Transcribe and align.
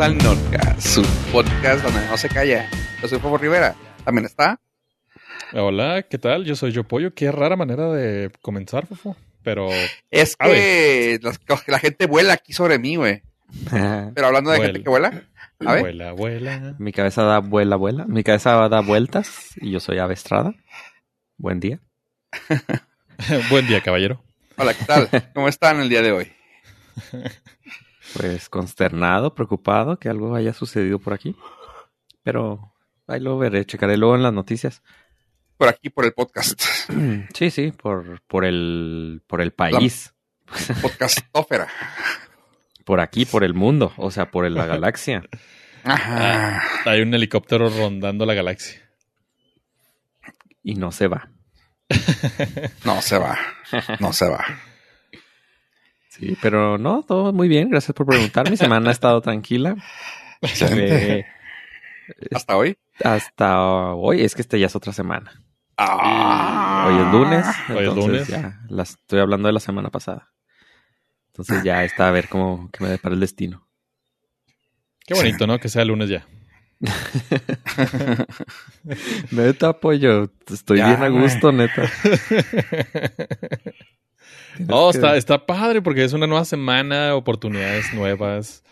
al 0.00 0.16
Nordcast, 0.16 0.80
su 0.80 1.02
podcast 1.30 1.84
donde 1.84 2.06
no 2.06 2.16
se 2.16 2.30
calla. 2.30 2.70
Yo 3.02 3.08
soy 3.08 3.18
Fofo 3.18 3.36
Rivera. 3.36 3.74
¿También 4.02 4.24
está? 4.24 4.58
Hola, 5.52 6.06
¿qué 6.08 6.16
tal? 6.16 6.46
Yo 6.46 6.56
soy 6.56 6.72
Yo 6.72 6.84
Pollo. 6.84 7.12
Qué 7.12 7.30
rara 7.30 7.54
manera 7.54 7.92
de 7.92 8.30
comenzar, 8.40 8.86
Fofo. 8.86 9.14
Pero. 9.42 9.68
Es 10.10 10.36
que 10.36 11.20
la, 11.66 11.78
gente 11.78 12.06
vuela 12.06 12.32
aquí 12.32 12.54
sobre 12.54 12.78
mí, 12.78 12.96
güey. 12.96 13.22
Pero 14.14 14.26
hablando 14.26 14.52
de 14.52 14.56
Vuela. 14.56 14.72
gente 14.72 14.84
que 14.84 14.88
vuela, 14.88 15.08
a 15.66 15.72
ver. 15.74 15.82
Vuela, 15.82 16.12
vuela. 16.12 16.74
Mi 16.78 16.92
cabeza 16.92 17.24
da 17.24 17.40
vuela, 17.40 17.76
vuela. 17.76 18.06
Mi 18.06 18.24
cabeza 18.24 18.70
da 18.70 18.80
vueltas 18.80 19.50
y 19.60 19.70
yo 19.70 19.80
soy 19.80 19.98
Ave 19.98 20.14
Estrada. 20.14 20.54
Buen 21.36 21.60
día. 21.60 21.78
Buen 23.50 23.66
día, 23.66 23.82
caballero. 23.82 24.24
Hola, 24.56 24.72
¿qué 24.72 24.84
tal? 24.86 25.10
¿Cómo 25.34 25.48
están 25.48 25.78
el 25.80 25.90
día 25.90 26.00
de 26.00 26.12
hoy? 26.12 26.32
Pues 28.16 28.48
consternado, 28.48 29.34
preocupado 29.34 29.98
que 29.98 30.08
algo 30.08 30.34
haya 30.34 30.52
sucedido 30.52 30.98
por 30.98 31.12
aquí. 31.12 31.36
Pero 32.22 32.72
ahí 33.06 33.20
lo 33.20 33.38
veré, 33.38 33.64
checaré 33.64 33.96
luego 33.96 34.16
en 34.16 34.22
las 34.22 34.32
noticias. 34.32 34.82
Por 35.56 35.68
aquí, 35.68 35.90
por 35.90 36.04
el 36.04 36.12
podcast. 36.12 36.60
Sí, 37.34 37.50
sí, 37.50 37.70
por, 37.70 38.20
por 38.22 38.44
el 38.44 39.22
por 39.26 39.40
el 39.40 39.52
país. 39.52 40.12
Podcastófera. 40.82 41.68
Por 42.84 43.00
aquí, 43.00 43.24
por 43.24 43.44
el 43.44 43.54
mundo. 43.54 43.92
O 43.96 44.10
sea, 44.10 44.30
por 44.30 44.50
la 44.50 44.66
galaxia. 44.66 45.22
Ajá. 45.84 46.62
Hay 46.84 47.02
un 47.02 47.14
helicóptero 47.14 47.70
rondando 47.70 48.26
la 48.26 48.34
galaxia. 48.34 48.80
Y 50.62 50.74
no 50.74 50.92
se 50.92 51.06
va. 51.06 51.30
No 52.84 53.00
se 53.00 53.18
va. 53.18 53.38
No 54.00 54.12
se 54.12 54.28
va. 54.28 54.44
Sí, 56.20 56.36
pero 56.42 56.76
no, 56.76 57.02
todo 57.02 57.32
muy 57.32 57.48
bien. 57.48 57.70
Gracias 57.70 57.94
por 57.94 58.06
preguntar. 58.06 58.50
Mi 58.50 58.56
semana 58.58 58.90
ha 58.90 58.92
estado 58.92 59.22
tranquila. 59.22 59.76
Eh, 60.60 61.24
¿Hasta 62.34 62.56
hoy? 62.56 62.76
hasta 63.02 63.94
hoy, 63.94 64.22
es 64.22 64.34
que 64.34 64.42
esta 64.42 64.58
ya 64.58 64.66
es 64.66 64.76
otra 64.76 64.92
semana. 64.92 65.42
Ah. 65.78 66.86
Hoy 66.88 67.06
es 67.06 67.12
lunes. 67.12 67.46
Hoy 67.70 67.76
es 67.76 67.88
entonces 67.88 68.04
lunes. 68.04 68.28
Ya, 68.28 68.60
las, 68.68 68.90
estoy 68.90 69.20
hablando 69.20 69.46
de 69.46 69.54
la 69.54 69.60
semana 69.60 69.88
pasada. 69.88 70.30
Entonces 71.28 71.64
ya 71.64 71.84
está 71.84 72.08
a 72.08 72.10
ver 72.10 72.28
cómo 72.28 72.68
que 72.70 72.84
me 72.84 72.90
depara 72.90 73.14
el 73.14 73.20
destino. 73.20 73.66
Qué 75.06 75.14
bonito, 75.14 75.46
¿no? 75.46 75.58
Que 75.58 75.70
sea 75.70 75.86
lunes 75.86 76.10
ya. 76.10 76.26
Neta, 79.30 79.72
pollo. 79.78 80.30
Estoy 80.52 80.78
Ya, 80.78 80.88
bien 80.88 81.02
a 81.02 81.08
gusto, 81.08 81.52
neta. 81.52 81.82
Oh, 84.68 84.90
que- 84.90 84.98
está, 84.98 85.16
está 85.16 85.46
padre 85.46 85.82
porque 85.82 86.04
es 86.04 86.12
una 86.12 86.26
nueva 86.26 86.44
semana, 86.44 87.14
oportunidades 87.14 87.92
nuevas, 87.94 88.62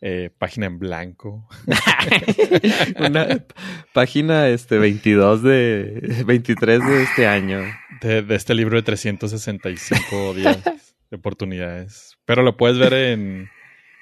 eh, 0.00 0.30
página 0.38 0.66
en 0.66 0.78
blanco. 0.78 1.48
Una 2.98 3.44
página 3.92 4.48
este 4.48 4.78
22 4.78 5.42
de 5.42 6.22
23 6.26 6.86
de 6.86 7.02
este 7.02 7.26
año. 7.26 7.62
De, 8.02 8.22
de 8.22 8.34
este 8.34 8.54
libro 8.54 8.76
de 8.76 8.82
365 8.82 10.34
días 10.34 10.62
de 11.10 11.16
oportunidades. 11.16 12.18
Pero 12.26 12.42
lo 12.42 12.56
puedes 12.56 12.78
ver 12.78 12.92
en, 12.92 13.48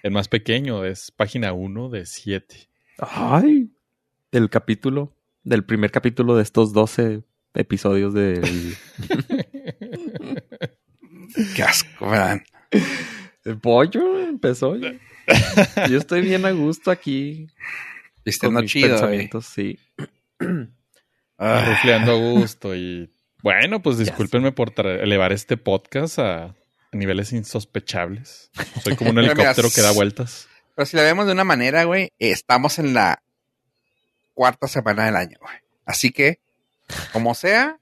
en 0.02 0.12
más 0.12 0.26
pequeño, 0.28 0.84
es 0.84 1.10
página 1.12 1.52
1 1.52 1.88
de 1.90 2.04
7. 2.06 2.56
Ay, 2.98 3.70
del 4.32 4.50
capítulo, 4.50 5.16
del 5.44 5.64
primer 5.64 5.90
capítulo 5.92 6.34
de 6.36 6.42
estos 6.42 6.72
12 6.72 7.22
episodios 7.54 8.12
del 8.14 8.76
Qué 11.54 11.62
asco, 11.62 12.10
¿verdad? 12.10 12.40
el 13.44 13.58
pollo 13.58 14.20
empezó. 14.20 14.76
Yo, 14.76 14.88
yo 15.88 15.98
estoy 15.98 16.22
bien 16.22 16.44
a 16.46 16.50
gusto 16.50 16.90
aquí 16.90 17.48
Viste, 18.24 18.50
no 18.50 18.62
chido, 18.64 18.88
pensamientos, 18.88 19.46
sí. 19.46 19.78
Ah, 21.36 21.64
Rufleando 21.68 22.12
a 22.12 22.16
gusto 22.16 22.74
y 22.74 23.10
bueno, 23.42 23.82
pues 23.82 23.98
discúlpenme 23.98 24.52
por 24.52 24.72
elevar 24.86 25.32
este 25.32 25.58
podcast 25.58 26.18
a, 26.18 26.44
a 26.44 26.54
niveles 26.92 27.32
insospechables. 27.32 28.50
Soy 28.82 28.96
como 28.96 29.10
un 29.10 29.18
helicóptero 29.20 29.68
que 29.74 29.82
da 29.82 29.90
vueltas. 29.90 30.48
Pero 30.74 30.86
si 30.86 30.96
la 30.96 31.02
vemos 31.02 31.26
de 31.26 31.32
una 31.32 31.44
manera, 31.44 31.84
güey, 31.84 32.12
estamos 32.18 32.78
en 32.78 32.94
la 32.94 33.22
cuarta 34.32 34.66
semana 34.66 35.04
del 35.04 35.16
año, 35.16 35.36
güey. 35.40 35.56
Así 35.84 36.10
que, 36.10 36.38
como 37.12 37.34
sea, 37.34 37.78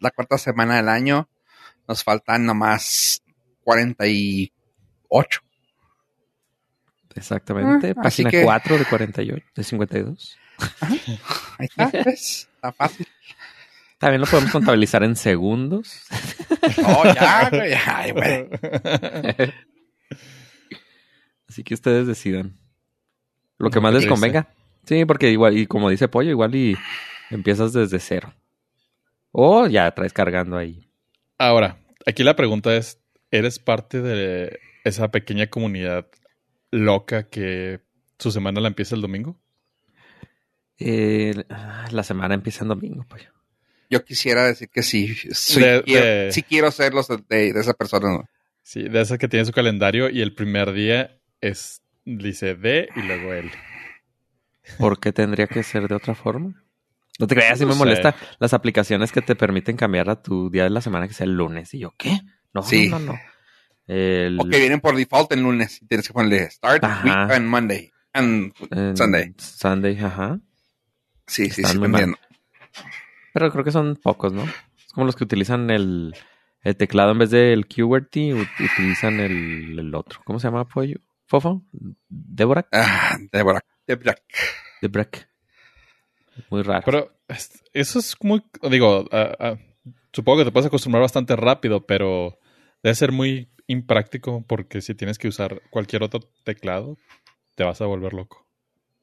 la 0.00 0.10
cuarta 0.10 0.38
semana 0.38 0.76
del 0.76 0.88
año, 0.88 1.28
nos 1.88 2.02
faltan 2.04 2.44
nomás 2.46 3.22
48. 3.64 5.40
Exactamente. 7.14 7.90
Ah, 7.96 8.02
Página 8.02 8.30
que- 8.30 8.42
4 8.44 8.78
de 8.78 8.84
48, 8.86 9.46
de 9.54 9.64
52. 9.64 10.38
Ahí 10.80 11.66
está, 11.66 11.90
¿ves? 11.90 12.48
Está 12.54 12.72
fácil. 12.72 13.06
También 13.98 14.20
lo 14.20 14.26
podemos 14.26 14.50
contabilizar 14.52 15.02
en 15.04 15.14
segundos. 15.16 16.02
No, 16.82 17.04
ya, 17.14 17.48
güey. 17.50 17.72
Ay, 17.74 18.10
güey. 18.12 18.48
Así 21.48 21.62
que 21.64 21.74
ustedes 21.74 22.06
decidan. 22.06 22.56
Lo 23.58 23.70
que 23.70 23.80
más 23.80 23.92
les 23.94 24.06
convenga. 24.06 24.48
Sí, 24.84 25.04
porque 25.04 25.30
igual, 25.30 25.56
y 25.56 25.66
como 25.66 25.88
dice 25.90 26.08
Pollo, 26.08 26.30
igual 26.30 26.54
y 26.54 26.76
empiezas 27.30 27.72
desde 27.72 28.00
cero. 28.00 28.34
O 29.30 29.66
ya 29.66 29.90
traes 29.92 30.12
cargando 30.12 30.56
ahí. 30.56 30.88
Ahora, 31.42 31.76
aquí 32.06 32.22
la 32.22 32.36
pregunta 32.36 32.72
es, 32.76 33.00
¿eres 33.32 33.58
parte 33.58 34.00
de 34.00 34.60
esa 34.84 35.10
pequeña 35.10 35.48
comunidad 35.48 36.06
loca 36.70 37.28
que 37.28 37.80
su 38.16 38.30
semana 38.30 38.60
la 38.60 38.68
empieza 38.68 38.94
el 38.94 39.00
domingo? 39.00 39.36
Eh, 40.78 41.34
la 41.90 42.04
semana 42.04 42.34
empieza 42.34 42.62
en 42.62 42.68
domingo, 42.68 43.04
Pollo. 43.08 43.32
Yo 43.90 44.04
quisiera 44.04 44.44
decir 44.46 44.68
que 44.68 44.84
sí. 44.84 45.16
soy- 45.32 45.64
De- 45.64 45.82
quiero, 45.82 46.04
de- 46.06 46.28
Sí 46.30 46.44
quiero 46.44 46.70
ser 46.70 46.94
los 46.94 47.08
de, 47.08 47.52
de 47.52 47.60
esa 47.60 47.74
persona. 47.74 48.10
¿no? 48.10 48.24
Sí, 48.62 48.84
de 48.84 49.00
esa 49.00 49.18
que 49.18 49.26
tiene 49.26 49.44
su 49.44 49.50
calendario 49.50 50.10
y 50.10 50.22
el 50.22 50.36
primer 50.36 50.72
día 50.72 51.18
es, 51.40 51.82
dice 52.04 52.54
de 52.54 52.88
y 52.94 53.02
luego 53.02 53.32
él. 53.34 53.50
¿Por 54.78 55.00
qué 55.00 55.12
tendría 55.12 55.48
que 55.48 55.64
ser 55.64 55.88
de 55.88 55.96
otra 55.96 56.14
forma? 56.14 56.61
No 57.22 57.26
te 57.26 57.34
creas, 57.36 57.58
si 57.58 57.64
me 57.64 57.72
sé. 57.72 57.78
molesta 57.78 58.14
las 58.38 58.52
aplicaciones 58.52 59.12
que 59.12 59.22
te 59.22 59.34
permiten 59.36 59.76
cambiar 59.76 60.10
a 60.10 60.20
tu 60.20 60.50
día 60.50 60.64
de 60.64 60.70
la 60.70 60.80
semana 60.80 61.08
que 61.08 61.14
sea 61.14 61.24
el 61.24 61.34
lunes. 61.34 61.72
Y 61.72 61.78
yo, 61.78 61.94
¿qué? 61.96 62.20
No, 62.52 62.62
Sí. 62.62 62.88
no, 62.90 62.98
no. 62.98 63.18
El, 63.86 64.38
O 64.40 64.44
que 64.44 64.58
vienen 64.58 64.80
por 64.80 64.94
default 64.96 65.32
en 65.32 65.42
lunes. 65.42 65.80
y 65.82 65.86
Tienes 65.86 66.06
que 66.06 66.12
ponerle 66.12 66.50
start 66.50 66.84
Ajá. 66.84 67.04
week 67.04 67.32
and 67.36 67.46
Monday. 67.48 67.92
And 68.12 68.52
en 68.70 68.96
Sunday. 68.96 69.34
Sunday, 69.38 69.98
ajá. 69.98 70.38
Sí, 71.26 71.48
sí, 71.50 71.62
Están 71.62 71.78
sí, 71.78 71.84
entiendo. 71.84 72.18
Pero 73.32 73.50
creo 73.50 73.64
que 73.64 73.72
son 73.72 73.96
pocos, 73.96 74.32
¿no? 74.32 74.42
Es 74.44 74.92
como 74.92 75.06
los 75.06 75.16
que 75.16 75.24
utilizan 75.24 75.70
el, 75.70 76.14
el 76.62 76.76
teclado 76.76 77.12
en 77.12 77.18
vez 77.20 77.30
del 77.30 77.66
QWERTY, 77.66 78.32
ut- 78.32 78.72
utilizan 78.72 79.20
el, 79.20 79.78
el 79.78 79.94
otro. 79.94 80.20
¿Cómo 80.24 80.38
se 80.38 80.48
llama, 80.48 80.68
pollo? 80.68 80.98
¿Fofo? 81.26 81.64
¿Débora? 82.08 82.66
Ah, 82.72 83.16
Débora. 83.32 83.64
Débora. 83.86 84.14
Debrack. 84.82 85.28
Muy 86.50 86.62
raro. 86.62 86.82
Pero 86.84 87.12
es- 87.28 87.62
eso 87.72 87.98
es 87.98 88.16
muy, 88.22 88.42
digo, 88.70 89.04
supongo 90.12 90.38
que 90.38 90.44
te 90.44 90.52
puedes 90.52 90.66
acostumbrar 90.66 91.02
bastante 91.02 91.36
rápido, 91.36 91.86
pero 91.86 92.38
debe 92.82 92.94
ser 92.94 93.12
muy 93.12 93.48
impráctico 93.66 94.44
porque 94.46 94.80
si 94.80 94.94
tienes 94.94 95.18
que 95.18 95.28
usar 95.28 95.62
cualquier 95.70 96.02
otro 96.02 96.20
teclado, 96.44 96.96
te 97.54 97.64
vas 97.64 97.80
a 97.80 97.86
volver 97.86 98.12
loco. 98.14 98.46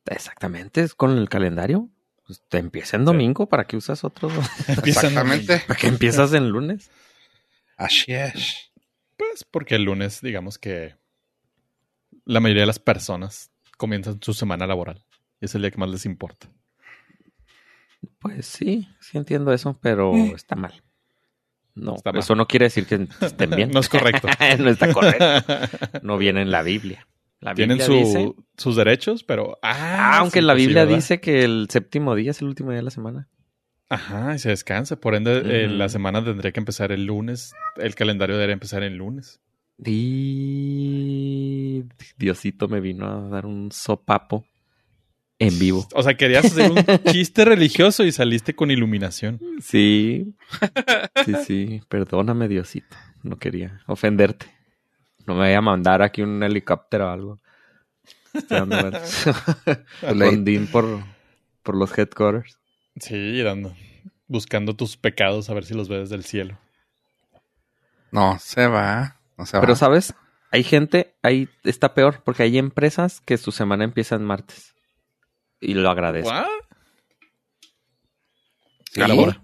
Exactamente, 0.05 0.81
es 0.81 0.95
con 0.95 1.17
el 1.17 1.29
calendario. 1.29 1.89
Pues 2.25 2.43
te 2.47 2.57
empieza 2.59 2.95
en 2.97 3.05
domingo, 3.05 3.49
¿para 3.49 3.65
qué 3.65 3.75
usas 3.77 4.03
otro? 4.03 4.29
Exactamente. 4.83 5.59
¿Para 5.67 5.79
qué 5.79 5.87
empiezas 5.87 6.33
en 6.33 6.49
lunes? 6.49 6.91
Así 7.77 8.11
es. 8.13 8.71
Pues 9.17 9.43
porque 9.43 9.75
el 9.75 9.83
lunes, 9.83 10.21
digamos 10.21 10.57
que 10.59 10.95
la 12.25 12.39
mayoría 12.39 12.63
de 12.63 12.67
las 12.67 12.79
personas 12.79 13.51
comienzan 13.77 14.19
su 14.21 14.33
semana 14.33 14.67
laboral. 14.67 15.03
Y 15.41 15.45
es 15.45 15.55
el 15.55 15.61
día 15.61 15.71
que 15.71 15.77
más 15.77 15.89
les 15.89 16.05
importa. 16.05 16.49
Pues 18.19 18.45
sí, 18.45 18.87
sí 18.99 19.17
entiendo 19.17 19.51
eso, 19.53 19.77
pero 19.81 20.13
Eh. 20.15 20.33
está 20.35 20.55
mal. 20.55 20.73
No, 21.75 21.95
Está 21.95 22.11
mal. 22.11 22.19
eso 22.19 22.35
no 22.35 22.47
quiere 22.47 22.65
decir 22.65 22.85
que 22.85 23.07
estén 23.21 23.49
bien. 23.51 23.71
No 23.73 23.79
es 23.79 23.87
correcto. 23.89 24.27
no 24.59 24.69
está 24.69 24.91
correcto. 24.93 25.25
No 26.03 26.17
viene 26.17 26.41
en 26.41 26.51
la 26.51 26.61
Biblia. 26.63 27.07
La 27.39 27.53
Tienen 27.55 27.77
Biblia 27.77 27.85
su- 28.03 28.05
dice- 28.05 28.33
sus 28.57 28.75
derechos, 28.75 29.23
pero... 29.23 29.57
Ah, 29.61 30.15
Ah, 30.15 30.17
aunque 30.19 30.39
sí, 30.41 30.45
la 30.45 30.53
pues 30.53 30.61
sí, 30.61 30.67
Biblia 30.67 30.83
¿verdad? 30.83 30.95
dice 30.97 31.21
que 31.21 31.43
el 31.45 31.67
séptimo 31.69 32.15
día 32.15 32.31
es 32.31 32.41
el 32.41 32.49
último 32.49 32.71
día 32.71 32.77
de 32.79 32.83
la 32.83 32.91
semana. 32.91 33.29
Ajá, 33.87 34.35
y 34.35 34.39
se 34.39 34.49
descansa. 34.49 34.99
Por 34.99 35.15
ende, 35.15 35.41
eh, 35.45 35.67
la 35.69 35.87
semana 35.87 36.21
tendría 36.23 36.51
que 36.51 36.59
empezar 36.59 36.91
el 36.91 37.05
lunes. 37.05 37.53
El 37.77 37.95
calendario 37.95 38.35
debería 38.35 38.53
empezar 38.53 38.83
el 38.83 38.97
lunes. 38.97 39.39
Y 40.49 41.83
Diosito 42.17 42.67
me 42.67 42.81
vino 42.81 43.07
a 43.07 43.29
dar 43.29 43.45
un 43.45 43.71
sopapo 43.71 44.45
en 45.39 45.57
vivo. 45.57 45.87
O 45.93 46.03
sea, 46.03 46.15
querías 46.15 46.45
hacer 46.45 46.69
un 46.69 46.77
chiste 47.11 47.45
religioso 47.45 48.03
y 48.03 48.11
saliste 48.11 48.53
con 48.53 48.69
iluminación. 48.71 49.39
Sí, 49.61 50.35
sí, 51.25 51.33
sí. 51.45 51.81
Perdóname, 51.87 52.47
Diosito. 52.47 52.95
No 53.23 53.37
quería 53.37 53.81
ofenderte. 53.87 54.53
No 55.25 55.35
me 55.35 55.41
vaya 55.41 55.59
a 55.59 55.61
mandar 55.61 56.01
aquí 56.01 56.21
un 56.21 56.43
helicóptero 56.43 57.07
o 57.07 57.09
algo. 57.09 57.39
Con 58.47 58.69
Dean 60.43 60.67
por, 60.67 61.03
por 61.63 61.75
los 61.75 61.97
headquarters. 61.97 62.59
Sí, 62.99 63.41
dando. 63.41 63.73
Buscando 64.27 64.75
tus 64.75 64.97
pecados 64.97 65.49
a 65.49 65.53
ver 65.53 65.65
si 65.65 65.73
los 65.73 65.87
ves 65.87 66.09
del 66.09 66.23
cielo. 66.23 66.59
No 68.11 68.37
se 68.39 68.67
va. 68.67 69.17
No 69.37 69.45
se 69.45 69.57
va. 69.57 69.61
Pero, 69.61 69.75
¿sabes? 69.75 70.13
Hay 70.51 70.63
gente, 70.63 71.15
ahí 71.21 71.47
está 71.63 71.93
peor, 71.93 72.21
porque 72.23 72.43
hay 72.43 72.57
empresas 72.57 73.21
que 73.21 73.37
su 73.37 73.51
semana 73.51 73.83
empieza 73.83 74.15
en 74.15 74.23
martes. 74.23 74.73
Y 75.59 75.73
lo 75.73 75.89
agradezco. 75.89 76.29
¿What? 76.29 76.45
Sí. 78.91 79.01
Apple, 79.01 79.39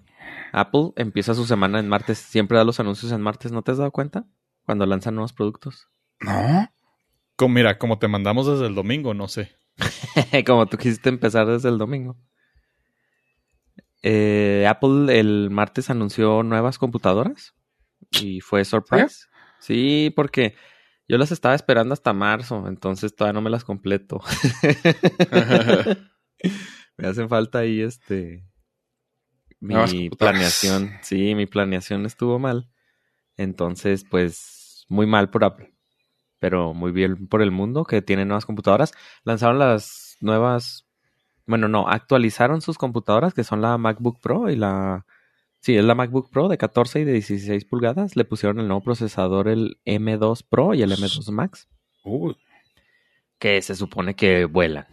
Apple 0.52 0.92
empieza 0.96 1.34
su 1.36 1.46
semana 1.46 1.80
en 1.80 1.88
martes. 1.88 2.18
Siempre 2.18 2.58
da 2.58 2.64
los 2.64 2.80
anuncios 2.80 3.12
en 3.12 3.22
martes. 3.22 3.52
¿No 3.52 3.62
te 3.62 3.72
has 3.72 3.78
dado 3.78 3.92
cuenta? 3.92 4.26
Cuando 4.66 4.86
lanzan 4.86 5.16
nuevos 5.16 5.34
productos. 5.34 5.90
No. 6.22 6.70
Como, 7.36 7.54
mira, 7.54 7.78
como 7.78 8.00
te 8.00 8.08
mandamos 8.08 8.48
desde 8.48 8.68
el 8.68 8.76
domingo, 8.76 9.14
no 9.14 9.28
sé. 9.28 9.58
Como 10.46 10.66
tú 10.68 10.78
quisiste 10.78 11.10
empezar 11.10 11.48
desde 11.48 11.68
el 11.70 11.78
domingo. 11.78 12.18
Eh, 14.02 14.66
Apple 14.70 15.20
el 15.20 15.50
martes 15.50 15.90
anunció 15.90 16.44
nuevas 16.44 16.78
computadoras 16.78 17.54
y 18.12 18.40
fue 18.40 18.64
surprise. 18.64 19.26
Sí, 19.60 20.14
porque 20.16 20.56
yo 21.08 21.18
las 21.18 21.32
estaba 21.32 21.56
esperando 21.56 21.94
hasta 21.94 22.14
marzo, 22.14 22.68
entonces 22.68 23.16
todavía 23.16 23.34
no 23.34 23.42
me 23.42 23.50
las 23.50 23.64
completo. 23.64 24.22
me 26.98 27.08
hacen 27.08 27.30
falta 27.30 27.60
ahí 27.60 27.82
este 27.82 28.44
mi 29.60 30.10
planeación. 30.10 30.92
Sí, 31.02 31.36
mi 31.36 31.46
planeación 31.46 32.06
estuvo 32.06 32.40
mal. 32.40 32.70
Entonces, 33.38 34.06
pues 34.10 34.86
muy 34.90 35.08
mal 35.08 35.30
por 35.30 35.44
Apple, 35.44 35.74
pero 36.40 36.74
muy 36.74 36.92
bien 36.92 37.28
por 37.28 37.42
el 37.42 37.52
mundo 37.52 37.84
que 37.84 38.02
tiene 38.02 38.26
nuevas 38.26 38.46
computadoras. 38.46 38.94
Lanzaron 39.24 39.60
las 39.60 40.18
nuevas, 40.22 40.88
bueno, 41.46 41.68
no, 41.68 41.88
actualizaron 41.88 42.62
sus 42.62 42.78
computadoras 42.78 43.34
que 43.34 43.44
son 43.44 43.62
la 43.62 43.78
MacBook 43.78 44.20
Pro 44.22 44.50
y 44.50 44.56
la 44.56 45.06
Sí, 45.66 45.76
es 45.76 45.84
la 45.84 45.96
MacBook 45.96 46.30
Pro 46.30 46.48
de 46.48 46.60
14 46.60 47.00
y 47.00 47.06
de 47.06 47.14
16 47.14 47.66
pulgadas. 47.66 48.16
Le 48.16 48.24
pusieron 48.24 48.60
el 48.60 48.68
nuevo 48.68 48.84
procesador, 48.84 49.48
el 49.48 49.80
M2 49.84 50.46
Pro 50.48 50.76
y 50.76 50.84
el 50.84 50.92
M2 50.92 51.32
Max, 51.32 51.68
que 53.40 53.60
se 53.64 53.74
supone 53.74 54.16
que 54.16 54.46
vuelan. 54.46 54.86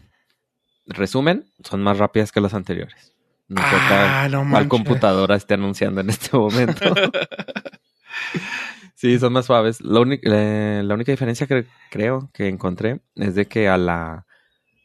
Resumen, 0.86 1.44
son 1.62 1.82
más 1.82 1.98
rápidas 1.98 2.32
que 2.32 2.40
las 2.40 2.54
anteriores. 2.54 3.14
No 3.48 3.60
importa 3.60 4.22
Ah, 4.22 4.28
no 4.30 4.48
cuál 4.50 4.68
computadora 4.68 5.36
esté 5.36 5.52
anunciando 5.52 6.00
en 6.00 6.08
este 6.08 6.34
momento. 6.34 6.94
sí, 8.94 9.18
son 9.18 9.34
más 9.34 9.44
suaves. 9.44 9.82
La, 9.82 10.00
eh, 10.22 10.80
la 10.82 10.94
única 10.94 11.12
diferencia 11.12 11.46
que 11.46 11.66
creo 11.90 12.30
que 12.32 12.48
encontré 12.48 13.02
es 13.16 13.34
de 13.34 13.44
que 13.44 13.68
a 13.68 13.76
la 13.76 14.24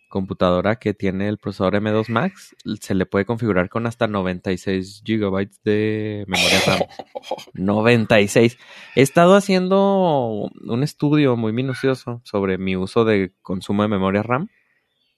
computadora 0.07 0.77
que 0.77 0.94
tiene 0.94 1.27
el 1.27 1.38
procesador 1.38 1.75
M2 1.75 2.09
Max 2.09 2.56
se 2.81 2.95
le 2.95 3.06
puede 3.06 3.25
configurar 3.25 3.69
con 3.69 3.86
hasta 3.88 4.07
96 4.07 5.01
gigabytes 5.06 5.62
de 5.63 6.25
memoria 6.27 6.59
RAM. 6.65 6.80
96. 7.54 8.57
He 8.95 9.01
estado 9.01 9.36
haciendo 9.36 10.50
un 10.62 10.83
estudio 10.83 11.36
muy 11.36 11.54
minucioso 11.54 12.21
sobre 12.24 12.57
mi 12.57 12.75
uso 12.75 13.06
de 13.06 13.33
consumo 13.42 13.83
de 13.83 13.89
memoria 13.89 14.24
RAM 14.24 14.50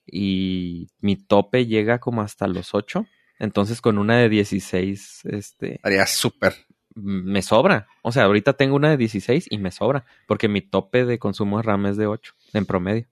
y 0.06 0.88
mi 1.00 1.16
tope 1.16 1.66
llega 1.66 1.98
como 2.00 2.22
hasta 2.22 2.46
los 2.48 2.74
8. 2.74 3.06
Entonces 3.38 3.80
con 3.80 3.98
una 3.98 4.18
de 4.18 4.28
16 4.28 5.22
este 5.26 5.74
Estaría 5.76 6.06
súper. 6.06 6.54
me 6.94 7.42
sobra. 7.42 7.86
O 8.02 8.12
sea, 8.12 8.24
ahorita 8.24 8.54
tengo 8.54 8.76
una 8.76 8.90
de 8.90 8.96
16 8.96 9.46
y 9.50 9.58
me 9.58 9.70
sobra 9.70 10.04
porque 10.26 10.48
mi 10.48 10.60
tope 10.60 11.04
de 11.04 11.18
consumo 11.18 11.58
de 11.58 11.62
RAM 11.62 11.86
es 11.86 11.96
de 11.96 12.06
8 12.06 12.34
en 12.54 12.66
promedio. 12.66 13.06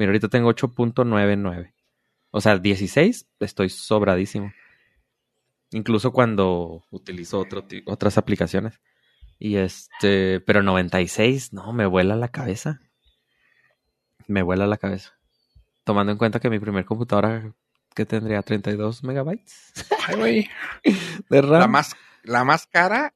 Mira, 0.00 0.12
ahorita 0.12 0.28
tengo 0.28 0.48
8.99. 0.48 1.74
O 2.30 2.40
sea, 2.40 2.56
16 2.56 3.26
estoy 3.38 3.68
sobradísimo. 3.68 4.50
Incluso 5.72 6.10
cuando 6.10 6.82
utilizo 6.88 7.38
otro 7.38 7.66
otras 7.84 8.16
aplicaciones. 8.16 8.80
Y 9.38 9.56
este, 9.56 10.40
pero 10.40 10.62
96, 10.62 11.52
no, 11.52 11.74
me 11.74 11.84
vuela 11.84 12.16
la 12.16 12.28
cabeza. 12.28 12.80
Me 14.26 14.40
vuela 14.40 14.66
la 14.66 14.78
cabeza. 14.78 15.18
Tomando 15.84 16.12
en 16.12 16.16
cuenta 16.16 16.40
que 16.40 16.48
mi 16.48 16.58
primer 16.58 16.86
computadora 16.86 17.54
que 17.94 18.06
tendría 18.06 18.40
32 18.40 19.04
megabytes 19.04 19.74
Ay, 20.06 20.16
güey. 20.16 20.50
de 21.28 21.42
RAM. 21.42 21.60
La 21.60 21.66
más, 21.66 21.94
la 22.22 22.44
más 22.44 22.66
cara 22.66 23.12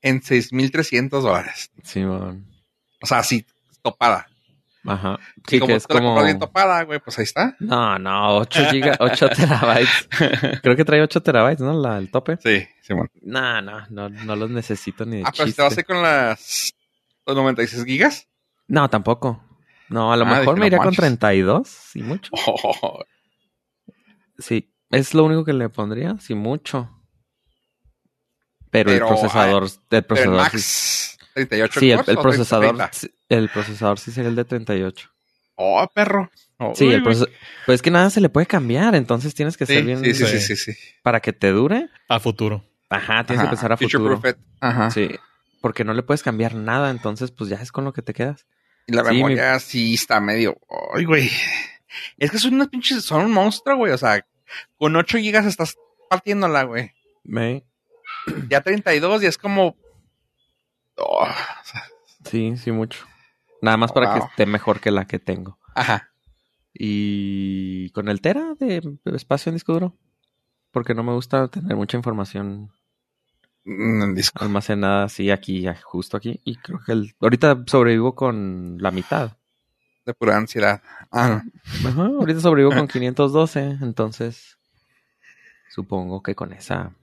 en 0.00 0.22
6,300 0.22 1.22
dólares. 1.22 1.70
Simón. 1.82 2.46
O 3.02 3.06
sea, 3.06 3.22
sí, 3.22 3.44
topada. 3.82 4.29
Ajá. 4.86 5.18
Sí, 5.46 5.56
Sí, 5.56 5.58
como 5.60 5.68
que 5.68 5.74
es 5.76 5.82
la 5.88 5.94
como... 5.94 6.08
compras 6.08 6.24
bien 6.26 6.38
topada, 6.38 6.82
güey, 6.84 7.00
pues 7.00 7.18
ahí 7.18 7.24
está. 7.24 7.56
No, 7.60 7.98
no, 7.98 8.36
8 8.38 8.64
giga, 8.70 8.96
8 8.98 9.28
terabytes. 9.36 10.08
Creo 10.62 10.76
que 10.76 10.84
trae 10.84 11.02
8 11.02 11.22
terabytes, 11.22 11.60
¿no? 11.60 11.72
La, 11.80 11.98
el 11.98 12.10
tope. 12.10 12.38
Sí, 12.42 12.66
Simón. 12.82 13.10
No, 13.22 13.60
no, 13.60 13.86
no, 13.90 14.08
no 14.08 14.36
los 14.36 14.48
necesito 14.50 15.04
ni 15.04 15.18
de 15.18 15.22
Ah, 15.26 15.32
pero 15.32 15.44
si 15.44 15.50
chiste. 15.50 15.56
te 15.56 15.62
vas 15.68 15.76
a 15.76 15.80
ir 15.80 15.86
con 15.86 16.02
las 16.02 16.74
los 17.26 17.36
96 17.36 17.84
gigas. 17.84 18.28
No, 18.68 18.88
tampoco. 18.88 19.44
No, 19.88 20.12
a 20.12 20.16
lo 20.16 20.24
Ah, 20.26 20.38
mejor 20.38 20.58
me 20.58 20.66
iría 20.68 20.78
con 20.78 20.86
manches. 20.86 20.98
32, 21.18 21.90
y 21.96 22.02
mucho. 22.02 22.30
Oh, 22.46 23.04
Sí, 24.38 24.72
es 24.90 25.12
lo 25.14 25.24
único 25.24 25.44
que 25.44 25.52
le 25.52 25.68
pondría, 25.68 26.16
sí 26.20 26.34
mucho. 26.34 26.88
Pero, 28.70 28.90
Pero, 28.90 29.04
el 29.06 29.08
procesador, 29.12 29.64
el 29.64 29.70
pero 29.88 29.98
el 29.98 30.04
procesador 30.04 30.34
sí, 30.50 30.56
Max 30.56 31.18
38 31.34 31.80
sí, 31.80 31.90
el, 31.90 31.96
cores 31.98 32.08
el 32.08 32.18
o 32.18 32.22
procesador, 32.22 32.66
30? 32.76 32.92
sí, 32.92 33.10
el 33.28 33.48
procesador 33.48 33.98
sí 33.98 34.10
sería 34.12 34.30
el 34.30 34.36
de 34.36 34.44
38. 34.44 35.08
Oh, 35.56 35.86
perro. 35.94 36.30
Oh, 36.58 36.72
Sí, 36.74 36.86
uy, 36.86 36.94
el 36.94 37.02
procesador, 37.02 37.32
pues 37.66 37.76
es 37.76 37.82
que 37.82 37.90
nada 37.90 38.10
se 38.10 38.20
le 38.20 38.28
puede 38.28 38.46
cambiar, 38.46 38.94
entonces 38.94 39.34
tienes 39.34 39.56
que 39.56 39.66
ser 39.66 39.84
bien 39.84 40.02
sí, 40.04 40.14
sí, 40.14 40.24
Sí. 40.26 40.40
sí, 40.40 40.56
sí, 40.56 40.72
sí. 40.72 40.78
para 41.02 41.20
que 41.20 41.32
te 41.32 41.50
dure. 41.52 41.88
A 42.08 42.18
futuro. 42.20 42.64
Ajá, 42.88 43.24
tienes 43.24 43.40
Ajá, 43.42 43.50
que 43.50 43.56
pensar 43.56 43.72
a 43.72 43.76
future 43.76 44.14
futuro. 44.16 44.34
Ajá. 44.60 44.90
Sí, 44.90 45.10
porque 45.60 45.84
no 45.84 45.94
le 45.94 46.02
puedes 46.02 46.22
cambiar 46.22 46.54
nada, 46.54 46.90
entonces 46.90 47.30
pues 47.30 47.48
ya 47.50 47.56
es 47.56 47.70
con 47.72 47.84
lo 47.84 47.92
que 47.92 48.02
te 48.02 48.12
quedas. 48.14 48.46
Y 48.86 48.92
la 48.94 49.04
Sí, 49.04 49.14
memoria 49.14 49.58
sí 49.60 49.94
está 49.94 50.20
medio. 50.20 50.58
Ay, 50.94 51.04
güey. 51.04 51.30
Es 52.18 52.30
que 52.30 52.38
son 52.38 52.54
unos 52.54 52.68
pinches. 52.68 53.04
Son 53.04 53.24
un 53.24 53.30
monstruo, 53.32 53.76
güey. 53.76 53.92
O 53.92 53.98
sea, 53.98 54.24
con 54.78 54.96
8 54.96 55.18
gigas 55.18 55.44
estás 55.46 55.76
partiéndola, 56.08 56.64
güey. 56.64 56.92
Me- 57.22 57.62
Ya 58.48 58.60
32 58.62 59.22
y 59.22 59.26
es 59.26 59.38
como. 59.38 59.76
Oh, 61.00 61.26
Sí, 62.24 62.56
sí, 62.56 62.70
mucho. 62.72 63.04
Nada 63.62 63.76
más 63.76 63.92
para 63.92 64.12
que 64.12 64.18
esté 64.20 64.46
mejor 64.46 64.80
que 64.80 64.90
la 64.90 65.06
que 65.06 65.18
tengo. 65.18 65.58
ajá. 65.74 66.08
Y 66.72 67.90
con 67.90 68.08
el 68.08 68.20
Tera 68.20 68.54
de 68.58 68.80
espacio 69.16 69.50
en 69.50 69.56
disco 69.56 69.72
duro. 69.72 69.96
Porque 70.70 70.94
no 70.94 71.02
me 71.02 71.12
gusta 71.12 71.48
tener 71.48 71.76
mucha 71.76 71.96
información 71.96 72.70
Mm, 73.64 74.02
en 74.02 74.14
disco. 74.14 74.42
almacenada 74.42 75.04
así 75.04 75.30
aquí, 75.30 75.66
justo 75.82 76.16
aquí. 76.16 76.40
Y 76.44 76.56
creo 76.56 76.80
que 76.84 76.92
el... 76.92 77.14
ahorita 77.20 77.64
sobrevivo 77.66 78.14
con 78.14 78.78
la 78.80 78.90
mitad. 78.90 79.36
De 80.06 80.14
pura 80.14 80.36
ansiedad. 80.38 80.80
Ah, 81.10 81.42
Ajá, 81.84 82.06
ahorita 82.06 82.40
sobrevivo 82.40 82.74
con 82.74 82.88
512, 82.88 83.78
entonces 83.82 84.56
supongo 85.74 86.22
que 86.22 86.34
con 86.34 86.52
esa. 86.52 86.94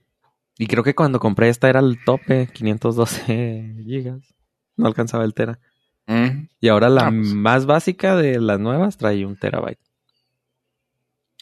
Y 0.58 0.66
creo 0.66 0.82
que 0.82 0.94
cuando 0.94 1.20
compré 1.20 1.48
esta 1.48 1.68
era 1.68 1.80
el 1.80 2.02
tope, 2.04 2.48
512 2.52 3.76
gigas. 3.84 4.34
No 4.76 4.86
alcanzaba 4.88 5.24
el 5.24 5.32
tera. 5.34 5.58
mm. 6.06 6.48
Y 6.60 6.68
ahora 6.68 6.88
la 6.88 7.06
Ah, 7.06 7.10
pues. 7.10 7.32
más 7.34 7.64
básica 7.66 8.16
de 8.16 8.40
las 8.40 8.58
nuevas 8.58 8.96
trae 8.96 9.24
un 9.24 9.36
terabyte. 9.36 9.78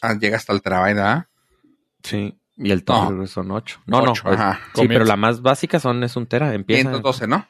Ah, 0.01 0.13
llega 0.19 0.37
hasta 0.37 0.53
el 0.53 0.61
terabyte, 0.61 0.95
¿verdad? 0.95 1.27
Sí. 2.03 2.39
Y 2.57 2.71
el 2.71 2.83
tope 2.83 3.13
No. 3.13 3.27
son 3.27 3.51
8. 3.51 3.81
No, 3.87 4.01
no. 4.01 4.13
ajá. 4.23 4.59
Sí, 4.75 4.87
pero 4.87 5.05
la 5.05 5.15
más 5.15 5.41
básica 5.41 5.79
son 5.79 6.03
es 6.03 6.15
un 6.15 6.25
tera. 6.27 6.53
Empieza, 6.53 6.83
512, 6.83 7.27
¿no? 7.27 7.47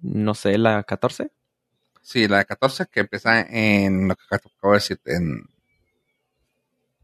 no 0.00 0.34
sé, 0.34 0.56
la 0.58 0.82
14. 0.84 1.30
Sí, 2.02 2.28
la 2.28 2.38
de 2.38 2.44
14 2.46 2.86
que 2.90 3.00
empieza 3.00 3.40
en 3.42 4.08
lo 4.08 4.16
que 4.16 4.22
acabo 4.30 4.72
de 4.72 4.78
decir, 4.78 5.00
en 5.06 5.42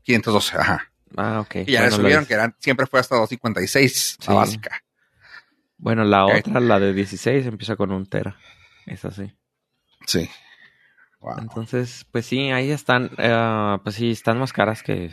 512, 0.03 0.57
ajá. 0.59 0.91
Ah, 1.17 1.41
ok. 1.41 1.57
Y 1.67 1.73
ya 1.73 1.81
le 1.83 1.89
Bueno, 1.89 1.97
subieron, 1.97 2.23
la, 2.25 2.29
que 2.29 2.35
eran, 2.35 2.57
siempre 2.59 2.87
fue 2.87 3.01
hasta 3.01 3.17
256, 3.17 4.17
Sí. 4.21 4.29
la 4.29 4.35
básica. 4.35 4.81
bueno, 5.79 6.05
la 6.05 6.27
otra, 6.27 6.61
la 6.61 6.81
de 6.81 6.93
16, 6.93 7.47
empieza 7.47 7.77
con 7.77 7.93
un 7.93 8.07
tera. 8.07 8.37
Es 8.87 9.05
así. 9.05 9.33
Sí. 10.07 10.29
Wow. 11.21 11.39
Entonces, 11.39 12.07
pues 12.11 12.27
sí, 12.27 12.51
ahí 12.51 12.71
están, 12.71 13.11
eh, 13.19 13.79
pues 13.83 13.95
sí, 13.97 14.11
están 14.11 14.39
más 14.39 14.53
caras 14.53 14.83
que 14.83 15.11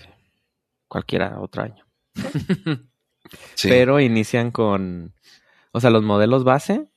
cualquiera 0.88 1.40
otro 1.40 1.64
año. 1.64 1.86
Sí. 3.56 3.70
Pero 3.70 4.02
inician 4.02 4.52
con, 4.52 5.14
o 5.72 5.80
sea, 5.80 5.90
los 5.90 6.04
modelos 6.04 6.44
base, 6.44 6.90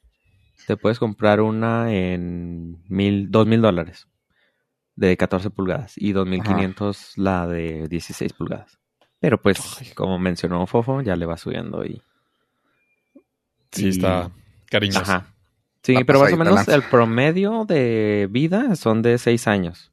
te 0.67 0.77
puedes 0.77 0.99
comprar 0.99 1.41
una 1.41 1.93
en 1.93 2.83
mil, 2.89 3.31
dos 3.31 3.47
mil 3.47 3.61
dólares 3.61 4.09
de 4.97 5.17
14 5.17 5.51
pulgadas 5.51 5.93
y 5.97 6.13
dos 6.13 6.27
mil 6.27 6.43
quinientos 6.43 7.13
la 7.17 7.47
de 7.47 7.87
16 7.89 8.33
pulgadas. 8.33 8.81
Pero 9.25 9.41
pues, 9.41 9.59
como 9.95 10.19
mencionó 10.19 10.67
Fofo, 10.67 11.01
ya 11.01 11.17
le 11.17 11.25
va 11.25 11.39
subiendo 11.39 11.83
y... 11.83 12.03
Sí, 13.73 13.87
y- 13.87 13.89
está 13.89 14.31
cariñoso. 14.69 15.01
Ajá. 15.01 15.29
Sí, 15.83 15.95
pero 16.07 16.21
más 16.21 16.31
o 16.35 16.37
menos 16.37 16.69
el 16.69 16.83
promedio 16.83 17.65
de 17.65 18.29
vida 18.31 18.77
son 18.77 19.01
de 19.01 19.17
seis 19.17 19.49
años. 19.49 19.93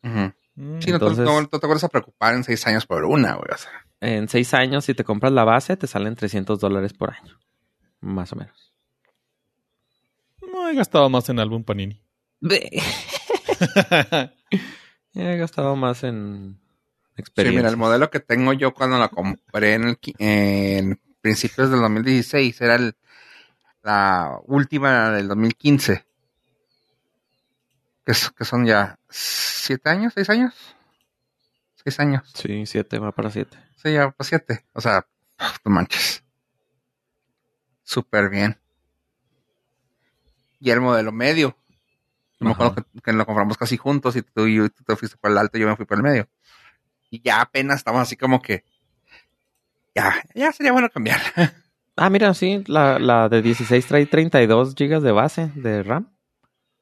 Mm, 0.00 0.28
Sí, 0.56 0.56
no, 0.56 0.80
te- 0.80 0.90
Entonces- 0.92 1.26
no, 1.26 1.42
no 1.42 1.46
te 1.48 1.56
acuerdas 1.58 1.84
a 1.84 1.90
preocupar 1.90 2.32
en 2.36 2.44
seis 2.44 2.66
años 2.66 2.86
por 2.86 3.04
una, 3.04 3.34
güey. 3.34 3.50
O 3.52 3.58
sea, 3.58 3.70
En 4.00 4.30
seis 4.30 4.54
años, 4.54 4.86
si 4.86 4.94
te 4.94 5.04
compras 5.04 5.32
la 5.34 5.44
base, 5.44 5.76
te 5.76 5.86
salen 5.86 6.16
300 6.16 6.58
dólares 6.58 6.94
por 6.94 7.10
año. 7.12 7.38
Más 8.00 8.32
o 8.32 8.36
menos. 8.36 8.72
No 10.40 10.70
he 10.70 10.74
gastado 10.74 11.10
más 11.10 11.28
en 11.28 11.38
álbum 11.38 11.64
Panini. 11.64 12.00
He 15.14 15.36
gastado 15.36 15.76
más 15.76 16.02
en 16.02 16.58
sí, 17.36 17.50
mira, 17.52 17.68
el 17.68 17.76
modelo 17.76 18.10
que 18.10 18.20
tengo 18.20 18.52
yo 18.52 18.74
cuando 18.74 18.98
la 18.98 19.08
compré 19.08 19.74
en, 19.74 19.84
el, 19.84 19.98
en 20.18 21.00
principios 21.20 21.70
del 21.70 21.80
2016 21.80 22.60
era 22.60 22.76
el, 22.76 22.96
la 23.82 24.38
última 24.46 25.10
del 25.10 25.28
2015. 25.28 26.06
Que, 28.04 28.12
es- 28.12 28.30
que 28.30 28.44
son 28.44 28.66
ya 28.66 28.98
siete 29.08 29.88
años, 29.90 30.12
seis 30.14 30.30
años. 30.30 30.54
Seis 31.76 32.00
años. 32.00 32.30
Sí, 32.34 32.66
siete, 32.66 32.98
va 32.98 33.12
para 33.12 33.30
siete. 33.30 33.56
Sí, 33.76 33.92
ya 33.92 34.10
pues 34.10 34.28
siete. 34.28 34.64
O 34.72 34.80
sea, 34.80 35.06
no 35.64 35.70
manches. 35.70 36.24
Súper 37.84 38.28
bien. 38.30 38.58
Y 40.60 40.70
el 40.70 40.80
modelo 40.80 41.12
medio. 41.12 41.56
Yo 42.40 42.46
me 42.46 42.52
acuerdo 42.52 42.74
que, 42.74 43.00
que 43.02 43.12
lo 43.12 43.26
compramos 43.26 43.58
casi 43.58 43.76
juntos 43.76 44.16
y 44.16 44.22
tú, 44.22 44.46
y 44.46 44.58
tú 44.70 44.84
te 44.84 44.96
fuiste 44.96 45.16
por 45.18 45.30
el 45.30 45.38
alto 45.38 45.58
y 45.58 45.62
yo 45.62 45.68
me 45.68 45.76
fui 45.76 45.86
por 45.86 45.98
el 45.98 46.02
medio. 46.04 46.28
Y 47.14 47.20
ya 47.22 47.40
apenas 47.42 47.76
estamos 47.76 48.02
así 48.02 48.16
como 48.16 48.42
que. 48.42 48.64
Ya, 49.94 50.20
ya 50.34 50.50
sería 50.52 50.72
bueno 50.72 50.88
cambiar. 50.90 51.20
Ah, 51.96 52.10
mira, 52.10 52.34
sí, 52.34 52.64
la, 52.66 52.98
la 52.98 53.28
de 53.28 53.40
16 53.40 53.86
trae 53.86 54.04
32 54.06 54.74
gigas 54.74 55.00
de 55.04 55.12
base 55.12 55.52
de 55.54 55.84
RAM 55.84 56.12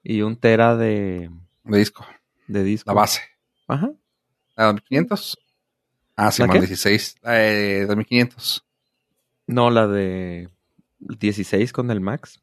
y 0.03 0.23
un 0.23 0.37
tera 0.37 0.75
de, 0.75 1.29
De 1.65 1.79
disco, 1.79 2.07
de 2.47 2.65
disco. 2.65 2.89
la 2.89 2.95
base. 2.95 3.21
Ajá. 3.69 3.91
¿La 4.57 4.65
2500? 4.65 5.37
Ah, 6.17 6.31
sí, 6.31 6.41
¿La 6.41 6.47
más 6.49 6.55
qué? 6.55 6.61
16. 6.61 7.17
La 7.21 7.33
de 7.33 7.85
2500. 7.85 8.65
No, 9.49 9.69
la 9.69 9.87
de 9.87 10.49
16 10.99 11.75
con 11.75 11.91
el 11.91 12.01
Max. 12.01 12.41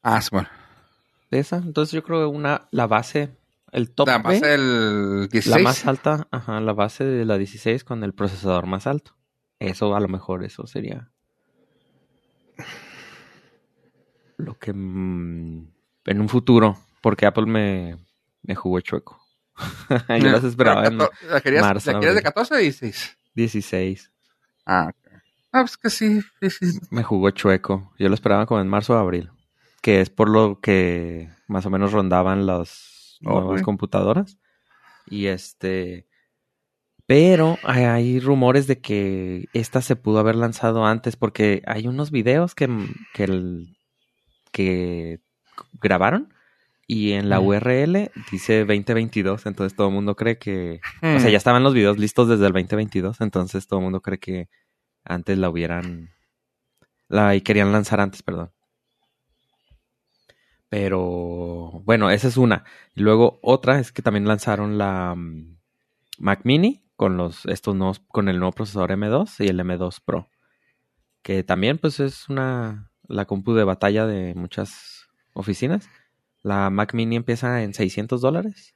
Ah, 0.00 0.22
sí, 0.22 0.28
bueno. 0.30 0.48
Esa, 1.32 1.56
entonces 1.56 1.90
yo 1.92 2.04
creo 2.04 2.20
que 2.20 2.36
una, 2.36 2.68
la 2.70 2.86
base, 2.86 3.36
el 3.76 3.90
top 3.90 4.08
La 4.08 4.18
base 4.18 4.40
B, 4.40 4.48
del 4.48 5.28
16. 5.30 5.54
la 5.54 5.62
más 5.62 5.86
alta, 5.86 6.26
ajá, 6.30 6.60
la 6.62 6.72
base 6.72 7.04
de 7.04 7.26
la 7.26 7.36
16 7.36 7.84
con 7.84 8.02
el 8.04 8.14
procesador 8.14 8.66
más 8.66 8.86
alto. 8.86 9.14
Eso, 9.58 9.94
a 9.94 10.00
lo 10.00 10.08
mejor, 10.08 10.44
eso 10.44 10.66
sería 10.66 11.10
lo 14.38 14.58
que 14.58 14.72
mm, 14.72 15.68
en 16.06 16.20
un 16.20 16.28
futuro, 16.30 16.78
porque 17.02 17.26
Apple 17.26 17.44
me, 17.44 17.98
me 18.42 18.54
jugó 18.54 18.80
chueco. 18.80 19.20
yo 20.08 20.30
las 20.30 20.44
esperaba 20.44 20.86
en 20.86 20.96
¿La, 20.96 21.10
la 21.28 21.40
querías, 21.42 21.62
marzo, 21.62 21.92
¿La 21.92 22.00
querías 22.00 22.14
de 22.14 22.20
abril. 22.20 22.34
14 22.34 22.54
o 22.54 22.56
16? 22.56 23.18
16. 23.34 24.12
Ah, 24.64 24.88
ok. 24.88 25.12
Ah, 25.52 25.60
pues 25.60 25.76
que 25.76 25.90
sí, 25.90 26.22
sí, 26.40 26.48
sí. 26.50 26.78
Me 26.90 27.02
jugó 27.02 27.30
chueco. 27.30 27.92
Yo 27.98 28.08
lo 28.08 28.14
esperaba 28.14 28.46
como 28.46 28.62
en 28.62 28.68
marzo 28.68 28.94
o 28.94 28.96
abril. 28.96 29.30
Que 29.82 30.00
es 30.00 30.08
por 30.08 30.30
lo 30.30 30.60
que 30.60 31.30
más 31.46 31.66
o 31.66 31.70
menos 31.70 31.92
rondaban 31.92 32.46
las 32.46 32.95
Oh, 33.24 33.40
nuevas 33.40 33.62
computadoras. 33.62 34.38
Y 35.06 35.26
este. 35.26 36.06
Pero 37.06 37.56
hay, 37.62 37.84
hay 37.84 38.20
rumores 38.20 38.66
de 38.66 38.80
que 38.80 39.46
esta 39.52 39.80
se 39.80 39.94
pudo 39.96 40.18
haber 40.18 40.34
lanzado 40.36 40.84
antes. 40.84 41.16
Porque 41.16 41.62
hay 41.66 41.86
unos 41.86 42.10
videos 42.10 42.54
que, 42.54 42.68
que, 43.14 43.24
el- 43.24 43.76
que 44.52 45.20
grabaron. 45.80 46.32
Y 46.88 47.12
en 47.12 47.28
la. 47.28 47.40
URL 47.40 48.10
dice 48.30 48.60
2022. 48.64 49.46
Entonces 49.46 49.76
todo 49.76 49.88
el 49.88 49.94
mundo 49.94 50.14
cree 50.16 50.38
que. 50.38 50.80
O 51.02 51.06
Hmm. 51.06 51.20
sea, 51.20 51.30
ya 51.30 51.36
estaban 51.38 51.62
los 51.62 51.74
videos 51.74 51.98
listos 51.98 52.28
desde 52.28 52.46
el 52.46 52.52
2022, 52.52 53.20
entonces 53.20 53.66
todo 53.66 53.78
el 53.80 53.84
mundo 53.84 54.00
cree 54.02 54.18
que 54.18 54.48
antes 55.04 55.38
la 55.38 55.48
hubieran... 55.50 56.10
La 57.08 57.36
y 57.36 57.40
querían 57.40 57.70
lanzar 57.70 58.00
antes, 58.00 58.24
perdón. 58.24 58.50
Pero 60.78 61.80
bueno, 61.86 62.10
esa 62.10 62.28
es 62.28 62.36
una. 62.36 62.64
Y 62.94 63.00
luego 63.00 63.38
otra 63.40 63.80
es 63.80 63.92
que 63.92 64.02
también 64.02 64.28
lanzaron 64.28 64.76
la 64.76 65.14
mm, 65.16 65.56
Mac 66.18 66.40
Mini 66.44 66.84
con 66.96 67.16
los 67.16 67.46
estos 67.46 67.74
nuevos 67.74 68.00
con 68.08 68.28
el 68.28 68.38
nuevo 68.38 68.52
procesador 68.52 68.90
M2 68.90 69.42
y 69.42 69.48
el 69.48 69.58
M2 69.58 70.02
Pro, 70.04 70.28
que 71.22 71.42
también 71.42 71.78
pues 71.78 71.98
es 71.98 72.28
una 72.28 72.90
la 73.08 73.24
compu 73.24 73.54
de 73.54 73.64
batalla 73.64 74.06
de 74.06 74.34
muchas 74.34 75.06
oficinas. 75.32 75.88
La 76.42 76.68
Mac 76.68 76.92
Mini 76.92 77.16
empieza 77.16 77.62
en 77.62 77.72
600 77.72 78.20
dólares 78.20 78.74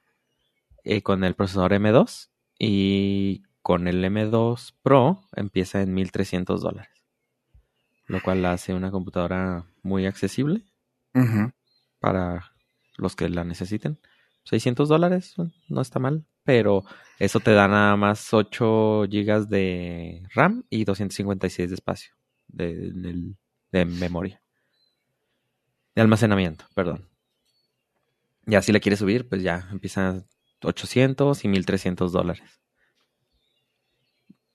eh, 0.83 1.03
con 1.03 1.23
el 1.23 1.35
procesador 1.35 1.73
M2 1.73 2.29
y 2.57 3.43
con 3.61 3.87
el 3.87 4.03
M2 4.03 4.73
Pro 4.81 5.21
empieza 5.35 5.83
en 5.83 5.93
1300 5.93 6.61
dólares, 6.61 7.05
lo 8.07 8.23
cual 8.23 8.43
hace 8.45 8.73
una 8.73 8.89
computadora 8.89 9.65
muy 9.83 10.07
accesible 10.07 10.63
Ujú. 11.13 11.51
Para 12.01 12.53
los 12.97 13.15
que 13.15 13.29
la 13.29 13.45
necesiten. 13.45 13.99
600 14.45 14.89
dólares 14.89 15.35
no 15.69 15.81
está 15.81 15.99
mal, 15.99 16.25
pero 16.43 16.83
eso 17.19 17.39
te 17.39 17.53
da 17.53 17.69
nada 17.69 17.95
más 17.95 18.33
8 18.33 19.05
gigas 19.09 19.49
de 19.49 20.23
RAM 20.35 20.65
y 20.69 20.83
256 20.85 21.69
de 21.69 21.75
espacio 21.75 22.13
de, 22.49 22.75
del- 22.91 23.37
de 23.71 23.85
memoria. 23.85 24.41
De 25.95 26.01
almacenamiento, 26.01 26.65
perdón. 26.75 27.07
Ya 28.45 28.61
si 28.61 28.71
le 28.73 28.81
quieres 28.81 28.99
subir, 28.99 29.27
pues 29.29 29.41
ya 29.41 29.67
empieza 29.71 30.25
800 30.63 31.43
y 31.45 31.47
1300 31.47 32.11
dólares. 32.11 32.61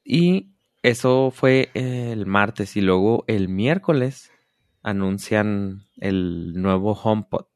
Y 0.05 0.53
eso 0.83 1.31
fue 1.31 1.71
el 1.75 2.27
martes 2.27 2.77
y 2.77 2.81
luego 2.81 3.25
el 3.27 3.49
miércoles 3.49 4.31
anuncian 4.91 5.83
el 5.97 6.53
nuevo 6.55 6.93
HomePod, 6.93 7.47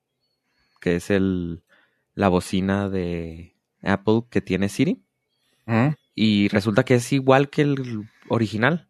que 0.81 0.97
es 0.97 1.11
el, 1.11 1.63
la 2.15 2.29
bocina 2.29 2.89
de 2.89 3.55
Apple 3.83 4.23
que 4.31 4.41
tiene 4.41 4.69
Siri. 4.69 5.03
Y 6.17 6.49
resulta 6.49 6.83
que 6.85 6.97
es 6.97 7.13
igual 7.13 7.49
que 7.49 7.63
el 7.63 8.09
original, 8.29 8.89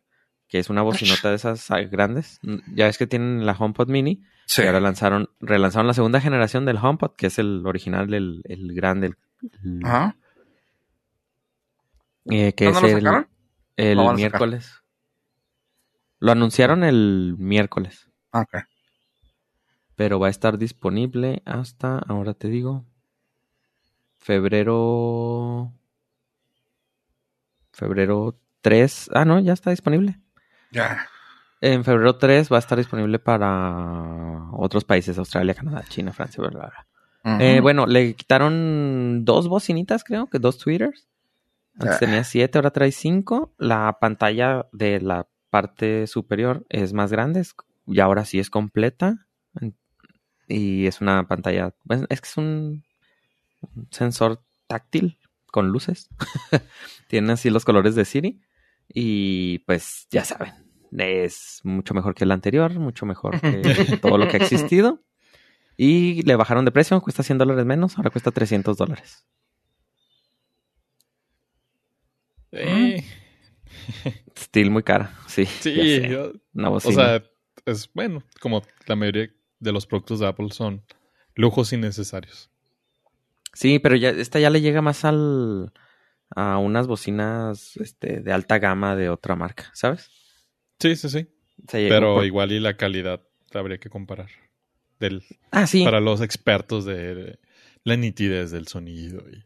que 0.48 0.58
es 0.58 0.70
una 0.70 0.80
bocinota 0.82 1.28
de 1.28 1.36
esas 1.36 1.68
grandes. 1.90 2.40
Ya 2.74 2.88
es 2.88 2.96
que 2.96 3.06
tienen 3.06 3.44
la 3.44 3.52
HomePod 3.52 3.88
Mini 3.88 4.22
Sí. 4.46 4.62
y 4.62 4.66
ahora 4.66 4.80
lanzaron, 4.80 5.28
relanzaron 5.40 5.86
la 5.86 5.94
segunda 5.94 6.20
generación 6.20 6.64
del 6.64 6.78
HomePod, 6.78 7.14
que 7.16 7.26
es 7.28 7.38
el 7.38 7.64
original, 7.66 8.12
el, 8.14 8.40
el 8.46 8.72
grande, 8.74 9.08
el, 9.08 9.16
el- 9.62 9.80
Ajá. 9.84 10.16
eh, 12.30 12.52
que 12.54 12.64
¿Cuándo 12.70 12.78
es 12.88 12.92
lo 12.94 12.98
el, 12.98 13.04
sacaron? 13.04 13.28
el 13.76 13.96
Lo 13.96 14.02
sacar. 14.04 14.16
miércoles. 14.16 14.74
Lo 16.18 16.32
anunciaron 16.32 16.82
el 16.84 17.36
miércoles. 17.38 18.08
Ah, 18.32 18.42
Ok. 18.42 18.64
pero 19.96 20.18
va 20.18 20.28
a 20.28 20.30
estar 20.30 20.56
disponible 20.56 21.42
hasta, 21.44 21.98
ahora 21.98 22.32
te 22.34 22.48
digo, 22.48 22.84
febrero, 24.18 25.72
febrero 27.72 28.38
3, 28.60 29.10
ah, 29.14 29.24
no, 29.24 29.38
ya 29.40 29.52
está 29.52 29.70
disponible. 29.70 30.18
Ya. 30.70 31.06
En 31.60 31.84
febrero 31.84 32.16
3 32.16 32.50
va 32.50 32.56
a 32.56 32.60
estar 32.60 32.78
disponible 32.78 33.18
para 33.18 34.48
otros 34.52 34.84
países, 34.84 35.18
Australia, 35.18 35.54
Canadá, 35.54 35.84
China, 35.88 36.12
Francia, 36.12 36.40
bla, 36.40 36.50
bla, 36.50 36.60
bla. 37.22 37.34
Ujú. 37.34 37.42
Eh, 37.42 37.60
bueno, 37.60 37.86
le 37.86 38.14
quitaron 38.14 39.24
dos 39.24 39.48
bocinitas, 39.48 40.02
creo, 40.04 40.28
que 40.28 40.38
dos 40.38 40.58
tweeters. 40.58 41.06
Antes 41.78 41.98
tenía 41.98 42.24
siete, 42.24 42.58
ahora 42.58 42.70
trae 42.70 42.92
cinco. 42.92 43.54
La 43.58 43.98
pantalla 44.00 44.66
de 44.72 45.00
la 45.00 45.28
parte 45.50 46.06
superior 46.06 46.64
es 46.68 46.92
más 46.92 47.10
grande 47.10 47.40
es- 47.40 47.54
y 47.86 48.00
ahora 48.00 48.24
sí 48.24 48.38
es 48.38 48.50
completa. 48.50 49.26
Y 50.48 50.86
es 50.86 51.00
una 51.00 51.28
pantalla, 51.28 51.74
pues, 51.86 52.02
es 52.08 52.20
que 52.20 52.28
es 52.28 52.36
un, 52.36 52.84
sensor 53.90 54.42
táctil 54.66 55.18
con 55.46 55.68
luces. 55.68 56.08
Tiene 57.08 57.32
así 57.32 57.50
los 57.50 57.64
colores 57.64 57.94
de 57.94 58.04
Siri. 58.04 58.40
Y 58.92 59.60
pues 59.60 60.08
ya 60.10 60.24
saben, 60.24 60.52
es 60.98 61.60
mucho 61.62 61.94
mejor 61.94 62.14
que 62.14 62.24
el 62.24 62.32
anterior, 62.32 62.72
mucho 62.78 63.06
mejor 63.06 63.40
que 63.40 63.62
todo 64.02 64.18
lo 64.18 64.26
que 64.26 64.36
ha 64.36 64.40
existido. 64.40 65.02
Y 65.76 66.22
le 66.22 66.36
bajaron 66.36 66.64
de 66.64 66.72
precio, 66.72 67.00
cuesta 67.00 67.22
100 67.22 67.38
dólares 67.38 67.64
menos, 67.64 67.96
ahora 67.96 68.10
cuesta 68.10 68.32
300 68.32 68.76
dólares. 68.76 69.24
Eh, 72.52 73.04
Still 74.36 74.70
muy 74.70 74.82
cara, 74.82 75.14
sí. 75.26 75.46
sí, 75.46 76.02
yo- 76.08 76.32
Una 76.52 76.70
o 76.70 76.80
sea, 76.80 77.22
es 77.66 77.90
bueno, 77.94 78.22
como 78.40 78.62
la 78.86 78.96
mayoría 78.96 79.30
de 79.58 79.72
los 79.72 79.86
productos 79.86 80.20
de 80.20 80.26
Apple 80.26 80.48
son 80.52 80.82
lujos 81.34 81.72
innecesarios. 81.72 82.50
sí, 83.52 83.78
pero 83.78 83.96
ya 83.96 84.10
esta 84.10 84.38
ya 84.40 84.50
le 84.50 84.60
llega 84.60 84.82
más 84.82 85.04
al 85.04 85.72
a 86.34 86.58
unas 86.58 86.86
bocinas 86.86 87.76
este, 87.78 88.20
de 88.20 88.32
alta 88.32 88.58
gama 88.60 88.94
de 88.94 89.08
otra 89.08 89.34
marca, 89.34 89.70
¿sabes? 89.74 90.08
Sí, 90.78 90.94
sí, 90.96 91.08
sí. 91.08 91.26
Pero 91.70 92.14
por- 92.16 92.24
igual 92.24 92.52
y 92.52 92.60
la 92.60 92.76
calidad 92.76 93.20
habría 93.52 93.78
que 93.78 93.90
comparar. 93.90 94.28
Del, 95.00 95.24
Ah, 95.50 95.66
sí. 95.66 95.84
Para 95.84 96.00
los 96.00 96.20
expertos 96.20 96.84
de, 96.84 97.14
de 97.14 97.38
la 97.84 97.96
nitidez 97.96 98.50
del 98.50 98.68
sonido. 98.68 99.24
Y 99.28 99.44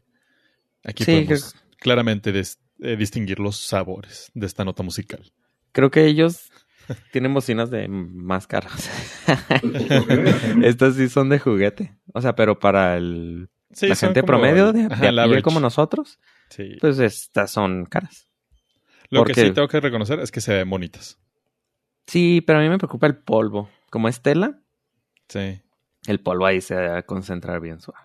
aquí 0.83 1.03
Sí, 1.05 1.11
podemos 1.11 1.55
claramente 1.79 2.31
des- 2.31 2.59
eh, 2.81 2.95
distinguir 2.97 3.39
los 3.39 3.57
sabores 3.57 4.31
de 4.33 4.45
esta 4.45 4.63
nota 4.63 4.83
musical. 4.83 5.31
Creo 5.71 5.89
que 5.91 6.05
ellos 6.05 6.51
tienen 7.11 7.33
bocinas 7.33 7.69
de 7.69 7.87
más 7.87 8.47
caras. 8.47 8.89
Estas 10.63 10.95
sí 10.95 11.09
son 11.09 11.29
de 11.29 11.39
juguete. 11.39 11.97
O 12.13 12.21
sea, 12.21 12.35
pero 12.35 12.59
para 12.59 12.97
el, 12.97 13.49
Sí, 13.71 13.87
la 13.87 13.95
gente 13.95 14.23
promedio 14.23 14.71
de, 14.71 14.85
ajá, 14.85 15.11
de 15.11 15.21
a 15.21 15.25
pie 15.25 15.41
como 15.41 15.59
nosotros, 15.59 16.19
Sí. 16.49 16.77
pues 16.79 16.99
estas 16.99 17.51
son 17.51 17.85
caras. 17.85 18.29
Lo 19.09 19.23
que 19.25 19.33
sí 19.33 19.51
tengo 19.51 19.67
que 19.67 19.79
reconocer 19.79 20.19
es 20.19 20.31
que 20.31 20.41
se 20.41 20.53
ven 20.53 20.69
bonitas. 20.69 21.19
Sí, 22.07 22.41
pero 22.45 22.59
a 22.59 22.61
mí 22.61 22.69
me 22.69 22.77
preocupa 22.77 23.07
el 23.07 23.17
polvo. 23.17 23.69
Como 23.89 24.07
es 24.07 24.21
tela, 24.21 24.59
Sí. 25.27 25.61
el 26.07 26.19
polvo 26.19 26.45
ahí 26.45 26.61
se 26.61 26.75
va 26.75 26.97
a 26.99 27.03
concentrar 27.03 27.59
bien 27.59 27.79
suave. 27.79 27.99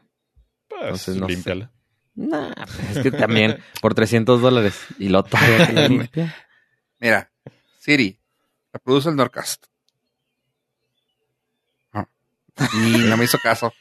Pues 0.68 0.82
Entonces, 0.82 1.16
no 1.16 1.26
sé. 1.26 1.32
límpiala. 1.34 1.72
Nah, 2.14 2.52
pues 2.54 2.96
es 2.96 3.02
que 3.02 3.10
también 3.12 3.58
por 3.80 3.94
300 3.94 4.40
dólares 4.42 4.86
y 4.98 5.08
lo 5.08 5.22
todavía 5.24 5.66
que 5.66 5.72
la 5.72 5.88
limpia. 5.88 6.34
Mira, 6.98 7.30
Siri, 7.78 8.19
reproduce 8.72 9.08
el 9.08 9.16
Nordcast. 9.16 9.66
Ah. 11.92 12.06
Y 12.74 12.98
no 13.08 13.16
me 13.18 13.24
hizo 13.24 13.38
caso. 13.38 13.72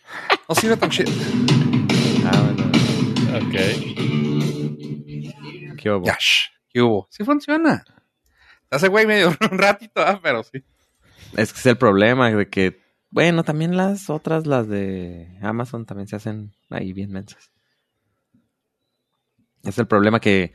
No 0.47 0.55
sirve 0.55 0.77
tan 0.77 0.89
chido. 0.89 1.11
Ah, 2.25 2.41
bueno. 2.43 2.71
Ok. 3.37 3.55
¿Qué 5.77 5.89
hubo? 5.91 6.05
Yash. 6.05 6.47
¿Qué 6.69 6.81
hubo? 6.81 7.07
Sí 7.09 7.23
funciona. 7.23 7.83
Hace 8.69 8.87
güey 8.87 9.05
medio 9.05 9.29
un 9.51 9.57
ratito, 9.57 10.01
ah, 10.01 10.19
pero 10.21 10.43
sí. 10.43 10.63
Es 11.35 11.53
que 11.53 11.59
es 11.59 11.65
el 11.65 11.77
problema 11.77 12.29
de 12.31 12.49
que, 12.49 12.81
bueno, 13.09 13.43
también 13.43 13.77
las 13.77 14.09
otras, 14.09 14.45
las 14.47 14.67
de 14.67 15.37
Amazon, 15.41 15.85
también 15.85 16.07
se 16.07 16.15
hacen 16.15 16.53
ahí 16.69 16.93
bien 16.93 17.11
mensas. 17.11 17.51
Es 19.63 19.77
el 19.77 19.87
problema 19.87 20.19
que 20.19 20.53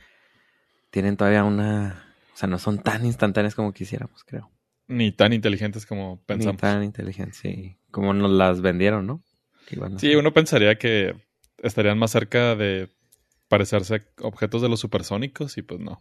tienen 0.89 1.17
todavía 1.17 1.43
una, 1.43 2.04
o 2.35 2.37
sea, 2.37 2.49
no 2.49 2.59
son 2.59 2.79
tan 2.83 3.05
instantáneas 3.05 3.55
como 3.55 3.71
quisiéramos, 3.73 4.23
creo. 4.25 4.51
Ni 4.87 5.11
tan 5.11 5.33
inteligentes 5.33 5.85
como 5.85 6.17
Ni 6.17 6.21
pensamos. 6.25 6.61
tan 6.61 6.83
inteligentes, 6.83 7.37
sí. 7.37 7.77
Como 7.91 8.13
nos 8.13 8.29
las 8.29 8.61
vendieron, 8.61 9.07
¿no? 9.07 9.23
A 9.81 9.97
Sí, 9.99 10.13
uno 10.15 10.31
pensaría 10.33 10.77
que 10.77 11.15
estarían 11.63 11.97
más 11.97 12.11
cerca 12.11 12.55
de 12.55 12.89
parecerse 13.47 13.95
a 13.95 14.01
objetos 14.27 14.61
de 14.61 14.69
los 14.69 14.79
supersónicos 14.79 15.57
y 15.57 15.61
pues 15.63 15.79
no. 15.79 15.99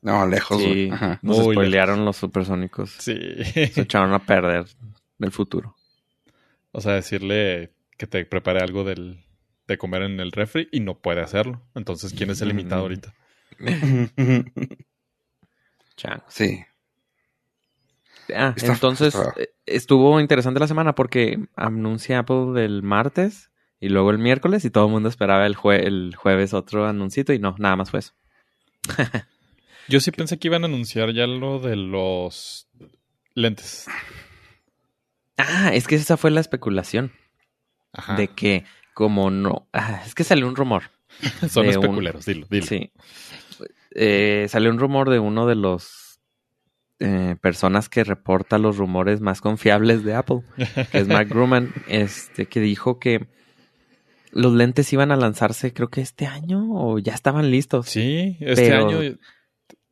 No, 0.00 0.26
lejos. 0.26 0.62
Sí. 0.62 0.88
Ajá. 0.92 1.18
nos 1.22 1.38
Muy 1.38 1.54
spoilearon 1.54 2.04
los 2.04 2.16
supersónicos. 2.16 2.90
Sí. 2.98 3.18
Se 3.72 3.80
echaron 3.82 4.12
a 4.14 4.24
perder 4.24 4.64
el 5.18 5.30
futuro. 5.32 5.76
o 6.72 6.80
sea, 6.80 6.92
decirle 6.94 7.72
que 7.98 8.06
te 8.06 8.24
prepare 8.24 8.60
algo 8.60 8.84
del, 8.84 9.24
de 9.66 9.76
comer 9.78 10.02
en 10.02 10.20
el 10.20 10.32
refri 10.32 10.68
y 10.72 10.80
no 10.80 10.98
puede 10.98 11.20
hacerlo. 11.20 11.62
Entonces, 11.74 12.12
¿quién 12.14 12.30
es 12.30 12.40
el 12.42 12.48
limitado 12.48 12.80
Mm. 12.80 12.84
ahorita? 12.84 13.14
Changos. 15.96 16.24
Sí. 16.28 16.64
Ah, 18.34 18.54
Está- 18.56 18.72
entonces 18.72 19.14
está- 19.14 19.34
eh, 19.40 19.50
estuvo 19.66 20.18
interesante 20.20 20.58
la 20.60 20.66
semana 20.66 20.94
porque 20.94 21.46
anuncia 21.56 22.20
Apple 22.20 22.52
del 22.54 22.82
martes 22.82 23.50
y 23.80 23.90
luego 23.90 24.10
el 24.10 24.18
miércoles 24.18 24.64
y 24.64 24.70
todo 24.70 24.86
el 24.86 24.92
mundo 24.92 25.08
esperaba 25.08 25.44
el, 25.46 25.56
jue- 25.56 25.84
el 25.84 26.14
jueves 26.16 26.54
otro 26.54 26.86
anuncito 26.86 27.32
y 27.34 27.38
no, 27.38 27.54
nada 27.58 27.76
más 27.76 27.90
fue 27.90 28.00
eso. 28.00 28.12
Yo 29.88 30.00
sí 30.00 30.10
pensé 30.10 30.38
que 30.38 30.48
iban 30.48 30.62
a 30.64 30.66
anunciar 30.66 31.12
ya 31.12 31.26
lo 31.26 31.58
de 31.60 31.76
los 31.76 32.66
lentes. 33.34 33.86
Ah, 35.36 35.70
es 35.74 35.86
que 35.86 35.96
esa 35.96 36.16
fue 36.16 36.30
la 36.30 36.40
especulación 36.40 37.12
Ajá. 37.92 38.14
de 38.16 38.28
que 38.28 38.64
como 38.94 39.30
no, 39.30 39.68
ah, 39.74 40.02
es 40.06 40.14
que 40.14 40.24
salió 40.24 40.46
un 40.48 40.56
rumor. 40.56 40.84
Son 41.50 41.66
de 41.66 41.76
un- 41.76 41.84
especuleros, 41.84 42.24
dilo, 42.24 42.46
dilo. 42.48 42.66
Sí. 42.66 42.90
Eh, 43.94 44.46
salió 44.48 44.70
un 44.70 44.78
rumor 44.78 45.10
de 45.10 45.18
uno 45.18 45.46
de 45.46 45.54
los 45.54 46.20
eh, 47.00 47.36
personas 47.40 47.88
que 47.88 48.04
reporta 48.04 48.58
los 48.58 48.76
rumores 48.76 49.20
más 49.20 49.40
confiables 49.40 50.04
de 50.04 50.14
Apple, 50.14 50.42
que 50.90 50.98
es 50.98 51.08
Mark 51.08 51.28
Grumman, 51.30 51.72
este, 51.88 52.46
que 52.46 52.60
dijo 52.60 52.98
que 52.98 53.26
los 54.32 54.52
lentes 54.52 54.92
iban 54.92 55.12
a 55.12 55.16
lanzarse, 55.16 55.72
creo 55.72 55.88
que 55.88 56.00
este 56.00 56.26
año, 56.26 56.66
o 56.72 56.98
ya 56.98 57.14
estaban 57.14 57.50
listos. 57.50 57.88
Sí, 57.88 58.36
este 58.40 58.68
Pero- 58.68 58.88
año 58.88 59.18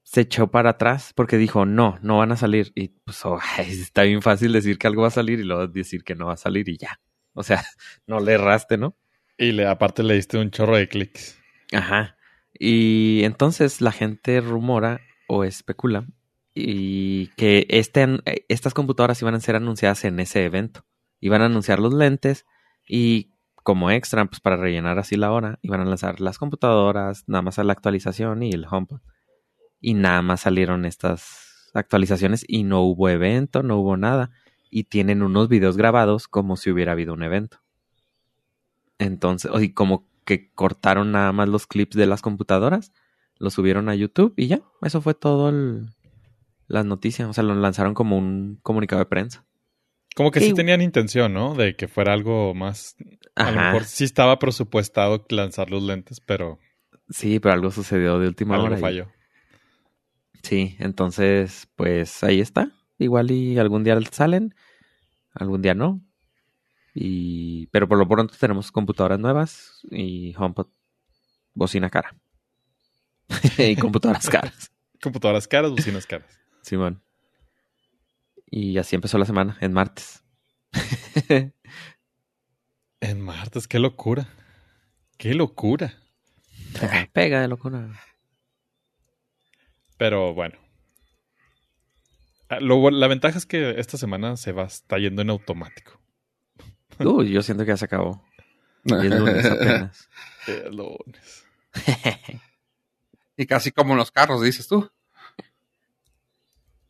Se 0.02 0.22
echó 0.22 0.48
para 0.48 0.70
atrás 0.70 1.12
porque 1.14 1.38
dijo, 1.38 1.64
no, 1.64 1.98
no 2.02 2.18
van 2.18 2.32
a 2.32 2.36
salir. 2.36 2.70
Y 2.74 2.88
pues, 2.88 3.24
oh, 3.24 3.38
está 3.58 4.02
bien 4.02 4.20
fácil 4.20 4.52
decir 4.52 4.78
que 4.78 4.86
algo 4.86 5.02
va 5.02 5.08
a 5.08 5.12
salir 5.12 5.40
y 5.40 5.44
luego 5.44 5.66
decir 5.68 6.02
que 6.04 6.14
no 6.14 6.26
va 6.26 6.34
a 6.34 6.36
salir 6.36 6.68
y 6.68 6.76
ya. 6.76 7.00
O 7.34 7.42
sea, 7.42 7.62
no 8.06 8.20
le 8.20 8.32
erraste, 8.32 8.76
¿no? 8.76 8.96
y 9.38 9.50
le, 9.52 9.66
aparte 9.66 10.02
le 10.04 10.14
diste 10.14 10.38
un 10.38 10.50
chorro 10.50 10.76
de 10.76 10.86
clics. 10.86 11.36
Ajá. 11.72 12.16
Y 12.64 13.24
entonces 13.24 13.80
la 13.80 13.90
gente 13.90 14.40
rumora 14.40 15.00
o 15.26 15.42
especula 15.42 16.06
y 16.54 17.26
que 17.34 17.66
este, 17.68 18.20
estas 18.46 18.72
computadoras 18.72 19.20
iban 19.20 19.34
a 19.34 19.40
ser 19.40 19.56
anunciadas 19.56 20.04
en 20.04 20.20
ese 20.20 20.44
evento. 20.44 20.84
Iban 21.18 21.42
a 21.42 21.46
anunciar 21.46 21.80
los 21.80 21.92
lentes 21.92 22.46
y 22.86 23.32
como 23.64 23.90
extra, 23.90 24.24
pues 24.26 24.38
para 24.38 24.54
rellenar 24.54 25.00
así 25.00 25.16
la 25.16 25.32
hora, 25.32 25.58
iban 25.62 25.80
a 25.80 25.84
lanzar 25.84 26.20
las 26.20 26.38
computadoras, 26.38 27.24
nada 27.26 27.42
más 27.42 27.58
a 27.58 27.64
la 27.64 27.72
actualización 27.72 28.44
y 28.44 28.52
el 28.52 28.64
HomePod. 28.70 29.00
Y 29.80 29.94
nada 29.94 30.22
más 30.22 30.42
salieron 30.42 30.84
estas 30.84 31.68
actualizaciones 31.74 32.44
y 32.46 32.62
no 32.62 32.82
hubo 32.82 33.08
evento, 33.08 33.64
no 33.64 33.78
hubo 33.78 33.96
nada. 33.96 34.30
Y 34.70 34.84
tienen 34.84 35.24
unos 35.24 35.48
videos 35.48 35.76
grabados 35.76 36.28
como 36.28 36.56
si 36.56 36.70
hubiera 36.70 36.92
habido 36.92 37.12
un 37.12 37.24
evento. 37.24 37.58
Entonces, 38.98 39.50
y 39.60 39.72
como 39.72 40.11
que 40.24 40.50
cortaron 40.52 41.12
nada 41.12 41.32
más 41.32 41.48
los 41.48 41.66
clips 41.66 41.96
de 41.96 42.06
las 42.06 42.22
computadoras, 42.22 42.92
los 43.38 43.54
subieron 43.54 43.88
a 43.88 43.94
YouTube 43.94 44.34
y 44.36 44.46
ya, 44.46 44.62
eso 44.82 45.00
fue 45.00 45.14
todo 45.14 45.48
el, 45.48 45.86
las 46.68 46.84
noticias. 46.84 47.28
O 47.28 47.32
sea, 47.32 47.42
lo 47.44 47.54
lanzaron 47.54 47.94
como 47.94 48.16
un 48.18 48.58
comunicado 48.62 49.00
de 49.00 49.06
prensa. 49.06 49.44
Como 50.14 50.30
que 50.30 50.40
Sí. 50.40 50.48
sí 50.48 50.54
tenían 50.54 50.82
intención, 50.82 51.32
¿no? 51.32 51.54
De 51.54 51.74
que 51.74 51.88
fuera 51.88 52.12
algo 52.12 52.54
más. 52.54 52.96
A 53.34 53.50
lo 53.50 53.58
Ajá. 53.60 53.72
mejor 53.72 53.84
sí 53.84 54.04
estaba 54.04 54.38
presupuestado 54.38 55.24
lanzar 55.30 55.70
los 55.70 55.82
lentes, 55.82 56.20
pero 56.20 56.58
Sí, 57.08 57.40
pero 57.40 57.54
algo 57.54 57.70
sucedió 57.70 58.18
de 58.18 58.28
última 58.28 58.54
algo 58.54 58.66
hora. 58.66 58.78
y- 58.78 58.80
falló. 58.80 59.08
Sí, 60.42 60.76
entonces, 60.78 61.68
pues 61.76 62.22
ahí 62.24 62.40
está. 62.40 62.72
Igual 62.98 63.30
y 63.30 63.58
algún 63.58 63.84
día 63.84 63.98
salen, 64.10 64.54
algún 65.34 65.62
día 65.62 65.74
no. 65.74 66.00
Y, 66.94 67.66
pero 67.68 67.88
por 67.88 67.98
lo 67.98 68.06
pronto 68.06 68.34
tenemos 68.38 68.70
computadoras 68.70 69.18
nuevas 69.18 69.80
y 69.90 70.34
HomePod 70.36 70.68
bocina 71.54 71.90
cara. 71.90 72.14
y 73.58 73.76
computadoras 73.76 74.28
caras. 74.28 74.72
Computadoras 75.00 75.48
caras, 75.48 75.70
bocinas 75.70 76.06
caras. 76.06 76.38
Simón. 76.62 77.02
Y 78.46 78.76
así 78.78 78.94
empezó 78.94 79.18
la 79.18 79.24
semana, 79.24 79.56
en 79.60 79.72
martes. 79.72 80.22
En 83.02 83.20
martes, 83.20 83.66
qué 83.66 83.80
locura. 83.80 84.28
Qué 85.18 85.34
locura. 85.34 85.92
Pega 87.12 87.40
de 87.40 87.48
locura. 87.48 87.90
Pero 89.98 90.32
bueno. 90.34 90.56
Ah, 92.48 92.60
lo 92.60 92.90
la 92.90 93.08
ventaja 93.08 93.38
es 93.38 93.44
que 93.44 93.80
esta 93.80 93.98
semana 93.98 94.36
se 94.36 94.52
va, 94.52 94.64
está 94.64 94.98
yendo 94.98 95.22
en 95.22 95.30
automático. 95.30 96.01
Uy, 96.98 97.30
yo 97.30 97.42
siento 97.42 97.64
que 97.64 97.70
ya 97.70 97.76
se 97.76 97.84
acabó. 97.84 98.24
Y 98.84 98.94
es 98.94 99.04
lunes 99.04 99.46
apenas. 99.46 100.08
Lunes. 100.70 101.44
y 103.36 103.46
casi 103.46 103.70
como 103.70 103.92
en 103.92 103.98
los 103.98 104.10
carros, 104.10 104.42
dices 104.42 104.66
tú. 104.66 104.90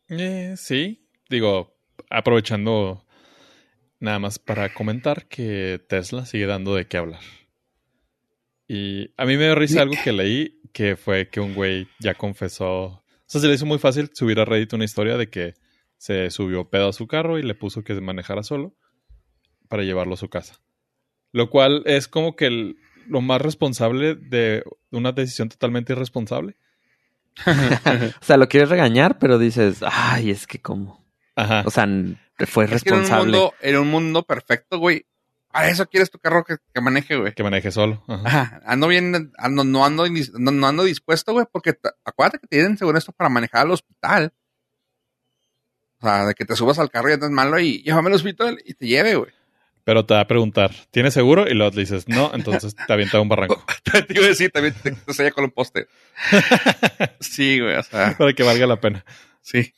Eh, 0.09 0.55
sí, 0.57 1.07
digo, 1.29 1.77
aprovechando 2.11 3.05
nada 4.01 4.19
más 4.19 4.39
para 4.39 4.73
comentar 4.75 5.27
que 5.27 5.81
Tesla 5.89 6.27
sigue 6.27 6.47
dando 6.47 6.75
de 6.75 6.87
qué 6.87 6.97
hablar. 6.97 7.21
Y 8.67 9.13
a 9.17 9.27
mí 9.27 9.37
me 9.37 9.45
dio 9.45 9.55
risa 9.55 9.83
algo 9.83 9.95
que 10.03 10.13
leí, 10.13 10.61
que 10.73 10.97
fue 10.97 11.29
que 11.29 11.41
un 11.41 11.55
güey 11.55 11.89
ya 11.99 12.15
confesó, 12.15 12.85
o 12.85 13.05
sea, 13.27 13.41
se 13.41 13.49
le 13.49 13.55
hizo 13.55 13.67
muy 13.67 13.79
fácil 13.79 14.11
subir 14.15 14.41
a 14.41 14.45
Reddit 14.45 14.73
una 14.73 14.85
historia 14.85 15.17
de 15.17 15.29
que 15.29 15.55
se 15.99 16.31
subió 16.31 16.69
pedo 16.69 16.89
a 16.89 16.93
su 16.93 17.07
carro 17.07 17.39
y 17.39 17.43
le 17.43 17.55
puso 17.55 17.85
que 17.85 17.95
manejara 18.01 18.43
solo 18.43 18.75
para 19.73 19.85
llevarlo 19.85 20.13
a 20.13 20.19
su 20.19 20.29
casa. 20.29 20.57
Lo 21.33 21.49
cual 21.49 21.83
es 21.87 22.09
como 22.09 22.37
que 22.37 22.45
el- 22.47 22.77
lo 23.09 23.23
más 23.23 23.41
responsable 23.41 24.15
de 24.17 24.63
una 24.91 25.13
decisión 25.13 25.49
totalmente 25.49 25.95
irresponsable. 25.95 26.57
O 28.21 28.25
sea, 28.25 28.37
lo 28.37 28.49
quieres 28.51 28.69
regañar, 28.69 29.19
pero 29.19 29.39
dices, 29.39 29.79
ay, 29.83 30.31
es 30.31 30.47
que 30.47 30.61
como. 30.61 31.03
Ajá. 31.35 31.63
O 31.65 31.71
sea, 31.71 31.89
fue 32.47 32.67
Es 32.67 32.83
que 32.83 32.91
en 32.91 32.97
un, 32.97 33.01
responsable. 33.01 33.33
mundo, 33.39 33.55
en 33.63 33.79
un 33.79 33.89
mundo 33.89 34.23
perfecto, 34.25 34.79
güey. 34.79 35.07
Para 35.51 35.69
eso 35.69 35.87
quieres 35.87 36.11
tu 36.11 36.19
carro 36.19 36.45
que, 36.45 36.57
que 36.75 36.81
maneje, 36.83 37.17
güey. 37.17 37.33
que 37.35 37.43
maneje 37.43 37.71
solo. 37.71 38.03
Ajá. 38.09 38.23
Ajá, 38.27 38.61
ando 38.67 38.89
bien, 38.89 39.33
ando, 39.39 39.65
no, 39.65 39.85
ando, 39.87 40.05
no, 40.07 40.51
no 40.51 40.67
ando 40.67 40.85
dispuesto, 40.85 41.33
güey, 41.33 41.47
porque 41.51 41.75
acuérdate 42.05 42.39
que 42.41 42.47
te 42.47 42.57
dicen 42.59 42.77
según 42.77 42.97
esto 42.99 43.13
para 43.13 43.31
manejar 43.31 43.63
al 43.63 43.71
hospital. 43.71 44.33
O 46.01 46.07
O 46.07 46.09
sea, 46.11 46.27
de 46.27 46.35
que 46.35 46.45
te 46.45 46.57
subas 46.57 46.79
al 46.79 46.91
carro 46.91 47.09
y 47.09 47.15
andas 47.15 47.31
malo 47.31 47.59
y 47.59 47.83
llévame 47.83 48.09
al 48.09 48.15
hospital 48.17 48.59
y 48.67 48.75
te 48.75 48.87
lleve, 48.87 49.15
güey. 49.15 49.31
Pero 49.85 50.07
te 50.07 50.15
va 50.15 50.21
a 50.21 50.27
preguntar, 50.29 50.71
¿tienes 50.93 51.13
seguro? 51.15 51.49
Y 51.49 51.55
luego 51.55 51.75
le 51.75 51.81
dices, 51.81 52.09
no, 52.09 52.31
entonces 52.35 52.75
te 52.77 52.93
avienta 52.93 53.21
un 53.21 53.29
barranco. 53.29 53.65
te 54.07 54.15
iba 54.15 54.25
a 54.25 54.29
decir, 54.29 54.51
también 54.51 54.75
te, 54.81 54.93
te 54.93 55.13
sella 55.13 55.33
con 55.33 55.45
un 55.45 55.51
poste. 55.51 55.87
sí, 57.21 57.61
güey, 57.61 57.77
o 57.77 57.83
sea, 57.83 58.17
Para 58.17 58.33
que 58.33 58.43
valga 58.43 58.67
la 58.67 58.81
pena. 58.81 59.05
sí. 59.41 59.73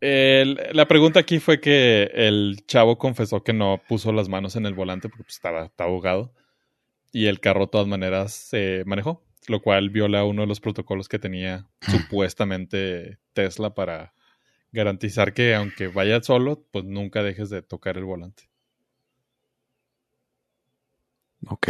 El- 0.00 0.60
la 0.72 0.86
pregunta 0.86 1.20
aquí 1.20 1.38
fue 1.38 1.60
que 1.60 2.10
el 2.12 2.64
chavo 2.66 2.98
confesó 2.98 3.42
que 3.42 3.54
no 3.54 3.80
puso 3.88 4.12
las 4.12 4.28
manos 4.28 4.54
en 4.56 4.66
el 4.66 4.74
volante 4.74 5.08
porque 5.08 5.24
pues, 5.24 5.36
estaba, 5.36 5.64
estaba 5.66 5.88
ahogado. 5.88 6.34
Y 7.10 7.26
el 7.26 7.40
carro 7.40 7.60
de 7.62 7.68
todas 7.68 7.86
maneras 7.86 8.34
se 8.34 8.82
manejó, 8.84 9.24
lo 9.48 9.62
cual 9.62 9.88
viola 9.88 10.24
uno 10.24 10.42
de 10.42 10.48
los 10.48 10.60
protocolos 10.60 11.08
que 11.08 11.18
tenía 11.18 11.68
supuestamente 11.88 13.18
Tesla 13.32 13.72
para 13.74 14.12
garantizar 14.72 15.32
que 15.32 15.54
aunque 15.54 15.86
vaya 15.88 16.20
solo, 16.22 16.66
pues 16.70 16.84
nunca 16.84 17.22
dejes 17.22 17.48
de 17.48 17.62
tocar 17.62 17.96
el 17.96 18.04
volante. 18.04 18.50
Ok. 21.48 21.68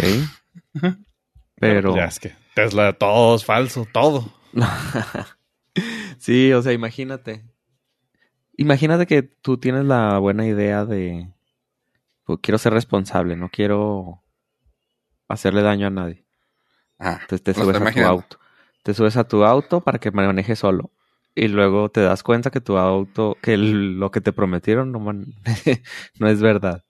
Pero. 1.56 1.94
Ya 1.96 2.04
es 2.06 2.18
que 2.20 2.34
Tesla 2.54 2.92
todo 2.92 3.36
es 3.36 3.44
falso, 3.44 3.86
todo. 3.92 4.32
sí, 6.18 6.52
o 6.52 6.62
sea, 6.62 6.72
imagínate. 6.72 7.44
Imagínate 8.56 9.06
que 9.06 9.22
tú 9.22 9.58
tienes 9.58 9.84
la 9.84 10.18
buena 10.18 10.46
idea 10.46 10.84
de. 10.84 11.28
Pues, 12.24 12.38
quiero 12.42 12.58
ser 12.58 12.72
responsable, 12.72 13.36
no 13.36 13.48
quiero 13.50 14.22
hacerle 15.28 15.62
daño 15.62 15.86
a 15.88 15.90
nadie. 15.90 16.24
Ajá. 16.98 17.20
Entonces 17.22 17.42
te 17.42 17.54
subes 17.54 17.76
a 17.76 17.78
tu 17.80 17.84
auto. 18.08 18.38
Te 18.82 18.94
subes 18.94 19.16
a 19.16 19.24
tu 19.26 19.44
auto 19.44 19.80
para 19.80 19.98
que 19.98 20.10
maneje 20.10 20.56
solo. 20.56 20.90
Y 21.34 21.48
luego 21.48 21.88
te 21.90 22.00
das 22.00 22.22
cuenta 22.22 22.50
que 22.50 22.60
tu 22.60 22.78
auto, 22.78 23.36
que 23.42 23.54
el- 23.54 23.98
lo 23.98 24.10
que 24.12 24.20
te 24.20 24.32
prometieron 24.32 24.92
no, 24.92 25.00
man- 25.00 25.34
no 26.20 26.28
es 26.28 26.40
verdad. 26.40 26.84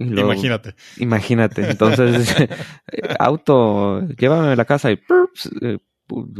Imagínate. 0.00 0.74
Imagínate. 0.96 1.70
Entonces, 1.70 2.34
auto, 3.18 4.06
llévame 4.08 4.52
a 4.52 4.56
la 4.56 4.64
casa 4.64 4.90
y 4.90 4.96
¡prups! 4.96 5.50
eh, 5.60 5.78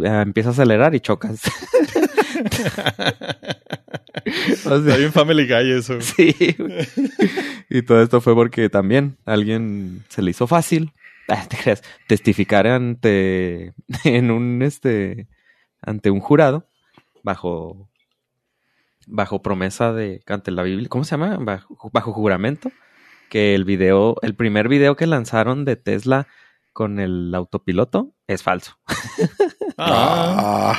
empieza 0.04 0.48
a 0.48 0.52
acelerar 0.52 0.94
y 0.94 1.00
chocas. 1.00 1.42
O 4.22 4.68
sea, 4.68 4.76
Está 4.76 4.96
bien 4.96 5.12
Family 5.12 5.46
Guy 5.46 5.72
eso. 5.72 6.00
sí. 6.00 6.34
Y 7.68 7.82
todo 7.82 8.02
esto 8.02 8.20
fue 8.20 8.34
porque 8.34 8.68
también 8.68 9.16
a 9.24 9.32
alguien 9.32 10.04
se 10.08 10.22
le 10.22 10.32
hizo 10.32 10.46
fácil, 10.46 10.92
ah, 11.28 11.46
te 11.48 11.56
creas, 11.56 11.82
testificar 12.06 12.66
ante 12.66 13.72
en 14.04 14.30
un 14.30 14.62
este 14.62 15.26
ante 15.80 16.10
un 16.10 16.20
jurado 16.20 16.66
bajo 17.22 17.88
bajo 19.06 19.42
promesa 19.42 19.92
de 19.92 20.22
ante 20.26 20.50
la 20.50 20.62
Biblia, 20.62 20.88
¿cómo 20.88 21.04
se 21.04 21.12
llama? 21.12 21.36
Bajo, 21.40 21.90
bajo 21.92 22.12
juramento 22.12 22.70
que 23.30 23.54
el 23.54 23.64
video, 23.64 24.16
el 24.20 24.34
primer 24.34 24.68
video 24.68 24.96
que 24.96 25.06
lanzaron 25.06 25.64
de 25.64 25.76
Tesla 25.76 26.28
con 26.74 27.00
el 27.00 27.34
autopiloto 27.34 28.12
es 28.26 28.42
falso. 28.42 28.78
Ah. 29.82 30.76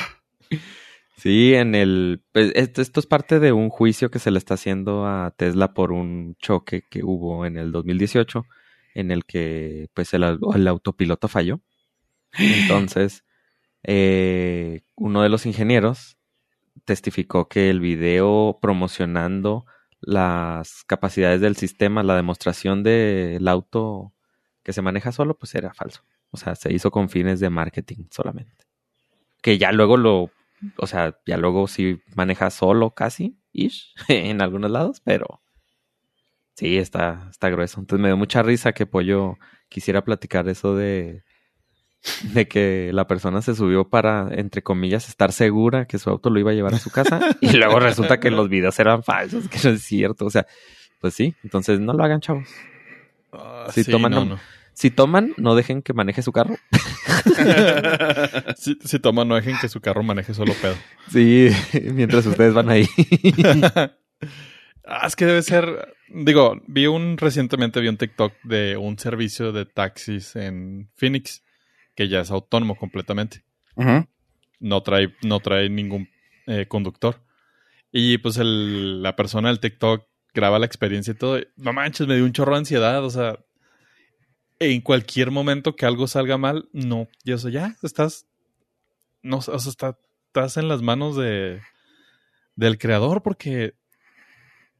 Sí, 1.17 1.55
en 1.55 1.73
el. 1.73 2.21
pues, 2.31 2.51
esto, 2.53 2.83
esto 2.83 2.99
es 2.99 3.07
parte 3.07 3.39
de 3.39 3.51
un 3.51 3.69
juicio 3.69 4.11
que 4.11 4.19
se 4.19 4.29
le 4.29 4.37
está 4.37 4.53
haciendo 4.53 5.07
a 5.07 5.33
Tesla 5.35 5.73
por 5.73 5.91
un 5.91 6.35
choque 6.37 6.83
que 6.87 7.03
hubo 7.03 7.47
en 7.47 7.57
el 7.57 7.71
2018, 7.71 8.45
en 8.93 9.09
el 9.09 9.25
que 9.25 9.87
pues 9.95 10.13
el, 10.13 10.23
el 10.53 10.67
autopiloto 10.67 11.27
falló. 11.27 11.61
Entonces, 12.37 13.23
eh, 13.83 14.81
uno 14.95 15.23
de 15.23 15.29
los 15.29 15.47
ingenieros 15.47 16.17
testificó 16.85 17.47
que 17.47 17.69
el 17.69 17.79
video 17.79 18.59
promocionando 18.61 19.65
las 20.01 20.83
capacidades 20.85 21.41
del 21.41 21.55
sistema, 21.55 22.03
la 22.03 22.15
demostración 22.15 22.83
del 22.83 23.47
auto 23.47 24.13
que 24.63 24.73
se 24.73 24.81
maneja 24.81 25.11
solo, 25.11 25.37
pues 25.37 25.55
era 25.55 25.73
falso. 25.73 26.03
O 26.31 26.37
sea, 26.37 26.55
se 26.55 26.73
hizo 26.73 26.91
con 26.91 27.09
fines 27.09 27.39
de 27.39 27.49
marketing 27.49 28.05
solamente. 28.09 28.65
Que 29.41 29.57
ya 29.57 29.71
luego 29.71 29.97
lo 29.97 30.31
o 30.77 30.87
sea, 30.87 31.17
ya 31.25 31.37
luego 31.37 31.67
sí 31.67 32.01
maneja 32.15 32.49
solo 32.49 32.91
casi, 32.91 33.37
ish, 33.51 33.93
en 34.07 34.41
algunos 34.41 34.71
lados, 34.71 35.01
pero 35.03 35.41
sí, 36.55 36.77
está, 36.77 37.27
está 37.29 37.49
grueso. 37.49 37.79
Entonces 37.79 38.01
me 38.01 38.09
dio 38.09 38.17
mucha 38.17 38.43
risa 38.43 38.73
que 38.73 38.85
Pollo 38.85 39.37
quisiera 39.69 40.03
platicar 40.03 40.47
eso 40.49 40.75
de, 40.75 41.23
de 42.33 42.47
que 42.47 42.91
la 42.93 43.07
persona 43.07 43.41
se 43.41 43.55
subió 43.55 43.87
para, 43.87 44.29
entre 44.31 44.61
comillas, 44.63 45.07
estar 45.09 45.31
segura 45.31 45.85
que 45.85 45.99
su 45.99 46.09
auto 46.09 46.29
lo 46.29 46.39
iba 46.39 46.51
a 46.51 46.53
llevar 46.53 46.73
a 46.73 46.79
su 46.79 46.89
casa 46.89 47.19
y 47.41 47.53
luego 47.53 47.79
resulta 47.79 48.19
que 48.19 48.31
los 48.31 48.49
videos 48.49 48.77
eran 48.79 49.03
falsos, 49.03 49.47
que 49.47 49.59
no 49.63 49.75
es 49.75 49.83
cierto. 49.83 50.25
O 50.25 50.29
sea, 50.29 50.45
pues 50.99 51.13
sí, 51.13 51.35
entonces 51.43 51.79
no 51.79 51.93
lo 51.93 52.03
hagan, 52.03 52.21
chavos. 52.21 52.47
Ah, 53.31 53.67
Sí, 53.71 53.83
toman 53.83 54.11
no. 54.11 54.39
Si 54.73 54.89
toman, 54.89 55.33
no 55.37 55.53
dejen 55.53 55.81
que 55.81 55.93
maneje 55.93 56.21
su 56.21 56.31
carro. 56.31 56.55
si, 58.57 58.77
si 58.83 58.99
toma, 58.99 59.25
no 59.25 59.35
dejen 59.35 59.57
que 59.59 59.67
su 59.67 59.81
carro 59.81 60.01
maneje 60.01 60.33
solo 60.33 60.53
pedo. 60.53 60.75
Sí, 61.11 61.49
mientras 61.93 62.25
ustedes 62.25 62.53
van 62.53 62.69
ahí. 62.69 62.87
Ah, 64.85 65.05
es 65.05 65.15
que 65.15 65.25
debe 65.25 65.41
ser. 65.41 65.93
Digo, 66.09 66.61
vi 66.67 66.87
un 66.87 67.17
recientemente 67.17 67.79
vi 67.79 67.89
un 67.89 67.97
TikTok 67.97 68.33
de 68.43 68.77
un 68.77 68.97
servicio 68.97 69.51
de 69.51 69.65
taxis 69.65 70.35
en 70.35 70.89
Phoenix 70.95 71.43
que 71.95 72.07
ya 72.07 72.21
es 72.21 72.31
autónomo 72.31 72.75
completamente. 72.75 73.43
No 74.59 74.81
trae, 74.83 75.15
no 75.23 75.39
trae 75.39 75.69
ningún 75.69 76.09
eh, 76.47 76.65
conductor. 76.67 77.21
Y 77.91 78.17
pues 78.19 78.37
el- 78.37 79.01
la 79.01 79.15
persona 79.15 79.49
del 79.49 79.59
TikTok 79.59 80.05
graba 80.33 80.59
la 80.59 80.65
experiencia 80.65 81.11
y 81.11 81.17
todo. 81.17 81.39
y, 81.39 81.47
No 81.57 81.73
manches, 81.73 82.07
me 82.07 82.15
dio 82.15 82.25
un 82.25 82.33
chorro 82.33 82.53
de 82.53 82.59
ansiedad. 82.59 83.03
O 83.03 83.09
sea, 83.09 83.37
en 84.59 84.81
cualquier 84.81 85.31
momento 85.31 85.75
que 85.75 85.85
algo 85.85 86.07
salga 86.07 86.37
mal, 86.37 86.69
no. 86.73 87.07
Y 87.23 87.31
eso 87.33 87.49
ya, 87.49 87.75
estás. 87.83 88.27
No, 89.23 89.37
o 89.37 89.41
sea, 89.41 89.55
está- 89.57 89.97
estás 90.27 90.57
en 90.57 90.67
las 90.67 90.81
manos 90.81 91.15
de 91.17 91.61
del 92.55 92.77
creador 92.77 93.23
porque 93.23 93.73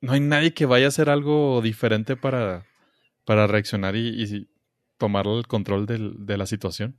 no 0.02 0.14
hay 0.14 0.20
nadie 0.20 0.54
que 0.54 0.66
vaya 0.66 0.86
a 0.86 0.90
hacer 0.90 1.10
algo 1.10 1.62
diferente 1.62 2.16
para, 2.16 2.66
para 3.26 3.48
reaccionar 3.48 3.96
y, 3.96 4.10
y 4.24 4.48
tomar 5.02 5.26
el 5.26 5.48
control 5.48 5.88
de 5.88 6.38
la 6.38 6.46
situación. 6.46 6.96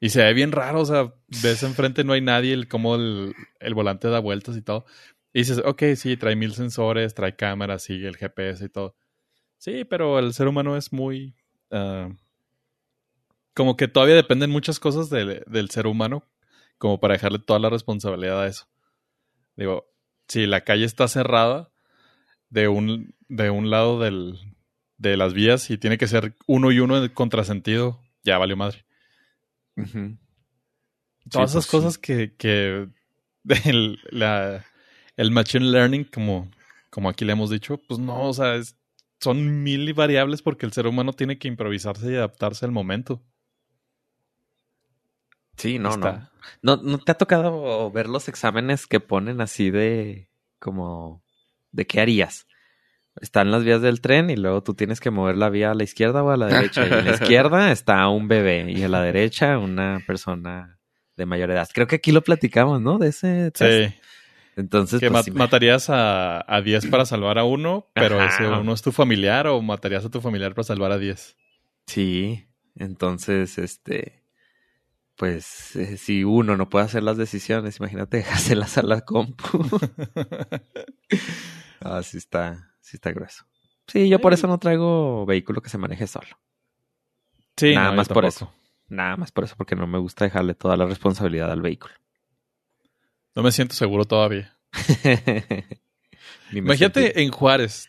Y 0.00 0.08
se 0.08 0.24
ve 0.24 0.34
bien 0.34 0.50
raro, 0.50 0.80
o 0.80 0.84
sea, 0.84 1.14
ves 1.40 1.62
enfrente 1.62 2.02
no 2.02 2.14
hay 2.14 2.20
nadie, 2.20 2.52
el, 2.52 2.66
como 2.66 2.96
el, 2.96 3.34
volante 3.74 4.08
da 4.08 4.18
vueltas 4.18 4.56
y 4.56 4.62
todo. 4.62 4.86
Y 5.32 5.40
dices, 5.40 5.62
ok, 5.64 5.84
sí, 5.94 6.16
trae 6.16 6.34
mil 6.34 6.52
sensores, 6.52 7.14
trae 7.14 7.36
cámaras, 7.36 7.84
sigue 7.84 8.08
el 8.08 8.16
GPS 8.16 8.64
y 8.64 8.68
todo. 8.68 8.96
Sí, 9.56 9.84
pero 9.84 10.18
el 10.18 10.34
ser 10.34 10.48
humano 10.48 10.76
es 10.76 10.92
muy... 10.92 11.36
ah, 11.70 12.08
como 13.54 13.76
que 13.76 13.86
todavía 13.86 14.16
dependen 14.16 14.50
muchas 14.50 14.80
cosas 14.80 15.10
del 15.10 15.70
ser 15.70 15.86
humano 15.86 16.24
como 16.78 16.98
para 16.98 17.14
dejarle 17.14 17.38
toda 17.38 17.60
la 17.60 17.70
responsabilidad 17.70 18.42
a 18.42 18.48
eso. 18.48 18.66
Digo, 19.54 19.92
si 20.26 20.46
la 20.46 20.62
calle 20.62 20.86
está 20.86 21.06
cerrada 21.06 21.70
de 22.48 22.66
un, 22.66 23.14
de 23.28 23.50
un 23.50 23.70
lado 23.70 24.00
del, 24.00 24.38
de 25.00 25.16
las 25.16 25.32
vías 25.32 25.70
y 25.70 25.78
tiene 25.78 25.96
que 25.98 26.06
ser 26.06 26.36
uno 26.46 26.70
y 26.70 26.78
uno 26.78 27.00
de 27.00 27.12
contrasentido, 27.12 28.00
ya 28.22 28.36
valió 28.38 28.54
madre. 28.56 28.84
Todas 31.30 31.50
Sí, 31.50 31.58
esas 31.58 31.66
pues, 31.66 31.70
cosas 31.70 31.98
que, 31.98 32.34
que 32.36 32.88
el, 33.64 33.98
la- 34.10 34.64
el 35.16 35.30
machine 35.30 35.64
learning, 35.70 36.04
como, 36.04 36.50
como 36.90 37.08
aquí 37.08 37.24
le 37.24 37.32
hemos 37.32 37.50
dicho, 37.50 37.78
pues 37.88 37.98
no, 37.98 38.28
o 38.28 38.32
sea, 38.34 38.56
es- 38.56 38.76
son 39.20 39.62
mil 39.62 39.92
variables 39.94 40.42
porque 40.42 40.64
el 40.66 40.72
ser 40.72 40.86
humano 40.86 41.12
tiene 41.12 41.38
que 41.38 41.48
improvisarse 41.48 42.12
y 42.12 42.16
adaptarse 42.16 42.64
al 42.66 42.72
momento. 42.72 43.22
Sí, 45.56 45.78
no, 45.78 45.90
Está- 45.90 46.30
no. 46.62 46.76
no. 46.76 46.82
¿No 46.82 46.98
te 46.98 47.12
ha 47.12 47.18
tocado 47.18 47.90
ver 47.90 48.08
los 48.08 48.28
exámenes 48.28 48.86
que 48.86 49.00
ponen 49.00 49.40
así 49.40 49.70
de 49.70 50.28
como 50.58 51.22
de 51.72 51.86
qué 51.86 52.00
harías? 52.00 52.46
Están 53.20 53.50
las 53.50 53.64
vías 53.64 53.82
del 53.82 54.00
tren 54.00 54.30
y 54.30 54.36
luego 54.36 54.62
tú 54.62 54.74
tienes 54.74 55.00
que 55.00 55.10
mover 55.10 55.36
la 55.36 55.50
vía 55.50 55.72
a 55.72 55.74
la 55.74 55.82
izquierda 55.84 56.22
o 56.22 56.30
a 56.30 56.36
la 56.36 56.46
derecha. 56.46 56.86
Y 56.86 56.92
en 56.92 57.04
la 57.04 57.10
izquierda 57.12 57.72
está 57.72 58.08
un 58.08 58.28
bebé 58.28 58.70
y 58.70 58.82
a 58.82 58.88
la 58.88 59.02
derecha 59.02 59.58
una 59.58 60.02
persona 60.06 60.78
de 61.16 61.26
mayor 61.26 61.50
edad. 61.50 61.68
Creo 61.74 61.86
que 61.86 61.96
aquí 61.96 62.12
lo 62.12 62.22
platicamos, 62.22 62.80
¿no? 62.80 62.98
De 62.98 63.08
ese 63.08 63.50
test. 63.50 63.92
Sí, 63.94 64.00
Entonces, 64.56 65.00
que 65.00 65.08
pues, 65.08 65.18
ma- 65.18 65.22
sí 65.22 65.30
me- 65.32 65.38
matarías 65.38 65.90
a, 65.90 66.44
a 66.46 66.62
10 66.62 66.86
para 66.86 67.04
salvar 67.04 67.38
a 67.38 67.44
uno, 67.44 67.88
pero 67.94 68.20
Ajá. 68.20 68.34
ese 68.34 68.46
uno 68.46 68.72
es 68.72 68.82
tu 68.82 68.92
familiar 68.92 69.46
o 69.48 69.60
matarías 69.60 70.04
a 70.04 70.08
tu 70.10 70.20
familiar 70.20 70.54
para 70.54 70.64
salvar 70.64 70.92
a 70.92 70.98
10. 70.98 71.36
Sí, 71.88 72.46
entonces, 72.76 73.58
este, 73.58 74.22
pues, 75.16 75.76
eh, 75.76 75.96
si 75.98 76.24
uno 76.24 76.56
no 76.56 76.70
puede 76.70 76.86
hacer 76.86 77.02
las 77.02 77.16
decisiones, 77.18 77.78
imagínate 77.80 78.16
dejárselas 78.18 78.78
a 78.78 78.82
la 78.82 79.00
compu. 79.02 79.68
ah, 81.80 82.02
sí 82.02 82.18
está, 82.18 82.69
sí 82.90 82.96
está 82.96 83.12
grueso. 83.12 83.44
Sí, 83.86 84.08
yo 84.08 84.20
por 84.20 84.32
eso 84.32 84.46
no 84.46 84.58
traigo 84.58 85.26
vehículo 85.26 85.62
que 85.62 85.68
se 85.70 85.78
maneje 85.78 86.06
solo. 86.06 86.28
Sí, 87.56 87.74
Nada 87.74 87.90
no, 87.90 87.96
más 87.96 88.08
por 88.08 88.24
eso. 88.24 88.52
Nada 88.88 89.16
más 89.16 89.32
por 89.32 89.44
eso, 89.44 89.54
porque 89.56 89.76
no 89.76 89.86
me 89.86 89.98
gusta 89.98 90.24
dejarle 90.24 90.54
toda 90.54 90.76
la 90.76 90.86
responsabilidad 90.86 91.50
al 91.50 91.62
vehículo. 91.62 91.94
No 93.34 93.42
me 93.42 93.52
siento 93.52 93.74
seguro 93.74 94.04
todavía. 94.04 94.56
Sentí. 95.02 96.58
Imagínate 96.58 97.22
en 97.22 97.30
Juárez. 97.30 97.88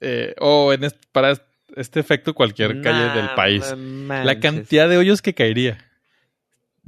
eh, 0.00 0.34
o 0.40 0.72
en 0.72 0.84
est- 0.84 1.04
para 1.12 1.30
est- 1.32 1.42
este 1.76 2.00
efecto 2.00 2.34
cualquier 2.34 2.80
calle 2.82 3.14
del 3.14 3.30
país. 3.36 3.74
no 3.76 4.24
La 4.24 4.40
cantidad 4.40 4.88
de 4.88 4.96
hoyos 4.96 5.22
que 5.22 5.34
caería. 5.34 5.78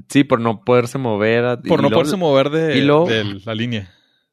Sí, 0.09 0.25
por 0.25 0.41
no 0.41 0.65
poderse 0.65 0.99
mover. 0.99 1.45
a- 1.45 1.57
Por 1.61 1.81
no 1.83 1.89
luego 1.89 1.95
poderse 1.97 2.17
mover 2.17 2.51
de 2.51 3.41
la 3.45 3.55
línea. 3.55 3.93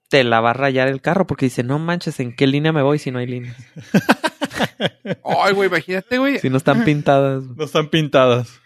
Te 0.10 0.24
la 0.24 0.42
va 0.42 0.50
a 0.52 0.54
rayar 0.54 0.88
el 0.88 1.02
carro 1.02 1.26
porque 1.28 1.46
dice, 1.46 1.64
no 1.64 1.78
manches, 1.80 2.20
¿en 2.20 2.36
qué 2.36 2.48
línea 2.48 2.72
me 2.72 2.82
voy 2.82 2.98
si 3.00 3.12
no 3.12 3.20
hay 3.20 3.28
líneas? 3.28 3.56
Ay, 5.24 5.54
güey, 5.54 5.70
imagínate, 5.70 6.18
güey. 6.18 6.40
Si 6.40 6.50
no 6.50 6.58
están 6.58 6.84
pintadas. 6.86 7.44
No 7.44 7.64
están 7.64 7.90
pintadas. 7.90 8.60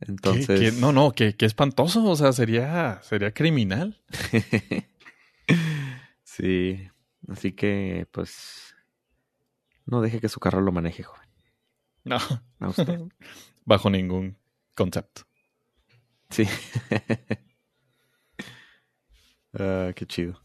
¿Qué- 0.00 0.10
Entonces... 0.12 0.60
qué- 0.60 0.72
no, 0.80 0.92
no, 0.92 1.12
qué, 1.12 1.34
qué 1.36 1.46
espantoso. 1.46 2.04
O 2.04 2.16
sea, 2.16 2.32
sería, 2.32 3.00
sería 3.02 3.32
criminal. 3.32 4.00
sí. 6.24 6.88
Así 7.28 7.52
que, 7.52 8.06
pues... 8.12 8.74
No 9.84 10.00
deje 10.00 10.20
que 10.20 10.28
su 10.28 10.40
carro 10.40 10.60
lo 10.60 10.72
maneje, 10.72 11.02
joven. 11.02 11.28
No. 12.04 12.18
A 12.60 12.68
usted. 12.68 13.00
Bajo 13.64 13.90
ningún 13.90 14.36
concepto. 14.74 15.22
Sí. 16.30 16.44
Ah, 19.58 19.92
qué 19.94 20.06
chido. 20.06 20.42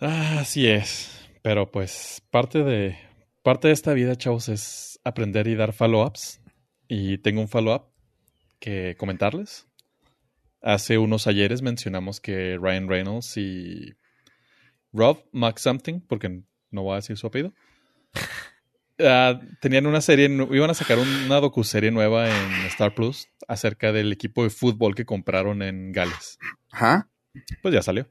Ah, 0.00 0.38
Así 0.40 0.66
es. 0.66 1.28
Pero 1.42 1.70
pues 1.70 2.22
parte 2.30 2.64
de 2.64 2.98
parte 3.42 3.68
de 3.68 3.74
esta 3.74 3.92
vida, 3.94 4.16
chavos, 4.16 4.48
es 4.48 4.98
aprender 5.04 5.46
y 5.46 5.54
dar 5.54 5.72
follow-ups. 5.72 6.40
Y 6.88 7.18
tengo 7.18 7.40
un 7.40 7.48
follow-up 7.48 7.92
que 8.58 8.96
comentarles. 8.98 9.68
Hace 10.60 10.98
unos 10.98 11.28
ayeres 11.28 11.62
mencionamos 11.62 12.20
que 12.20 12.58
Ryan 12.60 12.88
Reynolds 12.88 13.36
y 13.36 13.94
Rob 14.92 15.24
Max 15.30 15.62
Something, 15.62 16.00
porque 16.00 16.42
no 16.70 16.82
voy 16.82 16.94
a 16.94 16.96
decir 16.96 17.16
su 17.16 17.28
apellido, 17.28 17.54
ah, 18.98 19.38
tenían 19.60 19.86
una 19.86 20.00
serie, 20.00 20.26
iban 20.26 20.70
a 20.70 20.74
sacar 20.74 20.98
una 20.98 21.38
docuserie 21.40 21.92
nueva 21.92 22.28
en 22.28 22.52
Star 22.66 22.94
Plus 22.94 23.28
acerca 23.46 23.92
del 23.92 24.12
equipo 24.12 24.42
de 24.42 24.50
fútbol 24.50 24.96
que 24.96 25.04
compraron 25.04 25.62
en 25.62 25.92
Gales. 25.92 26.38
Ajá. 26.72 27.08
Pues 27.62 27.72
ya 27.72 27.82
salió. 27.82 28.08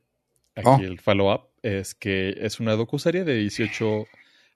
Aquí 0.56 0.68
Oh. 0.68 0.80
el 0.80 1.00
follow-up 1.00 1.50
es 1.62 1.94
que 1.96 2.36
es 2.40 2.60
una 2.60 2.74
docuserie 2.76 3.24
de 3.24 3.36
18 3.36 4.06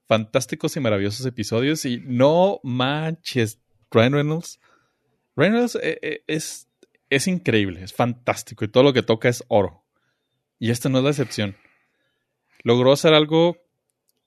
fantásticos 0.07 0.75
y 0.75 0.79
maravillosos 0.79 1.25
episodios 1.25 1.85
y 1.85 2.01
no 2.05 2.59
manches, 2.63 3.59
Ryan 3.91 4.13
Reynolds. 4.13 4.59
Ryan 5.35 5.53
Reynolds 5.53 5.75
eh, 5.75 5.99
eh, 6.01 6.23
es, 6.27 6.67
es 7.09 7.27
increíble, 7.27 7.83
es 7.83 7.93
fantástico 7.93 8.65
y 8.65 8.69
todo 8.69 8.83
lo 8.83 8.93
que 8.93 9.03
toca 9.03 9.29
es 9.29 9.43
oro. 9.49 9.83
Y 10.57 10.71
esta 10.71 10.89
no 10.89 10.99
es 10.99 11.03
la 11.03 11.09
excepción. 11.11 11.55
Logró 12.63 12.91
hacer 12.91 13.13
algo 13.13 13.57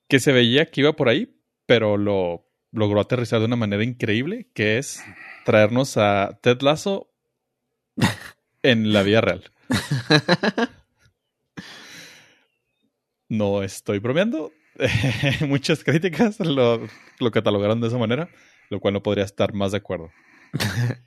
que 0.09 0.21
se 0.21 0.33
veía 0.33 0.67
que 0.67 0.83
iba 0.83 0.93
por 0.95 1.09
ahí, 1.09 1.37
pero 1.67 1.97
lo 1.97 2.47
logró 2.71 3.01
aterrizar 3.01 3.39
de 3.41 3.47
una 3.47 3.57
manera 3.57 3.85
increíble, 3.85 4.49
que 4.55 4.79
es 4.79 5.03
traernos 5.45 5.97
a 5.97 6.39
Ted 6.43 6.61
Lasso 6.63 7.11
en 8.63 8.93
la 8.93 9.03
vida 9.03 9.21
real. 9.21 9.51
No 13.33 13.63
estoy 13.63 13.99
bromeando. 13.99 14.53
Muchas 15.49 15.83
críticas 15.85 16.39
lo, 16.41 16.87
lo 17.19 17.31
catalogaron 17.31 17.81
de 17.81 17.89
esa 17.89 17.97
manera, 17.97 18.29
lo 18.69 18.79
cual 18.79 18.93
no 18.93 19.03
podría 19.03 19.25
estar 19.25 19.55
más 19.55 19.73
de 19.73 19.79
acuerdo. 19.79 20.11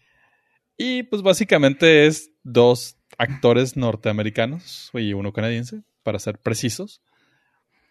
y 0.77 1.03
pues 1.03 1.21
básicamente 1.21 2.07
es 2.07 2.31
dos 2.43 2.97
actores 3.19 3.77
norteamericanos 3.77 4.89
y 4.93 5.13
uno 5.13 5.33
canadiense, 5.33 5.83
para 6.01 6.17
ser 6.17 6.39
precisos. 6.39 7.01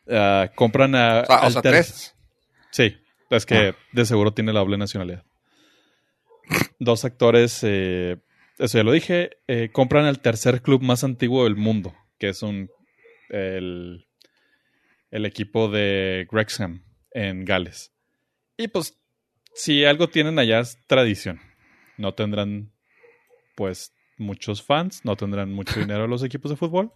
Ah, 0.09 0.51
compran 0.57 0.97
a... 0.97 1.21
O 1.21 1.27
sea, 1.27 1.37
o 1.37 1.43
al 1.45 1.53
sea, 1.53 1.63
ter- 1.63 1.73
tres. 1.73 2.15
Sí, 2.73 2.97
es 3.31 3.47
que 3.47 3.69
Ah. 3.69 3.77
de 3.93 4.05
seguro 4.05 4.35
tiene 4.35 4.53
la 4.53 4.61
doble 4.61 4.79
nacionalidad. 4.79 5.25
Dos 6.81 7.05
actores, 7.05 7.61
eh, 7.63 8.17
eso 8.59 8.79
ya 8.79 8.85
lo 8.85 8.91
dije, 8.93 9.31
eh, 9.47 9.71
compran 9.73 10.07
el 10.07 10.19
tercer 10.19 10.61
club 10.61 10.83
más 10.83 11.05
antiguo 11.05 11.45
del 11.45 11.55
mundo, 11.57 11.95
que 12.19 12.31
es 12.31 12.43
un 12.43 12.69
el, 13.31 14.04
el 15.15 15.27
equipo 15.27 15.69
de 15.69 16.27
Wrexham 16.33 16.83
en 17.13 17.45
Gales. 17.45 17.93
Y 18.57 18.67
pues, 18.67 18.99
si 19.55 19.85
algo 19.85 20.09
tienen 20.09 20.41
allá 20.41 20.59
es 20.59 20.77
tradición. 20.89 21.41
No 21.97 22.15
tendrán, 22.15 22.73
pues, 23.55 23.95
muchos 24.19 24.65
fans, 24.65 25.05
no 25.05 25.15
tendrán 25.15 25.53
mucho 25.53 25.79
dinero 25.81 26.09
los 26.09 26.25
equipos 26.25 26.51
de 26.51 26.57
fútbol, 26.57 26.93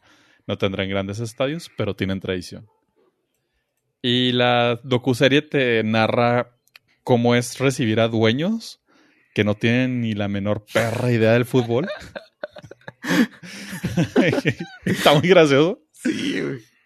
no 0.49 0.59
tendrán 0.59 0.89
grandes 0.89 1.21
estadios, 1.21 1.71
pero 1.77 1.95
tienen 1.95 2.19
tradición. 2.19 2.67
Y 4.03 4.33
la 4.33 4.81
docuserie 4.83 5.43
te 5.43 5.85
narra 5.85 6.59
cómo 7.05 7.37
es 7.37 7.61
recibir 7.61 8.01
a 8.01 8.09
dueños 8.09 8.83
que 9.33 9.45
no 9.45 9.55
tienen 9.55 10.01
ni 10.01 10.15
la 10.15 10.27
menor 10.27 10.67
perra 10.73 11.13
idea 11.13 11.35
del 11.35 11.45
fútbol. 11.45 11.89
Está 14.85 15.15
muy 15.15 15.29
gracioso. 15.29 15.85
Sí, 15.93 16.41
güey. 16.41 16.78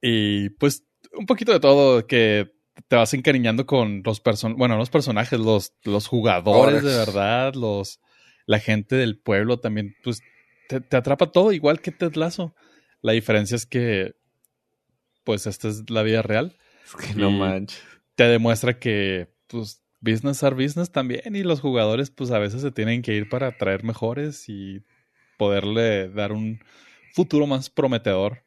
Y 0.00 0.50
pues 0.50 0.84
un 1.12 1.26
poquito 1.26 1.52
de 1.52 1.60
todo 1.60 2.06
que 2.06 2.52
te 2.86 2.96
vas 2.96 3.12
encariñando 3.14 3.66
con 3.66 4.02
los 4.04 4.20
person 4.20 4.56
bueno, 4.56 4.74
no 4.74 4.80
los 4.80 4.90
personajes, 4.90 5.38
los, 5.38 5.74
los 5.84 6.06
jugadores 6.06 6.82
de 6.82 6.96
verdad, 6.96 7.54
los 7.54 8.00
la 8.46 8.60
gente 8.60 8.96
del 8.96 9.18
pueblo 9.18 9.58
también, 9.58 9.94
pues 10.02 10.22
te, 10.68 10.80
te 10.80 10.96
atrapa 10.96 11.32
todo 11.32 11.52
igual 11.52 11.80
que 11.80 11.92
Ted 11.92 12.14
Lasso. 12.14 12.54
La 13.02 13.12
diferencia 13.12 13.56
es 13.56 13.66
que 13.66 14.14
pues 15.24 15.46
esta 15.46 15.68
es 15.68 15.90
la 15.90 16.02
vida 16.02 16.22
real. 16.22 16.56
Es 16.84 16.94
que 16.94 17.14
no 17.14 17.30
manches. 17.30 17.82
Te 18.14 18.24
demuestra 18.24 18.78
que 18.78 19.28
pues 19.48 19.82
business 20.00 20.42
are 20.42 20.54
business 20.54 20.90
también 20.90 21.36
y 21.36 21.42
los 21.42 21.60
jugadores 21.60 22.10
pues 22.10 22.30
a 22.30 22.38
veces 22.38 22.62
se 22.62 22.70
tienen 22.70 23.02
que 23.02 23.14
ir 23.14 23.28
para 23.28 23.56
traer 23.56 23.84
mejores 23.84 24.48
y 24.48 24.82
poderle 25.36 26.08
dar 26.08 26.32
un 26.32 26.60
futuro 27.12 27.46
más 27.46 27.68
prometedor 27.68 28.44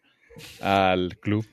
al 0.62 1.18
club. 1.20 1.46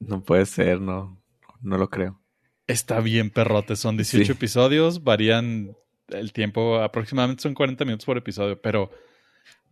No 0.00 0.22
puede 0.22 0.46
ser, 0.46 0.80
no. 0.80 1.20
No 1.60 1.78
lo 1.78 1.88
creo. 1.90 2.20
Está 2.66 3.00
bien, 3.00 3.30
perrote. 3.30 3.76
Son 3.76 3.96
18 3.96 4.26
Sí. 4.26 4.32
episodios, 4.32 5.04
varían 5.04 5.76
el 6.08 6.32
tiempo, 6.32 6.80
aproximadamente 6.80 7.42
son 7.42 7.54
40 7.54 7.84
minutos 7.84 8.04
por 8.04 8.18
episodio, 8.18 8.60
pero 8.60 8.90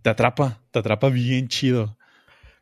te 0.02 0.10
atrapa, 0.10 0.60
te 0.70 0.78
atrapa 0.78 1.08
bien 1.08 1.48
chido. 1.48 1.96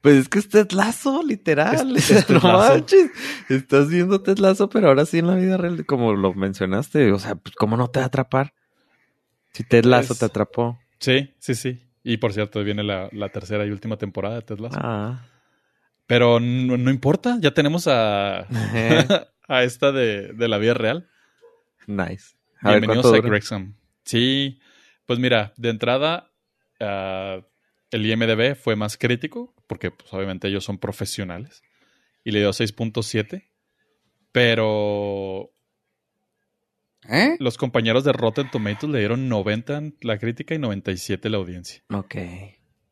Pues 0.01 0.17
es 0.17 0.29
que 0.29 0.39
es 0.39 0.49
Ted 0.49 0.71
Lasso, 0.73 1.23
literal. 1.23 1.97
Es- 1.97 2.29
no 2.31 2.41
manches. 2.41 3.11
Estás 3.49 3.89
viendo 3.89 4.23
Ted 4.23 4.39
Lasso, 4.39 4.69
pero 4.69 4.89
ahora 4.89 5.05
sí 5.07 5.19
en 5.19 5.27
la 5.27 5.35
vida 5.35 5.57
real, 5.57 5.85
como 5.87 6.15
lo 6.15 6.33
mencionaste. 6.35 7.13
O 7.13 7.19
sea, 7.19 7.35
pues, 7.35 7.55
¿cómo 7.57 7.77
no 7.77 7.89
te 7.89 7.99
va 8.01 8.05
a 8.05 8.09
atrapar? 8.09 8.55
Si 9.53 9.65
Ted 9.65 9.85
Es- 9.93 10.19
te 10.19 10.25
atrapó. 10.25 10.79
Sí, 11.01 11.35
sí, 11.39 11.55
sí. 11.55 11.83
Y 12.09 12.17
por 12.17 12.33
cierto, 12.33 12.65
viene 12.65 12.83
la, 12.83 13.11
la 13.13 13.29
tercera 13.29 13.67
y 13.67 13.71
última 13.71 13.99
temporada 13.99 14.37
de 14.37 14.41
Ted 14.41 14.61
Lasso. 14.61 14.79
Ah. 14.81 15.27
Pero 16.07 16.41
no, 16.41 16.79
no 16.79 16.91
importa, 16.91 17.37
ya 17.39 17.53
tenemos 17.53 17.87
a, 17.87 18.47
a 19.47 19.63
esta 19.63 19.93
de, 19.93 20.33
de 20.33 20.49
la 20.49 20.57
vida 20.57 20.73
real. 20.73 21.07
nice. 21.87 22.35
A 22.63 22.71
Bienvenidos 22.71 23.05
a 23.05 23.17
dura. 23.17 23.29
Wrexham. 23.29 23.75
Sí, 24.05 24.59
pues 25.05 25.19
mira, 25.19 25.53
de 25.59 25.69
entrada, 25.69 26.31
ah, 26.81 27.43
el 27.91 28.07
IMDB 28.07 28.57
fue 28.57 28.75
más 28.75 28.97
crítico, 28.97 29.55
porque 29.67 29.91
pues, 29.91 30.11
obviamente 30.15 30.49
ellos 30.49 30.65
son 30.65 30.79
profesionales, 30.79 31.63
y 32.25 32.31
le 32.31 32.39
dio 32.39 32.49
6.7, 32.55 33.51
pero 34.33 35.51
¿Eh? 37.09 37.37
los 37.39 37.57
compañeros 37.57 38.05
de 38.05 38.13
Rotten 38.13 38.51
Tomatoes 38.51 38.93
le 38.93 38.99
dieron 38.99 39.29
90 39.29 39.77
en 39.79 39.97
la 40.03 40.19
crítica 40.19 40.55
y 40.55 40.59
97 40.59 41.29
la 41.31 41.39
audiencia. 41.39 41.83
Ok. 41.93 42.17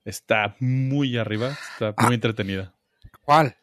Está 0.05 0.57
muy 0.61 1.17
arriba, 1.19 1.51
está 1.73 1.95
muy 2.03 2.13
Ah. 2.13 2.15
entretenida. 2.15 2.75
¿Cuál? 3.21 3.57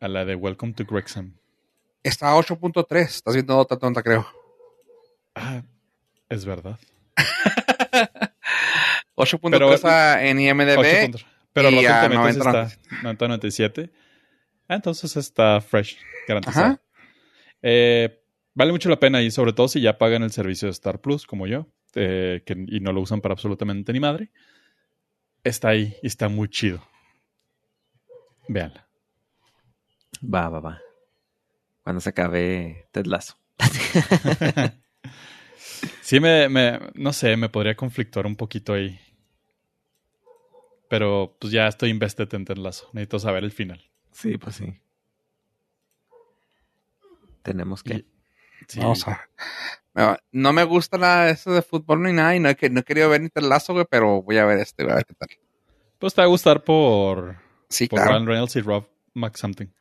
A 0.00 0.08
la 0.08 0.24
de 0.24 0.34
Welcome 0.34 0.72
to 0.74 0.84
Wrexham. 0.84 1.34
Está 2.02 2.30
a 2.32 2.36
8.3. 2.36 3.00
Estás 3.16 3.34
viendo 3.34 3.56
otra 3.56 3.78
tonta, 3.78 4.02
creo. 4.02 4.26
Ah, 5.34 5.62
es 6.28 6.44
verdad. 6.44 6.78
8.3 9.16 9.84
a- 9.84 10.24
en 10.24 10.40
IMDB. 10.40 10.78
8 10.78 10.90
puntos. 11.02 11.26
Pero 11.52 11.70
y 11.70 11.74
Rotten 11.86 12.10
Tomatoes 12.12 12.36
90, 12.38 12.62
está 12.62 13.02
90, 13.02 13.28
97. 13.28 13.90
Ah, 14.68 14.74
entonces 14.76 15.16
está 15.16 15.60
fresh, 15.60 15.98
garantizado. 16.26 16.66
Ajá. 16.66 16.80
Eh, 17.60 18.21
vale 18.54 18.72
mucho 18.72 18.88
la 18.88 19.00
pena 19.00 19.22
y 19.22 19.30
sobre 19.30 19.52
todo 19.52 19.68
si 19.68 19.80
ya 19.80 19.98
pagan 19.98 20.22
el 20.22 20.30
servicio 20.32 20.66
de 20.66 20.72
Star 20.72 21.00
Plus, 21.00 21.26
como 21.26 21.46
yo, 21.46 21.66
eh, 21.94 22.42
que, 22.46 22.54
y 22.68 22.80
no 22.80 22.92
lo 22.92 23.00
usan 23.00 23.20
para 23.20 23.32
absolutamente 23.34 23.92
ni 23.92 24.00
madre. 24.00 24.30
Está 25.44 25.68
ahí 25.68 25.96
y 26.02 26.08
está 26.08 26.28
muy 26.28 26.48
chido. 26.48 26.82
Véanla. 28.48 28.86
Va, 30.34 30.48
va, 30.54 30.60
va. 30.60 30.74
Cuando 31.82 32.00
se 32.00 32.10
acabe 32.10 32.88
Ted 32.92 33.06
Lasso. 33.06 33.36
Sí, 36.00 36.20
me, 36.20 36.48
me- 36.48 36.78
no 36.94 37.12
sé, 37.12 37.36
me 37.36 37.48
podría 37.48 37.74
conflictuar 37.76 38.26
un 38.26 38.36
poquito 38.36 38.72
ahí 38.74 38.98
pero 40.88 41.36
pues 41.40 41.52
ya 41.52 41.66
estoy 41.68 41.90
invested 41.90 42.32
en 42.34 42.44
Ted 42.44 42.58
Lasso. 42.58 42.88
Necesito 42.92 43.18
saber 43.18 43.44
el 43.44 43.52
final. 43.52 43.82
Sí, 44.10 44.36
pues 44.38 44.56
sí. 44.56 44.74
Tenemos 47.42 47.82
que. 47.82 48.04
Y- 48.68 48.72
sí. 48.72 48.80
Vamos 48.80 49.06
a 49.08 49.28
no, 50.32 50.52
me 50.54 50.64
gusta 50.64 50.96
nada 50.96 51.26
de 51.26 51.32
eso 51.32 51.52
de 51.52 51.60
fútbol 51.60 52.02
ni 52.02 52.12
nada 52.12 52.34
y 52.34 52.40
no 52.40 52.48
he, 52.48 52.56
que- 52.56 52.70
no 52.70 52.80
he 52.80 52.82
querido 52.82 53.10
ver 53.10 53.20
ni 53.20 53.28
Lasso, 53.34 53.74
güey, 53.74 53.84
pero 53.90 54.22
voy 54.22 54.38
a 54.38 54.44
ver 54.46 54.58
este, 54.58 54.84
güey, 54.84 54.92
a 54.92 54.96
ver 54.96 55.04
qué 55.04 55.14
tal. 55.14 55.28
Pues 55.98 56.14
te 56.14 56.22
va 56.22 56.24
a 56.24 56.28
gustar 56.28 56.64
por, 56.64 57.36
Sí, 57.68 57.88
por 57.88 57.98
claro. 57.98 58.12
Ryan 58.14 58.26
Reynolds 58.26 58.56
y 58.56 58.60
Rob 58.62 58.86
McSomething. 59.14 59.72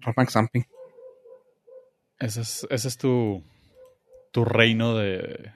Rob 0.00 0.28
Something. 0.28 0.62
Ese 2.18 2.42
es, 2.42 2.66
ese 2.70 2.88
es 2.88 2.98
tu, 2.98 3.42
tu 4.32 4.44
reino 4.44 4.94
de, 4.96 5.52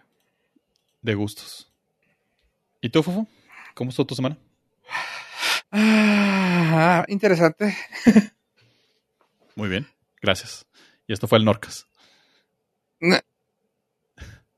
de 1.03 1.15
gustos. 1.15 1.71
¿Y 2.81 2.89
tú, 2.89 3.03
Fofo? 3.03 3.27
¿Cómo 3.75 3.91
estuvo 3.91 4.07
tu 4.07 4.15
semana? 4.15 4.39
Ah, 5.71 7.05
interesante. 7.09 7.77
Muy 9.55 9.69
bien, 9.69 9.87
gracias. 10.21 10.67
Y 11.07 11.13
esto 11.13 11.29
fue 11.29 11.39
el 11.39 11.45
Norcas. 11.45 11.87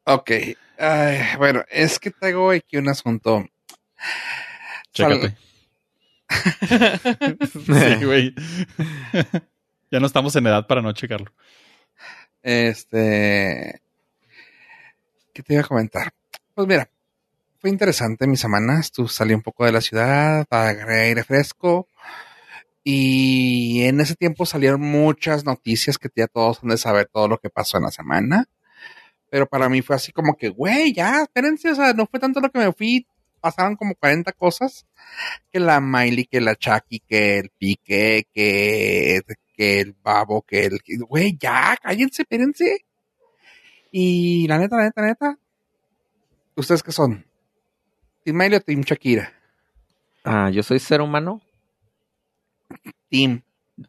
Ok. 0.05 0.31
Ay, 0.79 1.37
bueno, 1.39 1.63
es 1.71 1.99
que 1.99 2.11
traigo 2.11 2.51
aquí 2.51 2.77
un 2.77 2.89
asunto. 2.89 3.47
Chécate. 4.93 5.37
sí, 7.49 8.05
güey. 8.05 8.35
ya 9.91 10.01
no 10.01 10.07
estamos 10.07 10.35
en 10.37 10.47
edad 10.47 10.67
para 10.67 10.83
no 10.83 10.93
checarlo. 10.93 11.33
Este. 12.43 13.81
¿Qué 15.33 15.43
te 15.43 15.55
iba 15.55 15.63
a 15.63 15.67
comentar? 15.67 16.13
Pues 16.55 16.67
mira, 16.67 16.91
fue 17.59 17.71
interesante 17.71 18.27
mi 18.27 18.37
semana. 18.37 18.81
Estuve, 18.81 19.09
salí 19.09 19.35
un 19.35 19.43
poco 19.43 19.65
de 19.65 19.73
la 19.73 19.81
ciudad, 19.81 20.47
agarré 20.51 21.03
aire 21.03 21.25
fresco. 21.25 21.89
Y 22.85 23.85
en 23.85 24.01
ese 24.01 24.17
tiempo 24.17 24.45
salieron 24.45 24.81
muchas 24.81 25.45
noticias 25.45 25.99
que 25.99 26.09
ya 26.15 26.27
todos 26.27 26.59
han 26.63 26.71
de 26.71 26.79
saber 26.79 27.09
todo 27.13 27.29
lo 27.29 27.39
que 27.39 27.51
pasó 27.51 27.77
en 27.79 27.85
la 27.85 27.93
semana. 27.93 28.49
Pero 29.33 29.47
para 29.47 29.71
mí 29.71 29.81
fue 29.81 29.97
así 29.97 30.13
como 30.13 30.37
que, 30.37 30.51
güey, 30.51 30.93
ya, 30.93 31.23
espérense, 31.23 31.71
o 31.71 31.75
sea, 31.75 31.95
no 31.95 32.07
fue 32.07 32.21
tanto 32.21 32.39
lo 32.39 32.51
que 32.51 32.59
me 32.59 32.71
fui. 32.71 33.07
Pasaron 33.41 33.77
como 33.77 33.95
40 33.95 34.31
cosas. 34.33 34.87
Que 35.51 35.59
la 35.59 35.81
Miley, 35.81 36.27
que 36.27 36.43
la 36.43 36.55
Chucky, 36.55 37.01
que 37.01 37.39
el 37.39 37.49
Pique, 37.49 38.29
que, 38.31 39.23
que 39.57 39.81
el 39.81 39.97
Babo, 40.03 40.43
que 40.43 40.67
el... 40.67 40.81
Güey, 41.09 41.39
ya, 41.41 41.79
cállense, 41.83 42.23
espérense. 42.23 42.85
Y 43.91 44.47
la 44.49 44.59
neta, 44.59 44.77
la 44.77 44.85
neta, 44.85 45.01
la 45.01 45.09
neta. 45.09 45.39
¿Ustedes 46.55 46.83
qué 46.83 46.93
son? 46.93 47.25
¿Team 48.25 48.37
Miley 48.37 48.59
o 48.59 48.61
Team 48.61 48.83
Shakira? 48.83 49.33
Ah, 50.25 50.51
yo 50.51 50.63
soy 50.63 50.79
ser 50.79 51.01
humano. 51.01 51.41
¿Team 53.09 53.41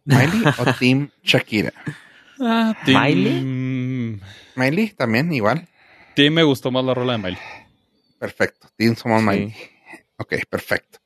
Miley 0.06 0.42
o 0.58 0.74
Team 0.80 1.10
Shakira? 1.22 1.74
Ah, 2.40 2.74
¿Miley? 2.88 3.42
Miley 4.56 4.90
también, 4.90 5.32
igual. 5.34 5.68
Sí, 6.16 6.30
me 6.30 6.44
gustó 6.44 6.72
más 6.72 6.84
la 6.86 6.94
rola 6.94 7.14
de 7.14 7.18
Miley. 7.20 7.40
Perfecto. 8.20 8.70
Team 8.76 8.96
somos 8.96 9.22
Sí. 9.22 9.28
Miley. 9.28 9.56
Ok, 10.18 10.34
perfecto. 10.50 11.00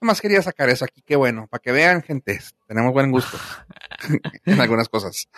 Nomás 0.00 0.20
quería 0.20 0.42
sacar 0.42 0.68
eso 0.70 0.84
aquí. 0.84 1.02
Qué 1.02 1.16
bueno. 1.16 1.46
Para 1.48 1.60
que 1.60 1.72
vean, 1.72 2.02
gente. 2.02 2.40
Tenemos 2.66 2.92
buen 2.92 3.10
gusto 3.10 3.38
en 4.44 4.60
algunas 4.60 4.88
cosas. 4.88 5.28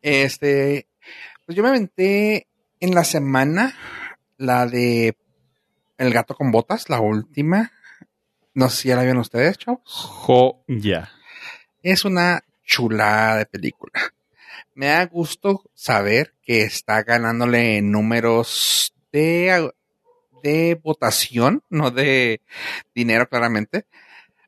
Este, 0.00 0.88
pues 1.46 1.56
yo 1.56 1.62
me 1.62 1.70
aventé 1.70 2.48
en 2.80 2.94
la 2.94 3.04
semana 3.04 3.74
la 4.36 4.66
de 4.66 5.16
El 5.98 6.12
gato 6.12 6.34
con 6.34 6.50
botas, 6.50 6.88
la 6.90 7.00
última. 7.00 7.72
No 8.54 8.68
sé 8.68 8.76
si 8.82 8.88
ya 8.88 8.96
la 8.96 9.02
vieron 9.02 9.20
ustedes, 9.20 9.56
chavos. 9.58 9.80
Joya. 9.86 11.10
Es 11.82 12.04
una 12.04 12.42
chulada 12.64 13.36
de 13.38 13.46
película. 13.46 13.92
Me 14.74 14.86
da 14.86 15.06
gusto 15.06 15.62
saber 15.74 16.34
que 16.42 16.62
está 16.62 17.02
ganándole 17.02 17.82
números 17.82 18.94
de, 19.12 19.70
de 20.42 20.80
votación, 20.82 21.62
no 21.68 21.90
de 21.90 22.40
dinero 22.94 23.28
claramente, 23.28 23.86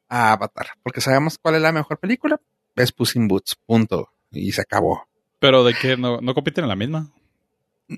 a 0.09 0.33
Avatar. 0.33 0.69
Porque 0.83 1.01
sabemos 1.01 1.39
cuál 1.39 1.57
es 1.57 1.63
la 1.63 1.73
mejor 1.73 1.99
película. 1.99 2.41
Es 2.77 2.91
Puss 2.93 3.17
in 3.17 3.29
Boots. 3.29 3.57
Punto. 3.67 4.11
Y 4.31 4.53
se 4.53 4.63
acabó. 4.63 5.07
Pero 5.39 5.63
de 5.65 5.75
que 5.75 5.97
no, 5.97 6.21
no 6.21 6.35
compiten 6.35 6.65
en 6.65 6.69
la 6.69 6.77
misma. 6.77 7.11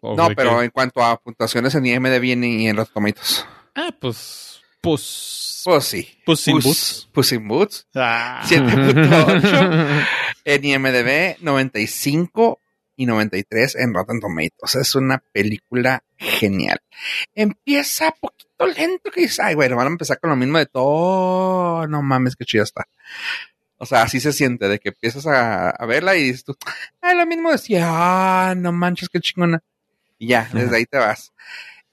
¿O 0.02 0.16
No, 0.16 0.28
pero 0.34 0.58
qué? 0.58 0.64
en 0.64 0.70
cuanto 0.70 1.02
a 1.02 1.16
puntuaciones 1.20 1.74
en 1.76 1.86
IMDb 1.86 2.24
y 2.24 2.66
en 2.66 2.76
los 2.76 2.90
tomitos. 2.92 3.46
Ah, 3.74 3.90
pues. 4.00 4.60
Pues. 4.82 5.62
Pues 5.64 5.84
sí. 5.84 6.08
Puss 6.24 6.48
in 6.48 6.58
Boots. 6.58 7.08
Puss 7.12 7.32
in 7.32 7.48
Boots. 7.48 7.86
Ah. 7.94 8.42
7.8 8.44 10.06
en 10.46 10.64
IMDb, 10.64 11.36
95 11.40 12.60
y 12.94 13.04
93 13.04 13.76
en 13.76 13.92
Rotten 13.92 14.20
Tomatoes. 14.20 14.76
Es 14.76 14.94
una 14.94 15.18
película 15.32 16.04
genial. 16.16 16.80
Empieza 17.34 18.12
poquito 18.12 18.66
lento 18.66 19.10
que 19.10 19.22
dices, 19.22 19.40
ay, 19.40 19.56
bueno, 19.56 19.76
van 19.76 19.88
a 19.88 19.90
empezar 19.90 20.20
con 20.20 20.30
lo 20.30 20.36
mismo 20.36 20.58
de 20.58 20.66
todo. 20.66 21.88
No 21.88 22.00
mames, 22.00 22.36
qué 22.36 22.44
chida 22.44 22.62
está. 22.62 22.86
O 23.78 23.86
sea, 23.86 24.02
así 24.02 24.20
se 24.20 24.32
siente 24.32 24.68
de 24.68 24.78
que 24.78 24.90
empiezas 24.90 25.26
a, 25.26 25.70
a 25.70 25.84
verla 25.84 26.16
y 26.16 26.22
dices 26.22 26.44
tú, 26.44 26.56
ah, 27.02 27.12
lo 27.12 27.26
mismo 27.26 27.50
decía, 27.50 27.86
ah, 27.88 28.54
no 28.56 28.72
manches, 28.72 29.08
qué 29.08 29.20
chingona. 29.20 29.62
Y 30.16 30.28
ya, 30.28 30.48
desde 30.52 30.76
ahí 30.76 30.86
te 30.86 30.96
vas. 30.96 31.32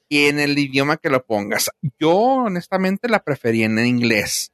Y 0.08 0.26
en 0.26 0.38
el 0.38 0.56
idioma 0.56 0.96
que 0.96 1.10
lo 1.10 1.26
pongas. 1.26 1.70
Yo, 1.98 2.14
honestamente, 2.14 3.08
la 3.08 3.18
preferí 3.18 3.64
en 3.64 3.78
inglés. 3.80 4.53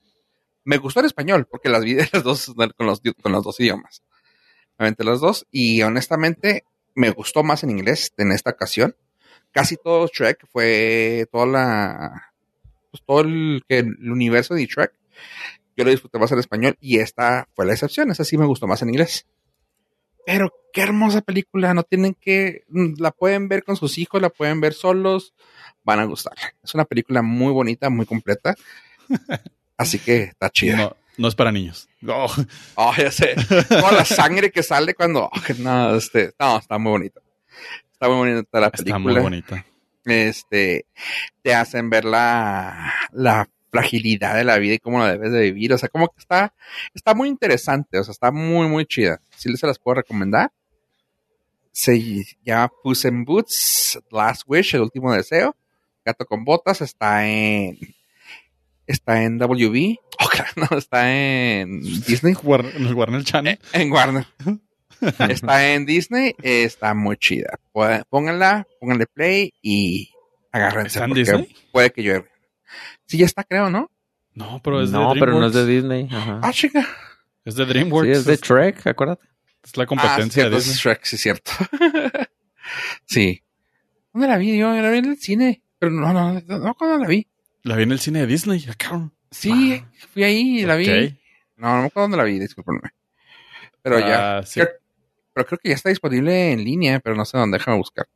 Me 0.65 0.79
gustó 0.79 1.01
en 1.01 1.07
español, 1.07 1.47
porque 1.51 1.69
las 1.69 1.85
vi 1.85 1.95
de 1.95 2.09
las 2.13 2.23
dos, 2.23 2.53
con 2.77 2.87
los, 2.87 3.01
con 3.23 3.33
los 3.33 3.45
dos 3.45 3.61
idiomas. 3.61 4.03
Me 4.79 4.87
aventé 4.87 5.05
los 5.05 5.21
dos, 5.21 5.47
y 5.51 5.83
honestamente, 5.83 6.65
me 6.95 7.11
gustó 7.11 7.43
más 7.43 7.65
en 7.65 7.71
inglés 7.71 8.13
en 8.17 8.33
esta 8.33 8.51
ocasión. 8.51 8.97
Casi 9.53 9.77
todo 9.77 10.07
Shrek 10.07 10.47
fue 10.49 11.27
toda 11.33 11.47
la. 11.47 12.33
Pues 12.91 13.03
todo 13.07 13.21
el, 13.21 13.63
que 13.69 13.79
el 13.79 14.11
universo 14.11 14.55
de 14.55 14.67
Shrek. 14.67 14.93
Yo 15.77 15.85
lo 15.85 15.91
disfruté 15.91 16.19
más 16.19 16.33
en 16.33 16.39
español, 16.39 16.77
y 16.81 16.99
esta 16.99 17.49
fue 17.55 17.67
la 17.67 17.73
excepción. 17.73 18.11
Esa 18.11 18.25
sí 18.25 18.37
me 18.37 18.47
gustó 18.47 18.67
más 18.67 18.83
en 18.83 18.91
inglés. 18.91 19.27
Pero 20.27 20.53
qué 20.73 20.83
hermosa 20.83 21.23
película. 21.23 21.75
No 21.75 21.83
tienen 21.83 22.15
que. 22.15 22.65
La 22.99 23.11
pueden 23.11 23.49
ver 23.49 23.65
con 23.65 23.77
sus 23.77 23.99
hijos, 23.99 24.21
la 24.21 24.31
pueden 24.31 24.61
ver 24.61 24.75
solos. 24.75 25.35
Van 25.83 26.01
a 26.01 26.05
gustar. 26.05 26.35
Es 26.63 26.75
una 26.75 26.85
película 26.85 27.23
muy 27.23 27.53
bonita, 27.53 27.91
muy 27.91 28.07
completa. 28.07 28.55
Así 29.81 29.99
que 29.99 30.25
está 30.25 30.51
chida. 30.51 30.77
No, 30.77 30.97
no 31.17 31.29
es 31.29 31.35
para 31.35 31.51
niños. 31.51 31.89
Oh, 32.07 32.31
Oh, 32.75 32.93
ya 32.99 33.11
sé. 33.11 33.35
Toda 33.67 33.93
la 33.93 34.05
sangre 34.05 34.51
que 34.53 34.63
sale 34.63 34.93
cuando. 34.93 35.25
oh, 35.25 35.31
no, 35.59 35.95
este, 35.97 36.35
no, 36.39 36.59
está 36.59 36.77
muy 36.77 36.91
bonita. 36.91 37.23
Está 37.91 38.07
muy 38.09 38.17
bonita 38.19 38.61
la 38.61 38.67
está 38.67 38.77
película. 38.77 38.99
muy 39.15 39.23
bonita. 39.23 39.65
Este, 40.05 40.85
te 41.43 41.55
hacen 41.55 41.89
ver 41.89 42.05
la, 42.05 42.93
la 43.13 43.49
fragilidad 43.71 44.35
de 44.35 44.45
la 44.45 44.59
vida 44.59 44.75
y 44.75 44.79
cómo 44.81 44.99
la 44.99 45.13
debes 45.13 45.33
de 45.33 45.41
vivir. 45.41 45.73
O 45.73 45.79
sea, 45.79 45.89
como 45.89 46.09
que 46.09 46.19
está, 46.19 46.53
está 46.93 47.15
muy 47.15 47.29
interesante. 47.31 47.99
O 47.99 48.05
sea, 48.05 48.13
está 48.13 48.31
muy, 48.31 48.69
muy 48.69 48.85
chida. 48.85 49.19
Si 49.35 49.51
se 49.57 49.67
las 49.67 49.79
puedo 49.79 49.95
recomendar. 49.95 50.53
Se 51.73 51.99
llama 52.45 52.71
Puss 52.83 53.07
in 53.07 53.25
Boots, 53.25 53.99
Last 54.11 54.43
Wish, 54.47 54.75
el 54.75 54.83
último 54.83 55.15
deseo. 55.15 55.57
Gato 56.05 56.27
con 56.27 56.45
botas 56.45 56.83
está 56.83 57.27
en, 57.27 57.79
está 58.91 59.23
en 59.23 59.39
WB. 59.39 59.97
Oh, 60.21 60.29
claro, 60.29 60.51
no, 60.71 60.79
está 60.79 61.13
en 61.13 61.81
Disney. 61.83 62.35
En 62.77 62.87
el 62.87 62.95
Warner 62.95 63.25
Channel. 63.25 63.59
En 63.73 63.93
Warner. 63.93 64.27
está 65.29 65.73
en 65.73 65.87
Disney, 65.87 66.35
eh, 66.43 66.65
está 66.65 66.95
muy 66.95 67.17
chida. 67.17 67.59
Pónganla, 68.11 68.67
pónganle 68.81 69.07
play 69.07 69.53
y 69.63 70.11
agárrense. 70.53 70.99
¿Está 70.99 71.05
en 71.05 71.11
porque 71.11 71.21
Disney? 71.21 71.57
Puede 71.73 71.91
que 71.91 72.03
llueve. 72.03 72.31
Sí, 73.07 73.19
ya 73.19 73.27
está, 73.27 73.45
creo, 73.45 73.71
¿no? 73.71 73.91
No, 74.35 74.61
pero 74.63 74.83
es 74.83 74.91
no, 74.91 75.13
de 75.15 75.21
pero 75.21 75.39
no 75.39 75.47
es 75.47 75.55
de. 75.55 75.67
Disney. 75.67 76.09
Ajá. 76.11 76.41
Ah, 76.43 76.53
chica. 76.53 76.87
Es 77.45 77.55
de 77.57 77.65
DreamWorks. 77.67 78.07
Sí, 78.07 78.13
es 78.13 78.25
de 78.27 78.37
Shrek, 78.37 78.87
acuérdate. 78.87 79.27
Es 79.65 79.77
la 79.77 79.85
Ah, 79.85 79.87
competencia 79.87 80.49
de 80.49 80.57
es 80.57 80.65
Disney. 80.67 80.77
Shrek, 80.81 81.05
sí, 81.05 81.17
cierto. 81.19 81.51
sí. 83.07 83.43
¿Dónde 84.13 84.29
la 84.29 84.37
vi? 84.39 84.57
Yo 84.57 84.73
la 84.73 84.91
vi 84.91 84.99
en 84.99 85.05
el 85.07 85.19
cine. 85.19 85.63
Pero 85.79 85.93
no, 85.93 86.13
no, 86.13 86.35
no, 86.47 86.59
no, 86.59 86.75
¿cuándo 86.75 86.99
la 86.99 87.07
vi? 87.09 87.27
La 87.63 87.77
vi 87.77 87.83
en 87.85 87.93
el 87.93 88.01
cine 88.01 88.21
de 88.21 88.27
Disney. 88.27 88.65
Cabrón. 88.79 89.13
Sí, 89.31 89.83
fui 90.13 90.25
ahí 90.25 90.61
y 90.61 90.67
la 90.67 90.77
vi. 90.77 90.87
No, 91.57 91.69
no 91.77 91.81
me 91.83 91.87
acuerdo 91.87 92.05
dónde 92.05 92.17
la 92.17 92.25
vi, 92.25 92.39
discúlpenme. 92.39 92.91
Pero 93.83 93.99
ya. 94.01 94.39
Ah, 94.39 94.43
sí. 94.45 94.61
Creo- 94.61 94.73
pero 95.33 95.47
creo 95.47 95.59
que 95.63 95.69
ya 95.69 95.75
está 95.77 95.89
disponible 95.91 96.53
en 96.53 96.65
línea, 96.65 96.99
pero 97.01 97.15
no 97.15 97.25
sé 97.25 97.39
dónde, 97.39 97.59
déjame 97.59 97.77
buscar. 97.77 98.09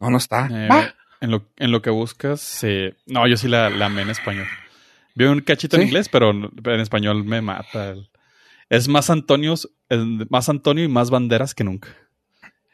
No, 0.00 0.10
no 0.10 0.18
está. 0.18 0.48
Eh, 0.50 0.92
en, 1.20 1.30
lo, 1.30 1.46
en 1.56 1.70
lo 1.70 1.80
que 1.80 1.90
buscas, 1.90 2.64
eh, 2.64 2.96
no, 3.06 3.26
yo 3.28 3.36
sí 3.36 3.46
la, 3.48 3.70
la 3.70 3.86
amé 3.86 4.02
en 4.02 4.10
español. 4.10 4.46
Vi 5.14 5.24
un 5.26 5.40
cachito 5.40 5.76
en 5.76 5.82
inglés, 5.88 6.08
pero 6.08 6.30
en 6.30 6.50
en 6.64 6.80
español 6.80 7.22
me 7.24 7.40
mata. 7.40 7.90
el- 7.90 8.10
Es 8.68 8.88
más 8.88 9.10
Antonios, 9.10 9.70
más 10.28 10.48
Antonio 10.48 10.82
y 10.84 10.88
más 10.88 11.10
banderas 11.10 11.54
que 11.54 11.62
nunca. 11.64 11.88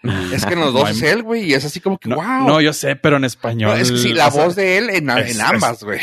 Es 0.32 0.46
que 0.46 0.54
en 0.54 0.60
los 0.60 0.72
No 0.72 0.80
dos 0.80 0.88
hay- 0.88 0.96
es 0.96 1.02
él, 1.02 1.22
güey, 1.22 1.44
y 1.44 1.54
es 1.54 1.64
así 1.64 1.80
como 1.80 1.98
que, 1.98 2.08
No, 2.08 2.16
wow. 2.16 2.46
no, 2.46 2.60
yo 2.60 2.72
sé, 2.72 2.96
pero 2.96 3.16
en 3.16 3.24
español. 3.24 3.70
No, 3.72 3.76
es 3.76 3.90
que 3.92 3.98
sí, 3.98 4.12
la 4.14 4.30
sea, 4.30 4.44
voz 4.44 4.56
de 4.56 4.78
él 4.78 4.90
en, 4.90 5.10
es- 5.10 5.34
en 5.36 5.40
ambas, 5.42 5.82
güey. 5.84 6.00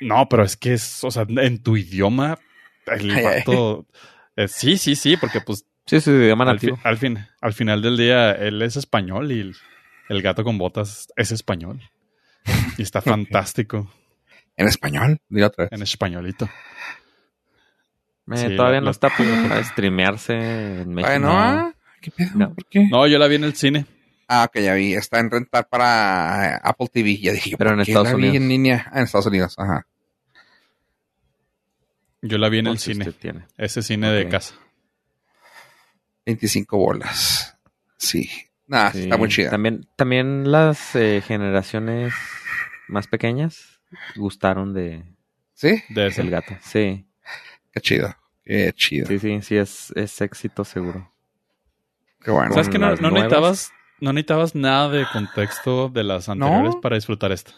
No, 0.00 0.28
pero 0.28 0.44
es 0.44 0.56
que 0.56 0.72
es, 0.74 1.02
o 1.04 1.10
sea, 1.10 1.26
en 1.28 1.62
tu 1.62 1.76
idioma, 1.76 2.38
el 2.86 3.22
vato. 3.22 3.86
eh, 4.36 4.48
sí, 4.48 4.78
sí, 4.78 4.94
sí, 4.96 5.16
porque 5.16 5.40
pues 5.40 5.64
Sí, 5.86 6.00
su 6.00 6.12
idioma 6.12 6.48
al, 6.48 6.60
fi- 6.60 6.72
al 6.84 6.96
fin, 6.98 7.18
al 7.40 7.52
final 7.52 7.82
del 7.82 7.96
día 7.96 8.30
él 8.30 8.62
es 8.62 8.76
español 8.76 9.32
y 9.32 9.40
el, 9.40 9.56
el 10.08 10.22
gato 10.22 10.44
con 10.44 10.56
botas 10.56 11.08
es 11.16 11.32
español. 11.32 11.80
Y 12.78 12.82
está 12.82 13.00
fantástico 13.02 13.92
En 14.56 14.68
español, 14.68 15.18
dile 15.28 15.46
otra 15.46 15.64
vez. 15.64 15.72
en 15.72 15.82
españolito. 15.82 16.48
Sí, 18.34 18.54
todavía 18.56 18.80
la- 18.80 18.84
no 18.86 18.90
está 18.90 19.08
para 19.10 19.64
streamearse 19.64 20.82
en 20.82 20.94
México. 20.94 21.12
Ay, 21.12 21.18
no, 21.18 21.32
ah, 21.32 21.74
¿qué 22.00 22.10
pedo? 22.10 22.30
No. 22.34 22.54
¿Por 22.54 22.66
qué? 22.66 22.86
No, 22.88 23.06
yo 23.06 23.18
la 23.18 23.26
vi 23.28 23.36
en 23.36 23.44
el 23.44 23.54
cine. 23.54 23.86
Ah, 24.28 24.44
ok, 24.48 24.60
ya 24.60 24.74
vi. 24.74 24.94
Está 24.94 25.18
en 25.20 25.30
rentar 25.30 25.68
para 25.68 26.54
eh, 26.56 26.60
Apple 26.62 26.88
TV. 26.92 27.16
Ya 27.18 27.32
dije, 27.32 27.56
Pero 27.56 27.70
¿por 27.70 27.74
en 27.74 27.80
Estados 27.80 28.08
la 28.08 28.14
vi 28.14 28.22
Unidos. 28.28 28.36
en 28.36 28.48
línea? 28.48 28.86
Ah, 28.92 28.98
en 28.98 29.04
Estados 29.04 29.26
Unidos, 29.26 29.54
ajá. 29.58 29.86
Yo 32.22 32.38
la 32.38 32.48
vi 32.48 32.58
en 32.58 32.66
el 32.68 32.78
cine. 32.78 33.10
tiene. 33.12 33.46
Ese 33.56 33.82
cine 33.82 34.10
de 34.12 34.28
casa. 34.28 34.54
25 36.26 36.76
bolas. 36.76 37.56
Sí. 37.96 38.28
Nah, 38.66 38.90
Sí. 38.92 39.00
está 39.04 39.16
muy 39.16 39.28
chida. 39.28 39.50
También, 39.50 39.88
también 39.96 40.50
las 40.52 40.94
eh, 40.94 41.22
generaciones 41.26 42.14
más 42.88 43.06
pequeñas 43.08 43.80
gustaron 44.16 44.72
de 44.74 45.02
¿Sí? 45.54 45.82
De 45.88 46.06
ese. 46.06 46.20
El 46.22 46.30
Gato. 46.30 46.56
Sí, 46.62 47.06
Qué 47.72 47.80
chido. 47.80 48.14
Qué 48.44 48.72
chido. 48.74 49.06
sí, 49.06 49.18
sí, 49.18 49.42
sí, 49.42 49.56
es, 49.56 49.92
es 49.96 50.20
éxito 50.20 50.64
seguro. 50.64 51.12
Qué 52.22 52.30
bueno. 52.30 52.52
¿Sabes 52.52 52.68
que 52.68 52.78
no, 52.78 52.90
necesitabas, 52.90 53.72
no 54.00 54.12
necesitabas 54.12 54.54
nada 54.54 54.88
de 54.90 55.04
contexto 55.12 55.88
de 55.88 56.04
las 56.04 56.28
anteriores 56.28 56.74
No. 56.74 56.80
para 56.80 56.96
disfrutar 56.96 57.32
esta? 57.32 57.52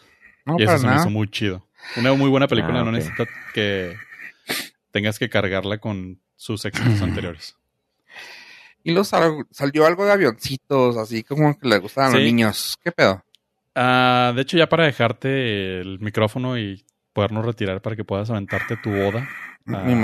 No, 0.45 0.55
y 0.57 0.63
eso 0.63 0.67
para 0.67 0.79
se 0.79 0.87
me 0.87 0.95
hizo 0.95 1.09
muy 1.09 1.29
chido. 1.29 1.67
Una 1.97 2.13
muy 2.13 2.29
buena 2.29 2.47
película, 2.47 2.79
Ah, 2.79 2.83
no 2.83 2.91
necesita 2.91 3.25
que 3.53 3.95
tengas 4.91 5.19
que 5.19 5.29
cargarla 5.29 5.77
con 5.79 6.19
sus 6.35 6.63
éxitos 6.65 7.01
anteriores. 7.01 7.57
Y 8.83 8.91
luego 8.91 9.05
sal- 9.05 9.45
salió 9.51 9.85
algo 9.85 10.05
de 10.05 10.11
avioncitos, 10.11 10.97
así 10.97 11.23
como 11.23 11.57
que 11.57 11.67
le 11.67 11.77
gustaban 11.79 12.11
a 12.11 12.13
los 12.15 12.21
Sí. 12.21 12.25
niños. 12.25 12.77
¿Qué 12.83 12.91
pedo? 12.91 13.23
Ah, 13.75 14.33
de 14.35 14.41
hecho, 14.41 14.57
ya 14.57 14.67
para 14.67 14.85
dejarte 14.85 15.79
el 15.79 15.99
micrófono 15.99 16.57
y 16.57 16.85
podernos 17.13 17.45
retirar 17.45 17.81
para 17.81 17.95
que 17.95 18.03
puedas 18.03 18.29
aventarte 18.29 18.75
tu 18.77 18.91
boda. 18.91 19.27
Ah, 19.67 19.83
Mi 19.85 19.95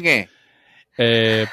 ¿qué? 0.00 0.28
Eh, 0.98 1.46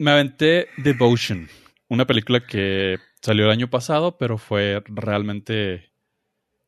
me 0.00 0.12
aventé 0.12 0.68
Devotion, 0.78 1.46
una 1.88 2.06
película 2.06 2.40
que 2.40 2.98
salió 3.20 3.44
el 3.44 3.50
año 3.50 3.68
pasado, 3.68 4.16
pero 4.16 4.38
fue 4.38 4.82
realmente 4.86 5.92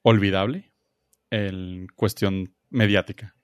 olvidable 0.02 0.70
en 1.30 1.86
cuestión 1.96 2.54
mediática. 2.68 3.34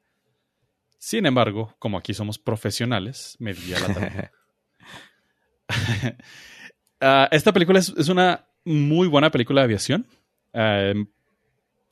Sin 0.99 1.25
embargo, 1.25 1.75
como 1.79 1.97
aquí 1.97 2.13
somos 2.13 2.39
profesionales, 2.39 3.37
me 3.39 3.55
di 3.55 3.73
a 3.73 3.81
la 3.81 3.95
tarea. 3.95 4.33
Ah, 7.01 7.29
esta 7.31 7.53
película 7.53 7.79
es, 7.79 7.95
es 7.97 8.09
una 8.09 8.49
muy 8.65 9.07
buena 9.07 9.31
película 9.31 9.61
de 9.61 9.67
aviación. 9.67 10.05
Ah, 10.53 10.93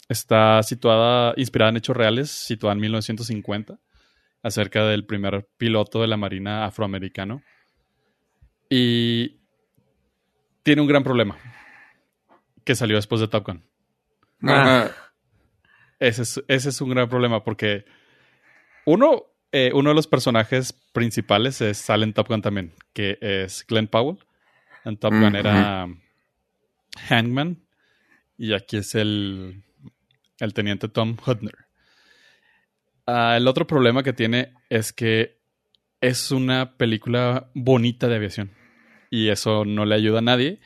está 0.08 0.60
situada, 0.64 1.32
inspirada 1.36 1.70
en 1.70 1.76
hechos 1.76 1.96
reales, 1.96 2.28
situada 2.28 2.74
en 2.74 2.80
1950 2.80 3.78
acerca 4.42 4.84
del 4.84 5.06
primer 5.06 5.48
piloto 5.56 6.00
de 6.00 6.08
la 6.08 6.16
Marina 6.16 6.64
afroamericano. 6.64 7.40
Y 8.68 9.36
tiene 10.62 10.82
un 10.82 10.88
gran 10.88 11.04
problema 11.04 11.36
que 12.64 12.74
salió 12.74 12.96
después 12.96 13.20
de 13.20 13.28
Top 13.28 13.46
Gun. 13.46 13.62
Ah. 14.42 14.90
Ese 15.98 16.22
es, 16.22 16.42
ese 16.48 16.68
es 16.68 16.80
un 16.80 16.90
gran 16.90 17.08
problema 17.08 17.44
porque 17.44 17.84
uno, 18.84 19.24
eh, 19.52 19.70
uno 19.72 19.90
de 19.90 19.94
los 19.94 20.06
personajes 20.06 20.72
principales 20.92 21.60
es, 21.60 21.78
sale 21.78 22.04
en 22.04 22.12
Top 22.12 22.28
Gun 22.28 22.42
también, 22.42 22.74
que 22.92 23.18
es 23.20 23.64
Glenn 23.66 23.86
Powell. 23.86 24.18
En 24.84 24.96
Top 24.96 25.12
Gun 25.12 25.28
Ujú. 25.28 25.36
era 25.36 25.88
Hangman 27.08 27.58
y 28.38 28.52
aquí 28.52 28.76
es 28.78 28.94
el, 28.94 29.62
el 30.38 30.54
teniente 30.54 30.88
Tom 30.88 31.16
Hudner. 31.24 31.66
Ah, 33.06 33.36
el 33.36 33.46
otro 33.46 33.66
problema 33.66 34.02
que 34.02 34.12
tiene 34.12 34.52
es 34.68 34.92
que 34.92 35.35
es 36.00 36.30
una 36.30 36.76
película 36.76 37.50
bonita 37.54 38.08
de 38.08 38.16
aviación. 38.16 38.52
Y 39.10 39.28
eso 39.28 39.64
no 39.64 39.84
le 39.84 39.94
ayuda 39.94 40.18
a 40.18 40.22
nadie 40.22 40.60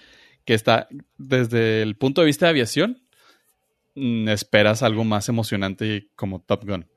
que 0.45 0.55
está 0.55 0.89
desde 1.19 1.83
el 1.83 1.97
punto 1.97 2.21
de 2.21 2.27
vista 2.27 2.47
de 2.47 2.51
aviación 2.51 3.03
mm, 3.95 4.29
esperas 4.29 4.83
algo 4.83 5.05
más 5.05 5.29
emocionante 5.29 6.09
como 6.17 6.41
Top 6.41 6.65
Gun. 6.65 6.89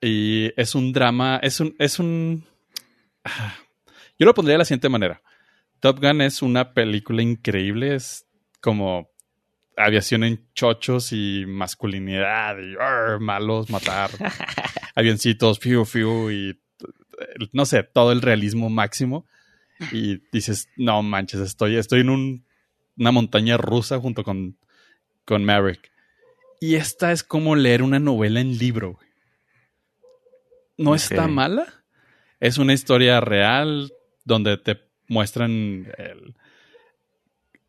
Y 0.00 0.52
es 0.60 0.74
un 0.74 0.92
drama 0.92 1.38
es 1.42 1.60
un 1.60 1.74
es 1.78 1.98
un 1.98 2.44
ah, 3.24 3.56
yo 4.18 4.26
lo 4.26 4.34
pondría 4.34 4.54
de 4.54 4.58
la 4.58 4.64
siguiente 4.64 4.88
manera. 4.88 5.22
Top 5.80 6.00
Gun 6.00 6.22
es 6.22 6.42
una 6.42 6.72
película 6.72 7.22
increíble 7.22 7.94
es 7.94 8.26
como 8.60 9.10
aviación 9.76 10.24
en 10.24 10.48
chochos 10.54 11.12
y 11.12 11.44
masculinidad 11.46 12.56
y 12.58 12.74
malos 13.22 13.70
matar 13.70 14.10
avioncitos 14.96 15.60
fiu 15.60 15.84
fiu 15.84 16.30
y 16.32 16.60
no 17.52 17.66
sé 17.66 17.82
todo 17.82 18.12
el 18.12 18.22
realismo 18.22 18.68
máximo 18.70 19.26
y 19.92 20.22
dices 20.32 20.68
no 20.76 21.02
manches 21.02 21.40
estoy 21.40 21.76
estoy 21.76 22.00
en 22.00 22.10
un- 22.10 22.44
una 22.96 23.12
montaña 23.12 23.56
rusa 23.56 23.98
junto 23.98 24.24
con 24.24 24.56
con 25.24 25.44
Maverick 25.44 25.90
y 26.60 26.74
esta 26.74 27.12
es 27.12 27.22
como 27.22 27.54
leer 27.54 27.82
una 27.82 27.98
novela 28.00 28.40
en 28.40 28.58
libro 28.58 28.94
güey. 28.94 29.08
no 30.78 30.94
está 30.94 31.26
mala 31.28 31.66
es 32.40 32.58
una 32.58 32.72
historia 32.72 33.20
real 33.20 33.92
donde 34.24 34.56
te 34.58 34.80
muestran 35.08 35.92
el- 35.98 36.34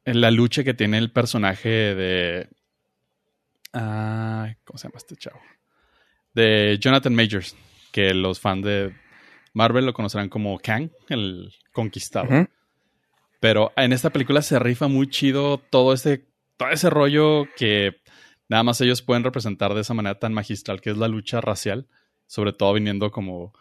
el- 0.06 0.22
la 0.22 0.32
lucha 0.32 0.64
que 0.64 0.74
tiene 0.74 0.98
el 0.98 1.12
personaje 1.12 1.70
de 1.70 2.50
ah, 3.74 4.54
¿cómo 4.64 4.78
se 4.78 4.88
llama 4.88 4.98
este 4.98 5.16
chavo? 5.16 5.40
de 6.34 6.78
Jonathan 6.80 7.14
Majors 7.16 7.56
que 7.92 8.14
los 8.14 8.40
fans 8.40 8.64
de 8.64 8.94
Marvel 9.54 9.86
lo 9.86 9.94
conocerán 9.94 10.30
como 10.30 10.58
Kang 10.60 10.90
el 11.10 11.54
conquistador 11.72 12.50
pero 13.40 13.72
en 13.76 13.94
esta 13.94 14.10
película 14.10 14.42
se 14.42 14.60
rifa 14.60 14.88
muy 14.88 15.10
chido 15.10 15.60
todo 15.70 15.94
ese, 15.94 16.26
todo 16.58 16.70
ese 16.70 16.90
rollo 16.90 17.48
que 17.56 18.02
nada 18.50 18.64
más 18.64 18.82
ellos 18.82 19.02
pueden 19.02 19.24
representar 19.24 19.74
de 19.74 19.82
esa 19.82 19.94
manera 19.94 20.20
tan 20.20 20.34
magistral 20.34 20.82
que 20.82 20.90
es 20.90 20.98
la 20.98 21.08
lucha 21.08 21.40
racial, 21.40 21.88
sobre 22.28 22.54
todo 22.54 22.74
viniendo 22.74 23.12
como 23.12 23.54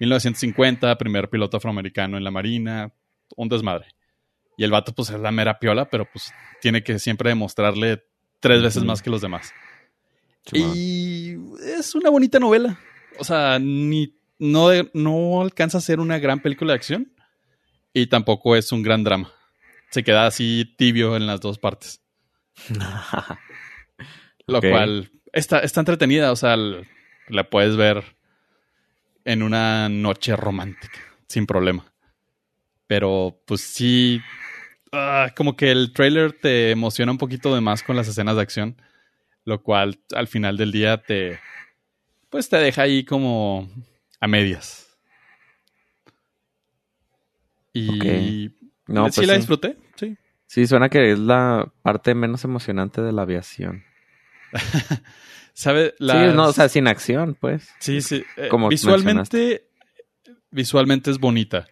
1950, 0.00 0.96
primer 0.98 1.30
piloto 1.30 1.58
afroamericano 1.58 2.16
en 2.16 2.24
la 2.24 2.30
marina, 2.30 2.92
un 3.36 3.48
desmadre. 3.48 3.86
Y 4.56 4.64
el 4.64 4.72
vato 4.72 4.92
pues 4.92 5.10
es 5.10 5.20
la 5.20 5.30
mera 5.30 5.58
piola, 5.58 5.88
pero 5.88 6.06
pues 6.10 6.32
tiene 6.60 6.82
que 6.82 6.98
siempre 6.98 7.30
demostrarle 7.30 8.02
tres 8.40 8.62
veces 8.62 8.82
más 8.82 9.00
que 9.00 9.10
los 9.10 9.20
demás. 9.20 9.52
Y 10.52 11.36
es 11.78 11.94
una 11.94 12.10
bonita 12.10 12.40
novela. 12.40 12.78
O 13.18 13.24
sea, 13.24 13.58
ni, 13.58 14.18
no, 14.40 14.70
no 14.92 15.40
alcanza 15.40 15.78
a 15.78 15.80
ser 15.80 16.00
una 16.00 16.18
gran 16.18 16.40
película 16.40 16.72
de 16.72 16.76
acción 16.76 17.12
y 17.92 18.06
tampoco 18.08 18.56
es 18.56 18.72
un 18.72 18.82
gran 18.82 19.04
drama. 19.04 19.32
Se 19.90 20.02
queda 20.02 20.26
así 20.26 20.74
tibio 20.76 21.16
en 21.16 21.26
las 21.26 21.40
dos 21.40 21.58
partes. 21.58 22.02
Lo 24.46 24.60
cual 24.60 25.12
está, 25.32 25.60
está 25.60 25.80
entretenida. 25.80 26.32
O 26.32 26.36
sea, 26.36 26.56
la 27.28 27.50
puedes 27.50 27.76
ver 27.76 28.16
en 29.24 29.42
una 29.42 29.88
noche 29.88 30.34
romántica, 30.34 30.98
sin 31.28 31.46
problema. 31.46 31.92
Pero 32.88 33.40
pues 33.46 33.60
sí, 33.60 34.20
ah, 34.90 35.32
como 35.36 35.56
que 35.56 35.70
el 35.70 35.92
trailer 35.92 36.32
te 36.32 36.72
emociona 36.72 37.12
un 37.12 37.18
poquito 37.18 37.54
de 37.54 37.60
más 37.60 37.84
con 37.84 37.94
las 37.94 38.08
escenas 38.08 38.34
de 38.34 38.42
acción 38.42 38.76
lo 39.44 39.62
cual 39.62 39.98
al 40.14 40.28
final 40.28 40.56
del 40.56 40.72
día 40.72 41.02
te 41.02 41.40
pues 42.28 42.48
te 42.48 42.56
deja 42.58 42.82
ahí 42.82 43.04
como 43.04 43.68
a 44.20 44.28
medias. 44.28 44.86
Y 47.72 48.50
No, 48.86 49.06
sí 49.10 49.16
pues 49.16 49.26
la 49.28 49.34
sí. 49.34 49.38
disfruté, 49.40 49.76
sí. 49.96 50.16
Sí, 50.46 50.66
suena 50.66 50.88
que 50.88 51.12
es 51.12 51.18
la 51.18 51.72
parte 51.82 52.14
menos 52.14 52.42
emocionante 52.44 53.00
de 53.02 53.12
la 53.12 53.22
aviación. 53.22 53.84
¿Sabe? 55.52 55.94
Sí, 55.98 56.06
no, 56.34 56.48
o 56.48 56.52
sea, 56.52 56.68
sin 56.68 56.88
acción, 56.88 57.36
pues. 57.40 57.68
Sí, 57.78 58.00
sí. 58.00 58.24
eh, 58.36 58.48
Como 58.48 58.68
visualmente, 58.68 59.68
visualmente 60.50 61.10
es 61.10 61.18
bonita. 61.18 61.66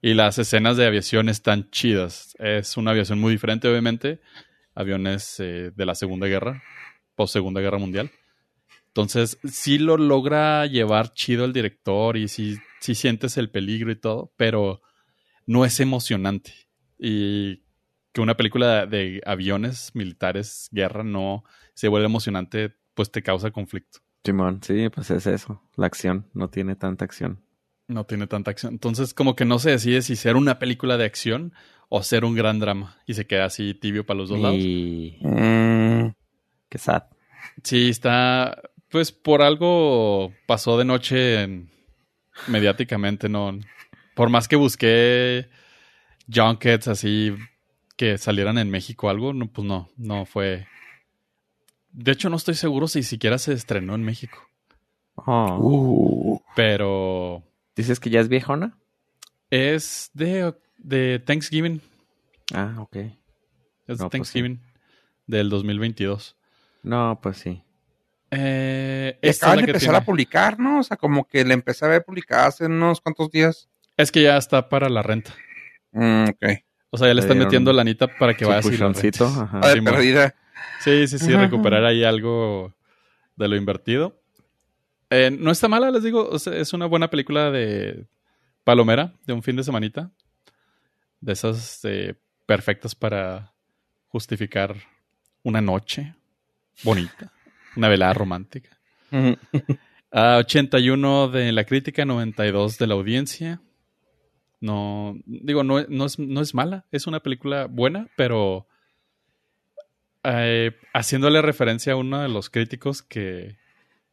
Y 0.00 0.14
las 0.14 0.38
escenas 0.38 0.76
de 0.76 0.86
aviación 0.86 1.28
están 1.28 1.70
chidas. 1.70 2.34
Es 2.38 2.76
una 2.76 2.92
aviación 2.92 3.20
muy 3.20 3.32
diferente, 3.32 3.68
obviamente. 3.68 4.20
Aviones 4.74 5.38
eh, 5.38 5.70
de 5.74 5.86
la 5.86 5.94
Segunda 5.94 6.26
Guerra, 6.26 6.62
post 7.14 7.34
Segunda 7.34 7.60
Guerra 7.60 7.78
Mundial. 7.78 8.10
Entonces, 8.94 9.38
sí 9.44 9.78
lo 9.78 9.96
logra 9.96 10.66
llevar 10.66 11.12
chido 11.14 11.46
el 11.46 11.54
director 11.54 12.18
y 12.18 12.28
sí, 12.28 12.58
sí 12.78 12.94
sientes 12.94 13.38
el 13.38 13.50
peligro 13.50 13.90
y 13.90 13.96
todo, 13.96 14.34
pero 14.36 14.82
no 15.46 15.64
es 15.64 15.80
emocionante. 15.80 16.52
Y 16.98 17.62
que 18.12 18.20
una 18.20 18.36
película 18.36 18.84
de 18.84 19.22
aviones 19.24 19.92
militares, 19.94 20.68
guerra, 20.70 21.04
no 21.04 21.42
se 21.74 21.88
vuelve 21.88 22.06
emocionante, 22.06 22.74
pues 22.94 23.10
te 23.10 23.22
causa 23.22 23.50
conflicto. 23.50 24.00
Simón, 24.24 24.60
sí, 24.62 24.88
pues 24.90 25.10
es 25.10 25.26
eso. 25.26 25.62
La 25.76 25.86
acción 25.86 26.28
no 26.34 26.48
tiene 26.48 26.76
tanta 26.76 27.04
acción. 27.04 27.42
No 27.88 28.04
tiene 28.04 28.26
tanta 28.26 28.50
acción. 28.50 28.74
Entonces, 28.74 29.14
como 29.14 29.34
que 29.34 29.44
no 29.44 29.58
se 29.58 29.70
decide 29.70 30.02
si 30.02 30.16
ser 30.16 30.36
una 30.36 30.58
película 30.58 30.96
de 30.96 31.06
acción 31.06 31.54
o 31.88 32.02
ser 32.02 32.24
un 32.24 32.34
gran 32.34 32.58
drama. 32.60 32.98
Y 33.06 33.14
se 33.14 33.26
queda 33.26 33.46
así 33.46 33.74
tibio 33.74 34.06
para 34.06 34.18
los 34.18 34.28
dos 34.28 34.38
lados. 34.38 34.62
Mm, 34.62 36.14
qué 36.68 36.78
sad. 36.78 37.04
Sí, 37.64 37.88
está. 37.88 38.62
Pues 38.92 39.10
por 39.10 39.42
algo 39.42 40.32
pasó 40.46 40.78
de 40.78 40.84
noche 40.84 41.42
en- 41.42 41.70
mediáticamente, 42.46 43.28
¿no? 43.28 43.58
Por 44.14 44.28
más 44.28 44.46
que 44.48 44.56
busqué 44.56 45.48
junkets 46.32 46.86
así 46.88 47.34
que 47.96 48.18
salieran 48.18 48.58
en 48.58 48.70
México 48.70 49.06
o 49.06 49.10
algo, 49.10 49.32
no, 49.32 49.46
pues 49.50 49.66
no, 49.66 49.88
no 49.96 50.26
fue. 50.26 50.66
De 51.90 52.12
hecho, 52.12 52.28
no 52.30 52.36
estoy 52.36 52.54
seguro 52.54 52.86
si 52.88 53.02
siquiera 53.02 53.38
se 53.38 53.52
estrenó 53.54 53.94
en 53.94 54.02
México. 54.02 54.38
Oh. 55.14 55.58
uh, 55.60 56.40
Pero 56.56 57.42
¿Dices 57.76 57.98
que 58.00 58.10
ya 58.10 58.20
es 58.20 58.28
viejona? 58.28 58.78
es 59.50 60.10
de, 60.14 60.54
de 60.78 61.18
Thanksgiving. 61.18 61.80
Ah, 62.54 62.76
ok. 62.78 62.96
Es 62.96 63.08
No, 63.08 63.14
de 63.86 63.96
pues 63.96 64.10
Thanksgiving 64.10 64.60
del 65.26 65.50
2022. 65.50 66.36
No, 66.82 67.18
pues 67.22 67.36
sí. 67.38 67.62
Eh, 68.34 69.18
y 69.22 69.28
esta 69.28 69.30
es 69.30 69.42
acaban 69.42 69.56
la 69.56 69.60
de 69.60 69.66
que 69.66 69.70
empezar 69.72 69.88
tiene- 69.90 69.98
a 69.98 70.04
publicar, 70.04 70.58
¿no? 70.58 70.78
O 70.80 70.82
sea, 70.82 70.96
como 70.96 71.26
que 71.28 71.44
la 71.44 71.54
empecé 71.54 71.84
a 71.84 71.88
ver 71.88 72.04
publicada 72.04 72.46
hace 72.46 72.66
unos 72.66 73.00
cuantos 73.00 73.30
días. 73.30 73.68
Es 73.96 74.10
que 74.10 74.22
ya 74.22 74.36
está 74.38 74.68
para 74.68 74.88
la 74.88 75.02
renta. 75.02 75.34
Mm, 75.92 76.24
ok. 76.30 76.44
O 76.90 76.96
sea, 76.98 77.08
ya 77.08 77.14
le 77.14 77.20
están 77.20 77.38
metiendo 77.38 77.72
lanita 77.72 78.06
para 78.08 78.34
que 78.34 78.44
la 78.46 78.60
puchoncito, 78.60 79.26
rentes. 79.26 79.42
ajá. 79.42 79.60
Ah, 79.62 79.68
de 79.68 79.74
Sí, 79.74 79.80
perdida. 79.82 80.34
Sí, 80.80 81.06
sí, 81.08 81.18
sí, 81.18 81.32
Ajá. 81.34 81.42
recuperar 81.44 81.84
ahí 81.84 82.04
algo 82.04 82.74
de 83.36 83.48
lo 83.48 83.56
invertido. 83.56 84.18
Eh, 85.10 85.30
no 85.30 85.50
está 85.50 85.68
mala, 85.68 85.90
les 85.90 86.02
digo. 86.02 86.26
o 86.28 86.38
sea, 86.38 86.54
es 86.56 86.72
una 86.72 86.86
buena 86.86 87.10
película 87.10 87.50
de 87.50 88.06
Palomera, 88.64 89.12
de 89.26 89.32
un 89.34 89.42
fin 89.42 89.56
de 89.56 89.64
semanita. 89.64 90.10
De 91.20 91.34
esas 91.34 91.80
eh, 91.84 92.14
perfectas 92.46 92.94
para 92.94 93.52
justificar 94.08 94.74
una 95.42 95.60
noche 95.60 96.14
bonita. 96.82 97.30
Una 97.76 97.88
velada 97.88 98.12
romántica. 98.12 98.70
Ah, 100.10 100.36
81 100.40 101.28
de 101.28 101.52
la 101.52 101.64
crítica, 101.64 102.04
92 102.04 102.78
de 102.78 102.86
la 102.86 102.94
audiencia. 102.94 103.60
No, 104.60 105.16
digo, 105.26 105.64
no, 105.64 105.84
no, 105.88 106.04
es, 106.04 106.18
no 106.18 106.40
es 106.40 106.54
mala. 106.54 106.84
Es 106.92 107.06
una 107.06 107.20
película 107.20 107.66
buena, 107.66 108.08
pero 108.16 108.66
eh, 110.24 110.72
haciéndole 110.92 111.42
referencia 111.42 111.94
a 111.94 111.96
uno 111.96 112.20
de 112.20 112.28
los 112.28 112.48
críticos 112.48 113.02
que, 113.02 113.56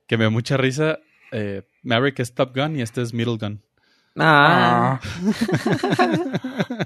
que 0.07 0.17
me 0.17 0.23
da 0.23 0.29
mucha 0.31 0.57
risa, 0.57 0.99
eh, 1.31 1.63
Maverick 1.83 2.19
es 2.19 2.33
Top 2.33 2.55
Gun 2.55 2.77
y 2.77 2.81
este 2.81 3.01
es 3.01 3.13
Middle 3.13 3.37
Gun. 3.37 3.61
Ah. 4.17 4.99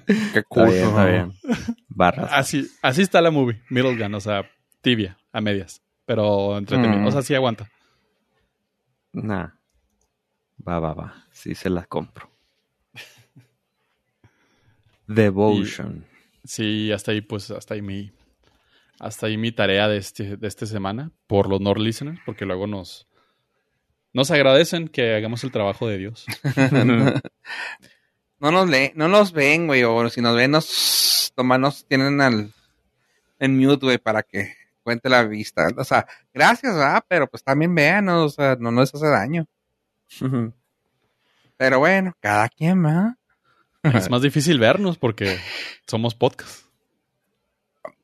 Qué 0.06 0.14
está 0.40 0.44
cool. 0.44 0.70
bien, 0.70 0.88
está 0.88 1.06
bien. 1.06 1.34
Barras. 1.88 2.30
Así, 2.34 2.70
así 2.82 3.02
está 3.02 3.22
la 3.22 3.32
movie, 3.32 3.62
Middle 3.70 3.96
Gun, 3.96 4.14
o 4.14 4.20
sea, 4.20 4.50
tibia, 4.82 5.18
a 5.32 5.40
medias, 5.40 5.82
pero 6.06 6.58
entretenido. 6.58 7.01
Mm. 7.01 7.08
O 7.08 7.12
sea, 7.12 7.22
sí 7.22 7.36
aguanta. 7.36 7.70
Nah. 9.14 9.49
Va, 10.68 10.80
va, 10.80 10.93
va. 10.93 11.26
Sí 11.32 11.56
se 11.56 11.70
la 11.70 11.86
compro. 11.86 12.30
Devotion. 15.08 16.06
Sí, 16.43 16.91
hasta 16.91 17.12
ahí, 17.12 17.22
pues, 17.22 17.51
hasta 17.51 17.74
ahí 17.74 17.82
mi, 17.82 18.12
hasta 18.99 19.28
ahí 19.28 19.38
mi 19.38 19.51
tarea 19.51 19.88
de 19.88 19.97
este, 19.97 20.38
de 20.38 20.47
esta 20.47 20.66
semana 20.66 21.12
por 21.28 21.49
los 21.49 21.62
Nord 21.62 21.80
Listeners, 21.80 22.20
porque 22.26 22.45
luego 22.45 22.68
nos, 22.68 23.08
nos 24.12 24.32
agradecen 24.32 24.88
que 24.88 25.16
hagamos 25.16 25.43
el 25.43 25.51
trabajo 25.51 25.88
de 25.88 25.97
Dios. 25.97 26.26
No 28.39 28.51
nos 28.51 28.70
leen, 28.70 28.91
no 28.95 29.08
nos 29.08 29.32
ven, 29.32 29.68
güey, 29.68 29.86
o 29.86 30.10
si 30.10 30.20
nos 30.20 30.36
ven, 30.36 30.51
nos, 30.51 31.32
nomás 31.38 31.62
nos 31.62 31.86
tienen 31.86 32.20
al, 32.20 32.51
en 33.39 33.58
mute, 33.58 33.86
güey, 33.86 33.97
para 33.97 34.22
que 34.22 34.54
cuente 34.84 35.10
la 35.10 35.24
vista. 35.24 35.68
O 35.78 35.84
sea, 35.84 36.06
gracias, 36.34 36.76
¿verdad? 36.76 37.04
Pero 37.08 37.28
pues 37.28 37.44
también 37.44 37.74
vean, 37.74 38.08
o 38.10 38.30
sea, 38.30 38.56
no 38.60 38.72
nos 38.72 38.94
hace 38.94 39.08
daño. 39.08 39.48
Pero 41.58 41.80
bueno, 41.80 42.14
cada 42.20 42.50
quien, 42.50 42.84
¿verdad? 42.84 43.12
Es 43.84 44.10
más 44.10 44.22
difícil 44.22 44.60
vernos 44.60 44.98
porque 44.98 45.40
somos 45.88 46.16
podcast. 46.16 46.66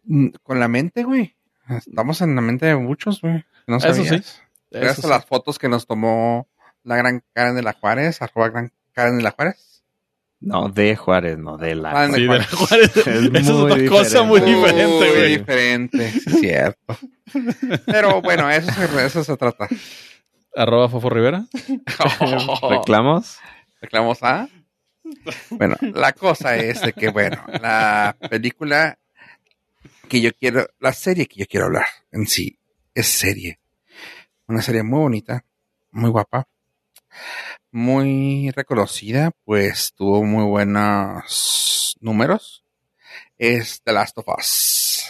Mm, 0.04 0.30
Con 0.44 0.60
la 0.60 0.68
mente, 0.68 1.04
güey. 1.04 1.36
Estamos 1.70 2.22
en 2.22 2.36
la 2.36 2.42
mente 2.42 2.66
de 2.66 2.76
muchos, 2.76 3.22
güey. 3.22 3.46
No 3.68 3.78
Eso 3.78 3.94
sabías. 3.94 4.26
sí. 4.26 4.42
Gracias 4.72 5.00
Eso 5.00 5.08
a 5.08 5.12
las 5.12 5.26
fotos 5.26 5.58
que 5.60 5.70
nos 5.70 5.88
tomó 5.88 6.48
la 6.84 6.96
gran 6.96 7.24
Karen 7.34 7.56
de 7.56 7.62
la 7.64 7.74
Juárez, 7.74 8.22
arroba 8.22 8.50
gran 8.50 8.72
Karen 8.94 9.18
de 9.18 9.24
la 9.24 9.32
Juárez. 9.32 9.69
No, 10.42 10.70
de 10.70 10.96
Juárez, 10.96 11.38
no 11.38 11.58
de 11.58 11.76
la. 11.76 11.92
Ah, 12.04 12.08
Sí, 12.08 12.22
de 12.22 12.28
la 12.28 12.44
Juárez. 12.46 12.96
Es 12.98 13.08
Esa 13.08 13.18
es 13.40 13.50
muy 13.50 13.72
otra 13.72 13.88
cosa 13.88 14.24
muy 14.24 14.40
diferente. 14.42 14.84
diferente, 14.84 15.06
Muy 15.08 15.10
güey. 15.18 15.38
diferente, 15.38 16.12
sí, 16.12 16.22
es 16.28 16.40
cierto. 16.40 16.98
Pero 17.86 18.22
bueno, 18.22 18.50
eso 18.50 18.72
se, 18.72 18.88
de 18.88 19.06
eso 19.06 19.24
se 19.24 19.36
trata. 19.38 19.68
Arroba 20.56 20.88
Fofo 20.90 21.10
Rivera. 21.10 21.46
¿Reclamos? 22.70 23.40
Reclamos 23.82 24.24
a. 24.24 24.48
Bueno, 25.52 25.76
la 25.82 26.14
cosa 26.14 26.56
es 26.56 26.82
de 26.82 26.94
que, 26.94 27.10
bueno, 27.10 27.44
la 27.62 28.16
película 28.30 28.98
que 30.08 30.22
yo 30.22 30.32
quiero, 30.34 30.68
la 30.80 30.94
serie 30.94 31.26
que 31.28 31.40
yo 31.40 31.46
quiero 31.48 31.68
hablar 31.68 31.86
en 32.12 32.28
sí 32.28 32.58
es 32.94 33.08
serie. 33.08 33.60
Una 34.48 34.62
serie 34.62 34.84
muy 34.84 35.00
bonita, 35.00 35.44
muy 35.92 36.10
guapa, 36.10 36.48
muy 37.72 38.52
reconocida, 38.52 39.32
pues 39.46 39.94
tuvo 39.96 40.24
muy 40.24 40.44
buenos 40.46 41.98
números. 42.00 42.64
Es 43.38 43.82
The 43.84 43.94
Last 43.94 44.18
of 44.18 44.28
Us. 44.38 45.10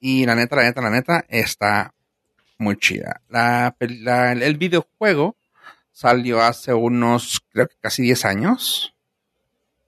Y 0.00 0.26
la 0.26 0.34
neta, 0.34 0.56
la 0.56 0.62
neta, 0.64 0.80
la 0.80 0.90
neta, 0.90 1.24
está 1.28 1.94
muy 2.58 2.76
chida. 2.76 3.22
La, 3.28 3.74
el 3.78 4.56
videojuego 4.56 5.36
salió 5.92 6.42
hace 6.42 6.74
unos, 6.74 7.40
creo 7.50 7.68
que 7.68 7.76
casi 7.80 8.02
10 8.02 8.24
años. 8.24 8.94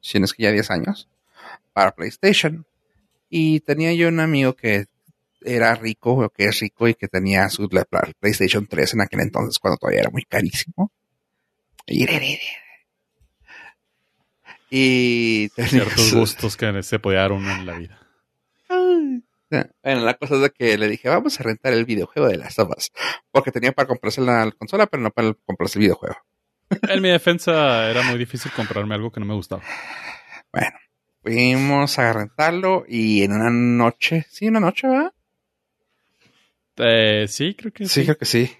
Si 0.00 0.18
no 0.18 0.24
es 0.24 0.32
que 0.32 0.44
ya 0.44 0.50
10 0.50 0.70
años. 0.70 1.08
Para 1.72 1.94
PlayStation. 1.94 2.66
Y 3.28 3.60
tenía 3.60 3.92
yo 3.92 4.08
un 4.08 4.20
amigo 4.20 4.56
que 4.56 4.86
era 5.40 5.74
rico, 5.74 6.12
o 6.14 6.30
que 6.30 6.44
es 6.46 6.60
rico, 6.60 6.88
y 6.88 6.94
que 6.94 7.08
tenía 7.08 7.48
su 7.48 7.68
la- 7.70 7.86
la 7.90 8.10
PlayStation 8.18 8.66
3 8.66 8.94
en 8.94 9.00
aquel 9.02 9.20
entonces, 9.20 9.58
cuando 9.58 9.76
todavía 9.78 10.00
era 10.00 10.10
muy 10.10 10.22
carísimo. 10.24 10.92
Y, 11.86 12.04
y 14.70 15.48
tenía 15.50 15.70
Ciertos 15.70 16.08
su- 16.08 16.18
gustos 16.18 16.56
que 16.56 16.82
se 16.82 16.98
podía 16.98 17.20
dar 17.20 17.32
uno 17.32 17.50
en 17.52 17.66
la 17.66 17.78
vida. 17.78 17.98
Bueno, 19.50 20.04
la 20.04 20.14
cosa 20.14 20.34
es 20.34 20.42
de 20.42 20.50
que 20.50 20.76
le 20.76 20.88
dije, 20.88 21.08
vamos 21.08 21.40
a 21.40 21.42
rentar 21.42 21.72
el 21.72 21.86
videojuego 21.86 22.28
de 22.28 22.36
las 22.36 22.58
Us", 22.58 22.90
Porque 23.30 23.50
tenía 23.50 23.72
para 23.72 23.88
comprarse 23.88 24.20
la 24.20 24.50
consola, 24.58 24.86
pero 24.86 25.02
no 25.02 25.10
para 25.10 25.32
comprarse 25.46 25.78
el 25.78 25.84
videojuego. 25.84 26.16
En 26.82 27.00
mi 27.00 27.08
defensa 27.08 27.90
era 27.90 28.02
muy 28.02 28.18
difícil 28.18 28.52
comprarme 28.52 28.94
algo 28.94 29.10
que 29.10 29.20
no 29.20 29.26
me 29.26 29.32
gustaba. 29.34 29.62
Bueno, 30.52 30.76
fuimos 31.22 31.98
a 31.98 32.12
rentarlo 32.12 32.84
y 32.86 33.22
en 33.22 33.32
una 33.32 33.48
noche, 33.50 34.26
sí, 34.28 34.48
una 34.48 34.60
noche, 34.60 34.86
¿verdad? 34.86 35.12
Eh, 36.78 37.26
sí, 37.28 37.54
creo 37.54 37.72
que 37.72 37.86
sí. 37.86 38.04
creo 38.04 38.16
que 38.16 38.24
sí. 38.24 38.50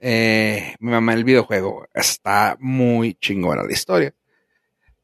Eh, 0.00 0.74
mi 0.80 0.90
mamá 0.90 1.14
el 1.14 1.24
videojuego 1.24 1.86
está 1.94 2.56
muy 2.60 3.14
chingona 3.14 3.62
la 3.62 3.72
historia. 3.72 4.14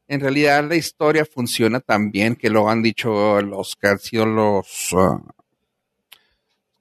En 0.07 0.19
realidad 0.19 0.63
la 0.67 0.75
historia 0.75 1.25
funciona 1.25 1.79
tan 1.79 2.11
bien 2.11 2.35
que 2.35 2.49
lo 2.49 2.69
han 2.69 2.83
dicho 2.83 3.41
los 3.41 3.75
que 3.75 3.87
han 3.87 3.99
sido 3.99 4.25
los 4.25 4.89
ah, 4.93 5.21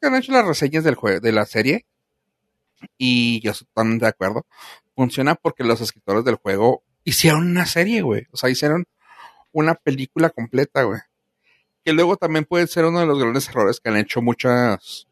que 0.00 0.06
han 0.06 0.16
hecho 0.16 0.32
las 0.32 0.46
reseñas 0.46 0.84
del 0.84 0.96
juego 0.96 1.20
de 1.20 1.32
la 1.32 1.46
serie 1.46 1.86
y 2.98 3.40
yo 3.40 3.52
estoy 3.52 3.68
totalmente 3.68 4.04
de 4.04 4.10
acuerdo. 4.10 4.46
Funciona 4.94 5.34
porque 5.34 5.64
los 5.64 5.80
escritores 5.80 6.24
del 6.24 6.36
juego 6.36 6.82
hicieron 7.04 7.46
una 7.50 7.66
serie, 7.66 8.02
güey. 8.02 8.26
O 8.32 8.36
sea, 8.36 8.50
hicieron 8.50 8.86
una 9.52 9.74
película 9.74 10.30
completa, 10.30 10.82
güey. 10.82 11.00
Que 11.84 11.92
luego 11.92 12.16
también 12.16 12.44
puede 12.44 12.66
ser 12.66 12.84
uno 12.84 13.00
de 13.00 13.06
los 13.06 13.18
grandes 13.18 13.48
errores 13.48 13.80
que 13.80 13.88
han 13.88 13.96
hecho 13.96 14.20
muchas 14.20 15.06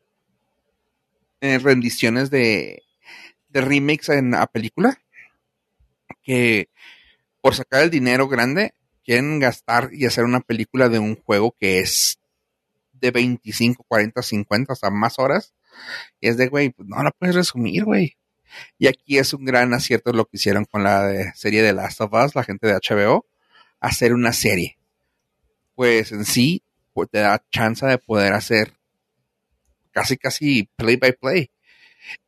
eh, 1.40 1.58
rendiciones 1.58 2.30
de, 2.30 2.82
de 3.48 3.60
remakes 3.60 4.08
en 4.10 4.32
la 4.32 4.46
película. 4.46 4.98
Que 6.22 6.68
por 7.40 7.54
sacar 7.54 7.82
el 7.82 7.90
dinero 7.90 8.28
grande 8.28 8.74
quieren 9.04 9.38
gastar 9.38 9.90
y 9.92 10.04
hacer 10.04 10.24
una 10.24 10.40
película 10.40 10.88
de 10.88 10.98
un 10.98 11.16
juego 11.16 11.54
que 11.58 11.80
es 11.80 12.18
de 12.92 13.10
25, 13.10 13.84
40, 13.88 14.22
50, 14.22 14.72
o 14.72 14.76
sea, 14.76 14.90
más 14.90 15.18
horas. 15.18 15.54
Y 16.20 16.28
es 16.28 16.36
de, 16.36 16.48
güey, 16.48 16.70
pues 16.70 16.88
no 16.88 17.02
la 17.02 17.10
puedes 17.10 17.34
resumir, 17.34 17.84
güey. 17.84 18.16
Y 18.78 18.86
aquí 18.86 19.18
es 19.18 19.32
un 19.32 19.44
gran 19.44 19.72
acierto 19.74 20.12
lo 20.12 20.24
que 20.24 20.36
hicieron 20.36 20.64
con 20.64 20.82
la 20.82 21.32
serie 21.34 21.62
de 21.62 21.72
Last 21.72 22.00
of 22.00 22.12
Us, 22.12 22.34
la 22.34 22.44
gente 22.44 22.66
de 22.66 22.74
HBO, 22.74 23.26
hacer 23.80 24.12
una 24.12 24.32
serie. 24.32 24.77
Pues 25.78 26.10
en 26.10 26.24
sí, 26.24 26.64
pues, 26.92 27.08
te 27.08 27.20
da 27.20 27.40
chance 27.52 27.86
de 27.86 27.98
poder 27.98 28.32
hacer 28.32 28.72
casi, 29.92 30.16
casi 30.16 30.68
play 30.74 30.96
by 30.96 31.12
play. 31.12 31.52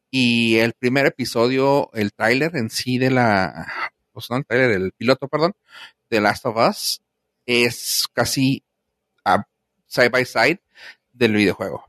Y 0.09 0.59
el 0.59 0.73
primer 0.73 1.07
episodio, 1.07 1.91
el 1.95 2.13
tráiler 2.13 2.55
en 2.55 2.71
sí 2.71 2.99
de 2.99 3.11
la, 3.11 3.67
pues 4.13 4.31
no 4.31 4.37
el 4.37 4.47
tráiler, 4.47 4.71
el 4.71 4.93
piloto, 4.93 5.27
perdón, 5.27 5.55
de 6.09 6.21
Last 6.21 6.47
of 6.47 6.59
Us, 6.59 7.03
es 7.45 8.05
casi 8.13 8.63
a 9.25 9.45
side 9.85 10.11
by 10.11 10.25
side 10.25 10.61
del 11.13 11.35
videojuego. 11.35 11.85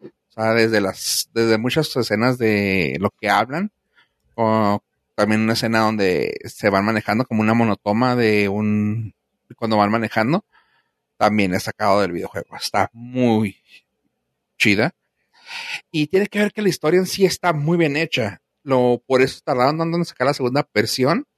O 0.00 0.32
sea, 0.32 0.52
desde 0.52 0.80
las, 0.80 1.28
desde 1.34 1.58
muchas 1.58 1.96
escenas 1.96 2.38
de 2.38 2.96
lo 3.00 3.10
que 3.10 3.28
hablan, 3.28 3.72
o 4.36 4.80
también 5.16 5.40
una 5.40 5.54
escena 5.54 5.80
donde 5.80 6.36
se 6.44 6.70
van 6.70 6.84
manejando 6.84 7.24
como 7.24 7.40
una 7.40 7.54
monotoma 7.54 8.14
de 8.14 8.48
un, 8.48 9.16
cuando 9.56 9.76
van 9.78 9.90
manejando, 9.90 10.44
también 11.22 11.54
es 11.54 11.62
sacado 11.62 12.00
del 12.00 12.10
videojuego. 12.10 12.56
Está 12.56 12.90
muy 12.92 13.62
chida. 14.58 14.92
Y 15.92 16.08
tiene 16.08 16.26
que 16.26 16.40
ver 16.40 16.52
que 16.52 16.62
la 16.62 16.68
historia 16.68 16.98
en 16.98 17.06
sí 17.06 17.24
está 17.24 17.52
muy 17.52 17.78
bien 17.78 17.96
hecha. 17.96 18.42
Lo, 18.64 19.00
por 19.06 19.22
eso 19.22 19.38
tardaron 19.44 19.78
dando 19.78 20.04
sacar 20.04 20.26
la 20.26 20.34
segunda 20.34 20.68
versión. 20.74 21.28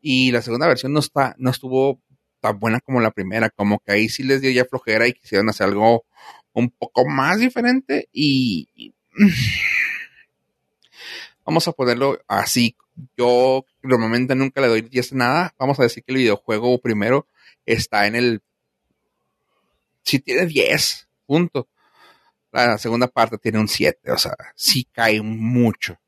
Y 0.00 0.30
la 0.30 0.40
segunda 0.40 0.68
versión 0.68 0.92
no 0.92 1.00
está, 1.00 1.34
no 1.36 1.50
estuvo 1.50 2.00
tan 2.38 2.60
buena 2.60 2.78
como 2.78 3.00
la 3.00 3.10
primera. 3.10 3.50
Como 3.50 3.80
que 3.80 3.90
ahí 3.90 4.08
sí 4.08 4.22
les 4.22 4.40
dio 4.40 4.52
ya 4.52 4.64
flojera 4.64 5.08
y 5.08 5.14
quisieron 5.14 5.48
hacer 5.48 5.66
algo 5.66 6.04
un 6.52 6.70
poco 6.70 7.04
más 7.04 7.40
diferente. 7.40 8.08
Y 8.12 8.94
vamos 11.44 11.66
a 11.66 11.72
ponerlo 11.72 12.20
así. 12.28 12.76
Yo 13.16 13.64
normalmente 13.82 14.36
nunca 14.36 14.60
le 14.60 14.68
doy 14.68 14.82
10 14.82 15.14
nada. 15.14 15.56
Vamos 15.58 15.80
a 15.80 15.82
decir 15.82 16.04
que 16.04 16.12
el 16.12 16.18
videojuego 16.18 16.80
primero 16.80 17.26
está 17.66 18.06
en 18.06 18.14
el. 18.14 18.42
Si 20.08 20.20
tiene 20.20 20.46
10, 20.46 21.06
punto. 21.26 21.68
La 22.50 22.78
segunda 22.78 23.08
parte 23.08 23.36
tiene 23.36 23.58
un 23.58 23.68
7, 23.68 24.10
o 24.10 24.16
sea, 24.16 24.34
sí 24.56 24.88
cae 24.90 25.20
mucho. 25.20 25.98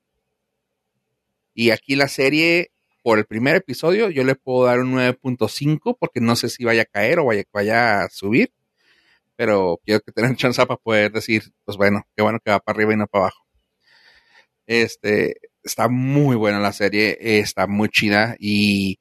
Y 1.53 1.69
aquí 1.69 1.97
la 1.97 2.09
serie, 2.09 2.73
por 3.03 3.19
el 3.19 3.27
primer 3.27 3.57
episodio, 3.57 4.09
yo 4.09 4.25
le 4.25 4.37
puedo 4.37 4.65
dar 4.65 4.81
un 4.81 4.95
9.5 4.95 5.99
porque 6.01 6.21
no 6.23 6.35
sé 6.35 6.49
si 6.49 6.65
vaya 6.65 6.81
a 6.81 6.85
caer 6.87 7.19
o 7.19 7.27
vaya, 7.27 7.43
vaya 7.53 8.05
a 8.05 8.09
subir. 8.09 8.55
Pero 9.37 9.79
quiero 9.85 10.01
que 10.01 10.13
tengan 10.13 10.35
chance 10.35 10.65
para 10.65 10.81
poder 10.81 11.13
decir, 11.13 11.53
pues 11.67 11.77
bueno, 11.77 12.07
qué 12.17 12.23
bueno 12.23 12.39
que 12.43 12.53
va 12.53 12.61
para 12.61 12.77
arriba 12.77 12.95
y 12.95 12.97
no 12.97 13.07
para 13.07 13.25
abajo. 13.25 13.45
Este, 14.67 15.37
está 15.63 15.89
muy 15.89 16.37
buena 16.37 16.59
la 16.59 16.73
serie, 16.73 17.19
está 17.21 17.67
muy 17.67 17.91
chida 17.91 18.35
y 18.39 18.99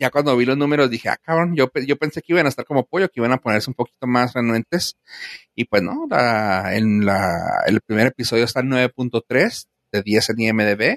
ya 0.00 0.10
cuando 0.10 0.34
vi 0.34 0.46
los 0.46 0.56
números 0.56 0.88
dije, 0.88 1.10
ah, 1.10 1.18
cabrón, 1.22 1.54
yo, 1.54 1.70
yo 1.86 1.96
pensé 1.96 2.22
que 2.22 2.32
iban 2.32 2.46
a 2.46 2.48
estar 2.48 2.64
como 2.64 2.86
pollo, 2.86 3.10
que 3.10 3.20
iban 3.20 3.32
a 3.32 3.36
ponerse 3.36 3.68
un 3.68 3.74
poquito 3.74 4.06
más 4.06 4.32
renuentes. 4.32 4.96
Y 5.54 5.66
pues 5.66 5.82
no, 5.82 6.06
la, 6.08 6.74
en 6.74 7.04
la, 7.04 7.62
el 7.66 7.82
primer 7.82 8.06
episodio 8.06 8.44
está 8.44 8.60
en 8.60 8.70
9.3 8.70 9.68
de 9.92 10.02
10 10.02 10.30
en 10.30 10.40
IMDB 10.40 10.96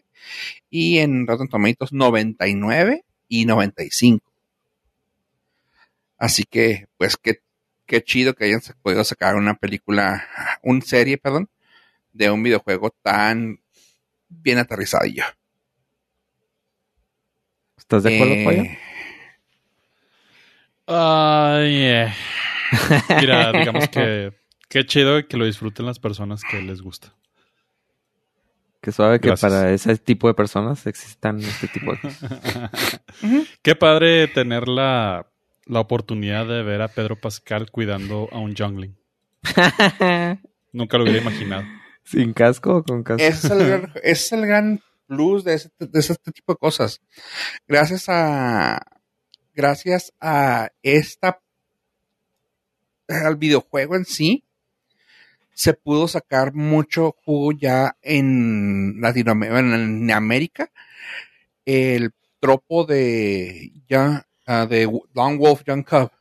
y 0.70 1.00
en 1.00 1.28
Rotten 1.28 1.50
Tomatoes 1.50 1.92
99 1.92 3.04
y 3.28 3.46
95. 3.46 4.32
Así 6.18 6.46
que, 6.46 6.86
pues 6.96 7.18
qué, 7.18 7.42
qué 7.86 8.02
chido 8.02 8.34
que 8.34 8.46
hayan 8.46 8.62
podido 8.82 9.04
sacar 9.04 9.36
una 9.36 9.56
película, 9.56 10.26
una 10.62 10.80
serie, 10.80 11.18
perdón, 11.18 11.50
de 12.14 12.32
un 12.32 12.42
videojuego 12.42 12.96
tan 13.02 13.60
bien 14.30 14.60
aterrizadillo. 14.60 15.26
¿Estás 17.78 18.04
de 18.04 18.16
acuerdo, 18.16 18.34
Eh, 18.34 18.44
pollo? 18.46 18.93
Ay, 20.88 21.76
eh. 21.86 22.14
Mira, 23.20 23.52
digamos 23.52 23.88
que 23.90 24.34
qué 24.70 24.86
chido 24.86 25.26
que 25.28 25.38
lo 25.38 25.46
disfruten 25.46 25.86
las 25.86 26.00
personas 26.00 26.42
que 26.50 26.62
les 26.62 26.82
gusta. 26.82 27.14
Que 28.82 28.92
suave 28.92 29.22
que 29.22 29.32
para 29.34 29.72
ese 29.72 29.96
tipo 29.98 30.28
de 30.28 30.34
personas 30.34 30.86
existan 30.88 31.40
este 31.40 31.70
tipo 31.70 31.94
de 31.94 32.00
cosas. 32.00 33.00
Qué 33.62 33.76
padre 33.76 34.28
tener 34.28 34.68
la, 34.68 35.26
la 35.66 35.80
oportunidad 35.80 36.46
de 36.46 36.64
ver 36.64 36.82
a 36.82 36.90
Pedro 36.90 37.16
Pascal 37.16 37.72
cuidando 37.72 38.28
a 38.34 38.40
un 38.40 38.54
jungling. 38.56 38.94
Nunca 40.74 40.98
lo 40.98 41.06
hubiera 41.06 41.22
imaginado. 41.22 41.64
¿Sin 42.04 42.34
casco 42.34 42.76
o 42.78 42.84
con 42.84 43.04
casco? 43.04 43.24
Ese 43.24 43.48
es 43.48 43.54
el, 43.54 43.66
gran- 43.68 43.92
ese 44.04 44.12
es 44.12 44.32
el 44.34 44.46
gran 44.48 44.82
plus 45.08 45.46
de, 45.46 45.54
ese, 45.54 45.70
de 45.80 46.00
ese 46.00 46.16
tipo 46.34 46.52
de 46.52 46.58
cosas. 46.58 47.00
Gracias 47.66 48.10
a 48.10 48.86
gracias 49.54 50.14
a 50.20 50.70
esta 50.82 51.40
al 53.08 53.36
videojuego 53.36 53.96
en 53.96 54.06
sí 54.06 54.44
se 55.54 55.74
pudo 55.74 56.08
sacar 56.08 56.54
mucho 56.54 57.16
jugo 57.24 57.52
ya 57.52 57.96
en 58.02 59.00
Latinoamérica, 59.00 59.60
en 59.60 60.12
América. 60.12 60.72
El 61.66 62.12
tropo 62.40 62.86
de 62.86 63.72
ya 63.88 64.28
ah, 64.46 64.66
de 64.66 64.90
Long 65.14 65.38
Wolf 65.38 65.64
Young 65.66 65.86
Cub. 65.86 66.12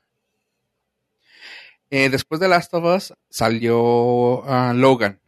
Eh, 1.91 2.09
después 2.09 2.41
de 2.41 2.49
Last 2.49 2.73
of 2.75 2.85
Us 2.85 3.15
salió 3.29 4.45
ah, 4.47 4.73
Logan 4.75 5.22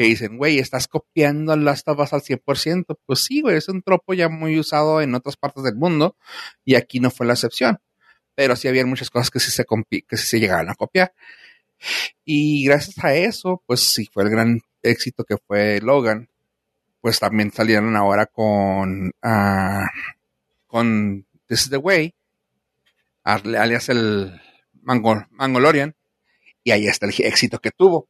que 0.00 0.06
dicen, 0.06 0.38
güey, 0.38 0.58
estás 0.58 0.88
copiando 0.88 1.52
of 1.52 1.98
Us 2.00 2.12
al 2.14 2.22
100%. 2.22 2.98
Pues 3.04 3.18
sí, 3.22 3.42
güey, 3.42 3.58
es 3.58 3.68
un 3.68 3.82
tropo 3.82 4.14
ya 4.14 4.30
muy 4.30 4.58
usado 4.58 5.02
en 5.02 5.14
otras 5.14 5.36
partes 5.36 5.62
del 5.62 5.74
mundo 5.74 6.16
y 6.64 6.74
aquí 6.76 7.00
no 7.00 7.10
fue 7.10 7.26
la 7.26 7.34
excepción. 7.34 7.78
Pero 8.34 8.56
sí 8.56 8.66
había 8.66 8.86
muchas 8.86 9.10
cosas 9.10 9.30
que 9.30 9.40
sí 9.40 9.50
se, 9.50 9.66
que 10.08 10.16
sí 10.16 10.40
llegaban 10.40 10.70
a 10.70 10.74
copiar. 10.74 11.12
Y 12.24 12.64
gracias 12.64 12.96
a 13.04 13.14
eso, 13.14 13.62
pues 13.66 13.80
sí 13.92 14.08
fue 14.10 14.24
el 14.24 14.30
gran 14.30 14.60
éxito 14.82 15.24
que 15.24 15.36
fue 15.36 15.80
Logan. 15.82 16.30
Pues 17.02 17.18
también 17.18 17.52
salieron 17.52 17.94
ahora 17.94 18.24
con, 18.24 19.12
ah, 19.20 19.86
con 20.66 21.26
This 21.46 21.64
is 21.64 21.70
the 21.70 21.76
Way, 21.76 22.14
al- 23.22 23.54
alias 23.54 23.90
el 23.90 24.40
Mango- 24.80 25.26
Mangolorian, 25.28 25.94
y 26.64 26.70
ahí 26.70 26.86
está 26.86 27.04
el 27.04 27.12
éxito 27.18 27.58
que 27.58 27.70
tuvo 27.70 28.08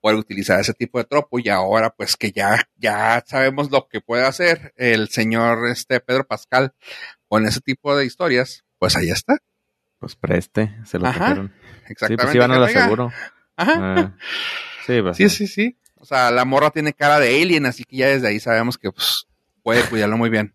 por 0.00 0.14
utilizar 0.14 0.60
ese 0.60 0.74
tipo 0.74 0.98
de 0.98 1.04
tropo 1.04 1.38
y 1.38 1.48
ahora 1.48 1.90
pues 1.90 2.16
que 2.16 2.32
ya, 2.32 2.68
ya 2.76 3.22
sabemos 3.26 3.70
lo 3.70 3.86
que 3.88 4.00
puede 4.00 4.24
hacer 4.26 4.72
el 4.76 5.08
señor 5.08 5.68
este 5.68 6.00
Pedro 6.00 6.26
Pascal 6.26 6.72
con 7.28 7.46
ese 7.46 7.60
tipo 7.60 7.96
de 7.96 8.06
historias, 8.06 8.64
pues 8.78 8.96
ahí 8.96 9.10
está. 9.10 9.36
Pues 9.98 10.16
preste, 10.16 10.74
se 10.84 10.98
lo 10.98 11.06
Ajá, 11.06 11.18
trajeron. 11.18 11.54
Sí, 11.60 11.92
Exactamente. 11.92 12.24
pues 12.24 12.34
iban 12.34 12.50
a 12.52 12.58
la 12.58 12.68
seguro. 12.68 13.12
Ajá. 13.56 13.74
Ah, 13.78 14.16
sí, 14.86 15.02
pues, 15.02 15.16
Sí, 15.16 15.28
sí, 15.28 15.46
sí. 15.46 15.76
O 15.96 16.06
sea, 16.06 16.30
la 16.30 16.46
morra 16.46 16.70
tiene 16.70 16.94
cara 16.94 17.20
de 17.20 17.42
alien, 17.42 17.66
así 17.66 17.84
que 17.84 17.96
ya 17.96 18.08
desde 18.08 18.28
ahí 18.28 18.40
sabemos 18.40 18.78
que 18.78 18.90
pues, 18.90 19.26
puede 19.62 19.82
cuidarlo 19.82 20.16
muy 20.16 20.30
bien. 20.30 20.54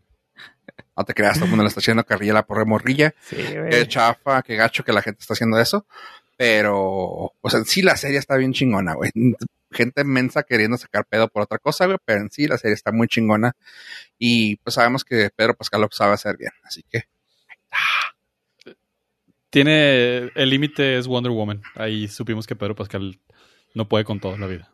No 0.98 1.04
te 1.04 1.14
creas, 1.14 1.36
todo 1.36 1.46
el 1.46 1.50
mundo 1.52 1.64
le 1.64 1.68
está 1.68 1.82
haciendo 1.82 2.04
carrilla 2.06 2.34
la 2.34 2.46
porra 2.48 2.66
morrilla. 2.66 3.14
Sí, 3.22 3.36
güey. 3.36 3.70
Qué 3.70 3.88
chafa, 3.88 4.41
qué 4.41 4.56
gacho 4.56 4.84
que 4.84 4.91
la 4.93 5.02
gente 5.04 5.20
está 5.22 5.34
haciendo 5.34 5.60
eso. 5.60 5.86
Pero, 6.38 6.77
o 7.39 7.49
sea, 7.49 7.59
en 7.59 7.65
sí 7.65 7.81
la 7.81 7.95
serie 7.95 8.17
está 8.17 8.36
bien 8.36 8.53
chingona, 8.53 8.93
güey. 8.93 9.11
Gente 9.71 10.03
mensa 10.03 10.43
queriendo 10.43 10.77
sacar 10.77 11.05
pedo 11.05 11.27
por 11.27 11.43
otra 11.43 11.57
cosa, 11.59 11.86
güey, 11.86 11.97
pero 12.05 12.21
en 12.21 12.29
sí 12.31 12.47
la 12.47 12.57
serie 12.57 12.73
está 12.73 12.91
muy 12.91 13.07
chingona. 13.07 13.53
Y 14.19 14.57
pues 14.57 14.75
sabemos 14.75 15.03
que 15.03 15.29
Pedro 15.36 15.55
Pascal 15.55 15.81
lo 15.81 15.89
sabe 15.91 16.13
hacer 16.13 16.38
bien, 16.38 16.51
así 16.63 16.83
que. 16.89 17.03
Tiene. 19.49 20.31
El 20.36 20.49
límite 20.49 20.97
es 20.97 21.07
Wonder 21.07 21.31
Woman. 21.31 21.61
Ahí 21.75 22.07
supimos 22.07 22.45
que 22.47 22.55
Pedro 22.55 22.75
Pascal 22.75 23.19
no 23.73 23.88
puede 23.88 24.03
con 24.03 24.19
todo 24.19 24.36
en 24.36 24.41
la 24.41 24.47
vida. 24.47 24.69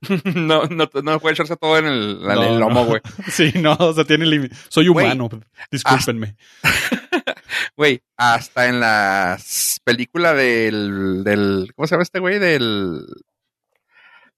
no, 0.34 0.64
no, 0.64 0.88
no 1.02 1.20
puede 1.20 1.34
echarse 1.34 1.56
todo 1.56 1.76
en 1.76 1.84
el, 1.86 2.18
en 2.22 2.26
No, 2.26 2.42
el 2.42 2.58
lomo, 2.58 2.80
no. 2.80 2.86
güey. 2.86 3.00
Sí, 3.30 3.52
no, 3.56 3.74
o 3.74 3.92
sea, 3.92 4.04
tiene 4.04 4.24
límite. 4.26 4.56
Soy 4.68 4.88
humano, 4.88 5.28
discúlpenme. 5.70 6.36
Güey, 7.76 8.02
hasta 8.16 8.66
en 8.68 8.80
la 8.80 9.38
película 9.84 10.34
del, 10.34 11.22
del. 11.24 11.72
¿Cómo 11.74 11.86
se 11.86 11.94
llama 11.94 12.02
este 12.02 12.18
güey? 12.18 12.38
Del. 12.38 13.04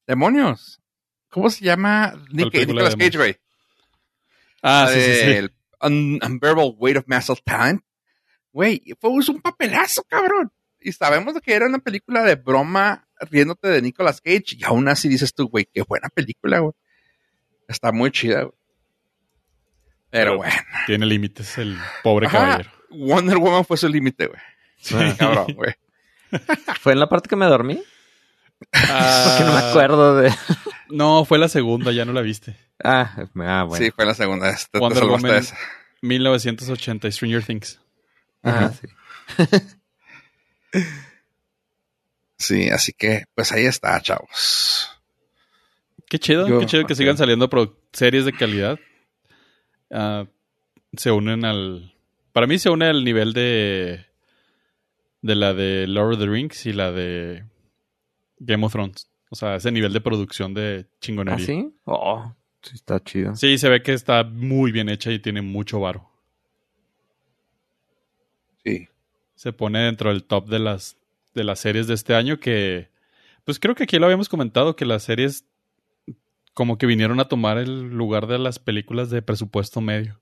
Demonios. 0.06 0.80
¿Cómo 1.28 1.48
se 1.50 1.64
llama? 1.64 2.14
Nick, 2.30 2.52
Nicolas 2.54 2.96
Cage, 2.96 3.16
güey. 3.16 3.36
Ah, 4.62 4.88
sí, 4.92 5.00
sí, 5.00 5.12
sí. 5.14 5.26
del 5.26 5.52
Un- 5.80 6.20
Unbearable 6.24 6.74
Weight 6.78 6.98
of 6.98 7.04
Massive 7.06 7.40
Talent. 7.44 7.82
Güey, 8.52 8.82
fue 9.00 9.10
un 9.10 9.40
papelazo, 9.40 10.04
cabrón. 10.04 10.52
Y 10.78 10.92
sabemos 10.92 11.34
que 11.40 11.54
era 11.54 11.66
una 11.66 11.78
película 11.78 12.22
de 12.22 12.34
broma 12.34 13.08
riéndote 13.30 13.68
de 13.68 13.80
Nicolas 13.82 14.20
Cage. 14.20 14.56
Y 14.58 14.64
aún 14.64 14.88
así 14.88 15.08
dices 15.08 15.32
tú, 15.32 15.48
güey, 15.48 15.66
qué 15.72 15.82
buena 15.82 16.08
película, 16.10 16.58
güey. 16.58 16.74
Está 17.66 17.92
muy 17.92 18.10
chida, 18.10 18.42
güey. 18.42 18.54
Pero 20.10 20.32
Pero- 20.32 20.36
bueno. 20.36 20.54
Tiene 20.86 21.06
límites 21.06 21.56
el 21.58 21.78
pobre 22.02 22.26
Ajá. 22.26 22.38
caballero. 22.38 22.70
Wonder 22.92 23.38
Woman 23.38 23.64
fue 23.64 23.76
su 23.76 23.88
límite, 23.88 24.26
güey. 24.26 24.40
Sí, 24.78 24.94
Ah. 24.98 25.14
cabrón, 25.18 25.46
güey. 25.54 25.74
¿Fue 26.80 26.92
en 26.92 27.00
la 27.00 27.08
parte 27.08 27.28
que 27.28 27.36
me 27.36 27.46
dormí? 27.46 27.82
Ah, 28.72 29.24
Porque 29.28 29.44
no 29.44 29.52
me 29.54 29.68
acuerdo 29.70 30.16
de... 30.16 30.32
No, 30.90 31.24
fue 31.24 31.38
la 31.38 31.48
segunda, 31.48 31.90
ya 31.90 32.04
no 32.04 32.12
la 32.12 32.20
viste. 32.20 32.54
Ah, 32.84 33.26
ah 33.36 33.64
bueno. 33.64 33.82
Sí, 33.84 33.90
fue 33.92 34.04
la 34.04 34.12
segunda. 34.14 34.50
Este, 34.50 34.72
te 34.72 34.78
Wonder 34.78 35.04
Woman. 35.04 35.34
esa. 35.36 35.56
1980, 36.02 37.10
Stranger 37.10 37.42
Things. 37.44 37.80
Ah, 38.42 38.50
Ajá. 38.66 38.72
sí. 38.72 38.88
Sí, 42.38 42.70
así 42.70 42.92
que, 42.92 43.24
pues 43.34 43.52
ahí 43.52 43.66
está, 43.66 44.00
chavos. 44.00 44.90
Qué 46.08 46.18
chido, 46.18 46.48
Yo- 46.48 46.58
qué 46.58 46.66
chido 46.66 46.86
que 46.86 46.94
sigan 46.96 47.16
saliendo 47.16 47.48
series 47.92 48.24
de 48.24 48.32
calidad. 48.32 48.78
Ah, 49.90 50.24
se 50.96 51.10
unen 51.12 51.44
al. 51.44 51.91
Para 52.32 52.46
mí 52.46 52.58
se 52.58 52.70
une 52.70 52.86
al 52.86 53.04
nivel 53.04 53.32
de. 53.32 54.06
De 55.20 55.34
la 55.36 55.54
de 55.54 55.86
Lord 55.86 56.14
of 56.14 56.18
the 56.18 56.26
Rings 56.26 56.66
y 56.66 56.72
la 56.72 56.90
de 56.90 57.44
Game 58.38 58.66
of 58.66 58.72
Thrones. 58.72 59.08
O 59.30 59.36
sea, 59.36 59.54
ese 59.56 59.70
nivel 59.70 59.92
de 59.92 60.00
producción 60.00 60.52
de 60.52 60.86
¿Ah, 60.86 60.96
chingonería. 61.00 61.46
sí? 61.46 61.72
Oh, 61.84 62.34
sí, 62.60 62.74
está 62.74 62.98
chido. 63.00 63.36
Sí, 63.36 63.56
se 63.56 63.68
ve 63.68 63.82
que 63.82 63.92
está 63.92 64.24
muy 64.24 64.72
bien 64.72 64.88
hecha 64.88 65.12
y 65.12 65.20
tiene 65.20 65.40
mucho 65.40 65.78
varo. 65.80 66.10
Sí. 68.64 68.88
Se 69.34 69.52
pone 69.52 69.80
dentro 69.80 70.10
del 70.10 70.24
top 70.24 70.48
de 70.48 70.58
las, 70.58 70.96
de 71.34 71.44
las 71.44 71.60
series 71.60 71.86
de 71.86 71.94
este 71.94 72.14
año 72.14 72.38
que, 72.38 72.90
pues 73.44 73.58
creo 73.58 73.74
que 73.74 73.84
aquí 73.84 73.98
lo 73.98 74.06
habíamos 74.06 74.28
comentado, 74.28 74.76
que 74.76 74.84
las 74.84 75.04
series 75.04 75.44
como 76.54 76.76
que 76.78 76.86
vinieron 76.86 77.18
a 77.20 77.28
tomar 77.28 77.58
el 77.58 77.90
lugar 77.90 78.26
de 78.26 78.38
las 78.38 78.58
películas 78.58 79.08
de 79.10 79.22
presupuesto 79.22 79.80
medio. 79.80 80.20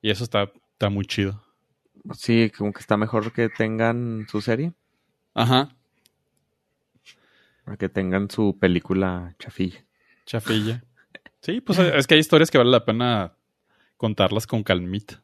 Y 0.00 0.10
eso 0.10 0.22
está, 0.22 0.52
está 0.78 0.90
muy 0.90 1.04
chido. 1.06 1.42
Sí, 2.14 2.52
como 2.56 2.72
que 2.72 2.78
está 2.78 2.96
mejor 2.96 3.32
que 3.32 3.48
tengan 3.48 4.26
su 4.30 4.40
serie, 4.40 4.74
Ajá, 5.34 5.76
que 7.78 7.88
tengan 7.88 8.30
su 8.30 8.56
película 8.58 9.34
chafilla. 9.40 9.84
chafilla. 10.24 10.84
Sí, 11.40 11.60
pues 11.60 11.78
es 11.78 12.06
que 12.08 12.14
hay 12.14 12.20
historias 12.20 12.50
que 12.50 12.58
vale 12.58 12.70
la 12.70 12.84
pena 12.84 13.36
contarlas 13.96 14.46
con 14.46 14.64
calmita. 14.64 15.22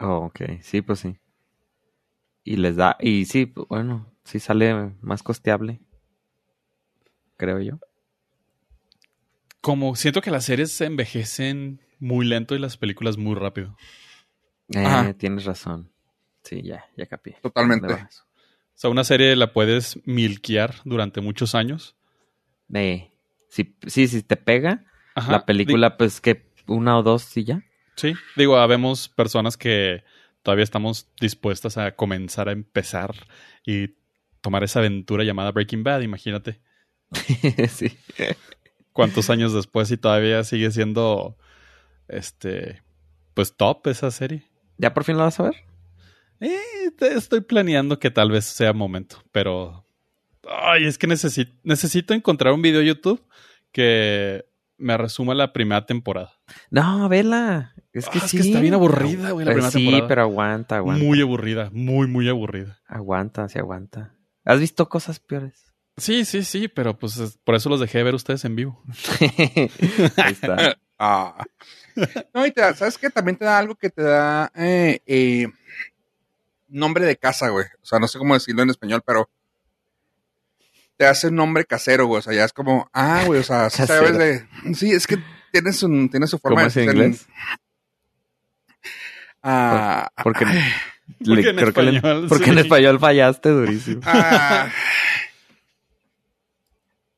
Oh, 0.00 0.26
ok, 0.26 0.40
sí, 0.62 0.82
pues 0.82 0.98
sí. 0.98 1.16
Y 2.42 2.56
les 2.56 2.74
da, 2.74 2.96
y 3.00 3.24
sí, 3.24 3.52
bueno, 3.68 4.12
sí 4.24 4.40
sale 4.40 4.94
más 5.00 5.22
costeable, 5.22 5.80
creo 7.36 7.60
yo. 7.60 7.78
Como 9.60 9.94
siento 9.94 10.20
que 10.20 10.32
las 10.32 10.44
series 10.44 10.72
se 10.72 10.86
envejecen 10.86 11.80
muy 12.00 12.26
lento 12.26 12.56
y 12.56 12.58
las 12.58 12.76
películas 12.76 13.16
muy 13.16 13.36
rápido. 13.36 13.76
Eh, 14.74 15.14
tienes 15.18 15.44
razón. 15.44 15.90
Sí, 16.42 16.62
ya, 16.62 16.84
ya 16.96 17.06
capí. 17.06 17.34
Totalmente. 17.42 17.92
O 17.92 17.98
sea, 18.74 18.90
una 18.90 19.04
serie 19.04 19.34
la 19.36 19.52
puedes 19.52 19.98
milquear 20.06 20.76
durante 20.84 21.20
muchos 21.20 21.54
años. 21.54 21.96
Eh, 22.72 23.10
sí, 23.48 23.76
sí, 23.86 24.06
si 24.08 24.22
te 24.22 24.36
pega, 24.36 24.84
Ajá. 25.14 25.32
la 25.32 25.46
película, 25.46 25.96
pues 25.96 26.20
que 26.20 26.52
una 26.66 26.98
o 26.98 27.02
dos 27.02 27.36
y 27.36 27.44
ya. 27.44 27.62
Sí, 27.96 28.14
digo, 28.36 28.58
habemos 28.58 29.08
personas 29.08 29.56
que 29.56 30.04
todavía 30.42 30.64
estamos 30.64 31.08
dispuestas 31.20 31.78
a 31.78 31.96
comenzar 31.96 32.48
a 32.48 32.52
empezar 32.52 33.14
y 33.64 33.96
tomar 34.40 34.62
esa 34.62 34.80
aventura 34.80 35.24
llamada 35.24 35.50
Breaking 35.52 35.82
Bad, 35.82 36.02
imagínate. 36.02 36.60
sí. 37.70 37.96
Cuántos 38.92 39.30
años 39.30 39.52
después 39.52 39.90
y 39.90 39.96
todavía 39.96 40.44
sigue 40.44 40.70
siendo 40.70 41.36
este 42.08 42.82
pues 43.34 43.56
top 43.56 43.86
esa 43.88 44.10
serie. 44.10 44.44
¿Ya 44.78 44.92
por 44.94 45.04
fin 45.04 45.16
la 45.16 45.24
vas 45.24 45.40
a 45.40 45.44
ver? 45.44 45.54
Eh, 46.40 46.58
estoy 47.00 47.40
planeando 47.40 47.98
que 47.98 48.10
tal 48.10 48.30
vez 48.30 48.44
sea 48.44 48.72
momento, 48.72 49.22
pero 49.32 49.86
ay, 50.48 50.84
es 50.84 50.98
que 50.98 51.06
necesito 51.06 51.52
necesito 51.64 52.12
encontrar 52.14 52.52
un 52.52 52.62
video 52.62 52.80
de 52.80 52.86
YouTube 52.86 53.24
que 53.72 54.44
me 54.78 54.96
resuma 54.98 55.34
la 55.34 55.52
primera 55.54 55.86
temporada. 55.86 56.32
No, 56.70 57.08
vela. 57.08 57.74
Es 57.94 58.08
que 58.10 58.18
Ah, 58.18 58.22
es 58.24 58.30
sí. 58.30 58.36
que 58.36 58.42
está 58.42 58.60
bien 58.60 58.74
aburrida, 58.74 59.30
güey, 59.30 59.46
la 59.46 59.52
Eh, 59.52 59.54
primera 59.54 59.70
sí, 59.70 59.78
temporada. 59.84 60.08
pero 60.08 60.22
aguanta, 60.22 60.76
aguanta. 60.76 61.02
Muy 61.04 61.20
aburrida, 61.22 61.70
muy 61.72 62.06
muy 62.06 62.28
aburrida. 62.28 62.78
Aguanta, 62.86 63.48
sí 63.48 63.58
aguanta. 63.58 64.14
¿Has 64.44 64.60
visto 64.60 64.88
cosas 64.90 65.18
peores? 65.18 65.72
Sí, 65.96 66.26
sí, 66.26 66.44
sí, 66.44 66.68
pero 66.68 66.98
pues 66.98 67.16
es- 67.16 67.38
por 67.38 67.54
eso 67.54 67.70
los 67.70 67.80
dejé 67.80 67.98
de 67.98 68.04
ver 68.04 68.14
ustedes 68.14 68.44
en 68.44 68.54
vivo. 68.56 68.82
Ahí 70.18 70.32
está. 70.32 70.76
Ah. 70.98 71.44
No, 72.34 72.44
y 72.46 72.50
te 72.52 72.60
da- 72.60 72.74
¿sabes 72.74 72.98
qué? 72.98 73.10
También 73.10 73.36
te 73.36 73.44
da 73.44 73.58
algo 73.58 73.74
que 73.74 73.90
te 73.90 74.02
da 74.02 74.50
eh, 74.54 75.00
eh, 75.06 75.46
nombre 76.68 77.04
de 77.06 77.16
casa, 77.16 77.48
güey. 77.48 77.66
O 77.82 77.86
sea, 77.86 77.98
no 77.98 78.08
sé 78.08 78.18
cómo 78.18 78.34
decirlo 78.34 78.62
en 78.62 78.70
español, 78.70 79.02
pero 79.06 79.28
te 80.96 81.06
hace 81.06 81.28
un 81.28 81.36
nombre 81.36 81.64
casero, 81.64 82.06
güey. 82.06 82.18
O 82.20 82.22
sea, 82.22 82.32
ya 82.34 82.44
es 82.44 82.52
como, 82.52 82.88
ah, 82.92 83.22
güey, 83.26 83.40
o 83.40 83.44
sea, 83.44 83.68
sabes 83.70 84.16
de... 84.18 84.46
Sí, 84.74 84.90
es 84.92 85.06
que 85.06 85.18
tiene 85.52 85.72
su, 85.72 86.08
tiene 86.10 86.26
su 86.26 86.38
forma 86.38 86.56
¿Cómo 86.62 86.66
es 86.68 86.76
en 86.76 86.84
ser- 86.86 86.94
inglés? 86.96 87.26
Ah, 89.42 90.10
Porque, 90.24 90.44
ay, 90.44 90.54
le- 91.20 91.34
Porque 91.36 91.48
en 91.50 91.56
creo 91.56 91.72
que 91.72 91.82
le- 91.82 91.96
español, 91.96 92.26
porque 92.28 92.44
sí. 92.46 92.50
en 92.50 92.58
español 92.58 92.98
fallaste 93.00 93.48
durísimo. 93.50 94.00
ah, 94.04 94.68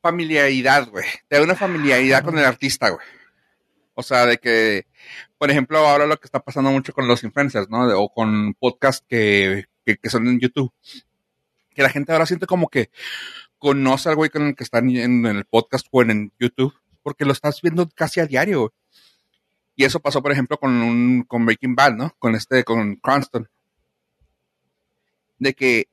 familiaridad, 0.01 0.87
güey. 0.89 1.05
Te 1.27 1.37
da 1.37 1.43
una 1.43 1.55
familiaridad 1.55 2.23
con 2.23 2.37
el 2.37 2.45
artista, 2.45 2.89
güey. 2.89 3.05
O 3.99 4.01
sea, 4.01 4.25
de 4.25 4.37
que, 4.37 4.87
por 5.37 5.51
ejemplo, 5.51 5.77
ahora 5.79 6.07
lo 6.07 6.17
que 6.17 6.25
está 6.25 6.39
pasando 6.39 6.71
mucho 6.71 6.93
con 6.93 7.05
los 7.05 7.21
influencers, 7.25 7.69
¿no? 7.69 7.85
O 7.99 8.13
con 8.13 8.53
podcasts 8.53 9.05
que, 9.05 9.65
que, 9.83 10.09
son 10.09 10.25
en 10.29 10.39
YouTube. 10.39 10.71
Que 11.75 11.83
la 11.83 11.89
gente 11.89 12.13
ahora 12.13 12.25
siente 12.25 12.45
como 12.45 12.69
que 12.69 12.91
conoce 13.57 14.07
al 14.07 14.15
güey 14.15 14.29
con 14.29 14.47
el 14.47 14.55
que 14.55 14.63
están 14.63 14.89
en, 14.89 15.25
el 15.25 15.43
podcast 15.43 15.85
o 15.91 16.01
en, 16.01 16.11
en 16.11 16.33
YouTube, 16.39 16.73
porque 17.03 17.25
lo 17.25 17.33
estás 17.33 17.61
viendo 17.61 17.89
casi 17.93 18.21
a 18.21 18.25
diario. 18.25 18.73
Y 19.75 19.83
eso 19.83 19.99
pasó, 19.99 20.23
por 20.23 20.31
ejemplo, 20.31 20.57
con 20.57 20.81
un 20.81 21.23
con 21.23 21.45
Breaking 21.45 21.75
Bad, 21.75 21.95
¿no? 21.95 22.15
Con 22.19 22.35
este, 22.35 22.63
con 22.63 22.95
Cranston. 22.95 23.49
De 25.39 25.53
que, 25.53 25.89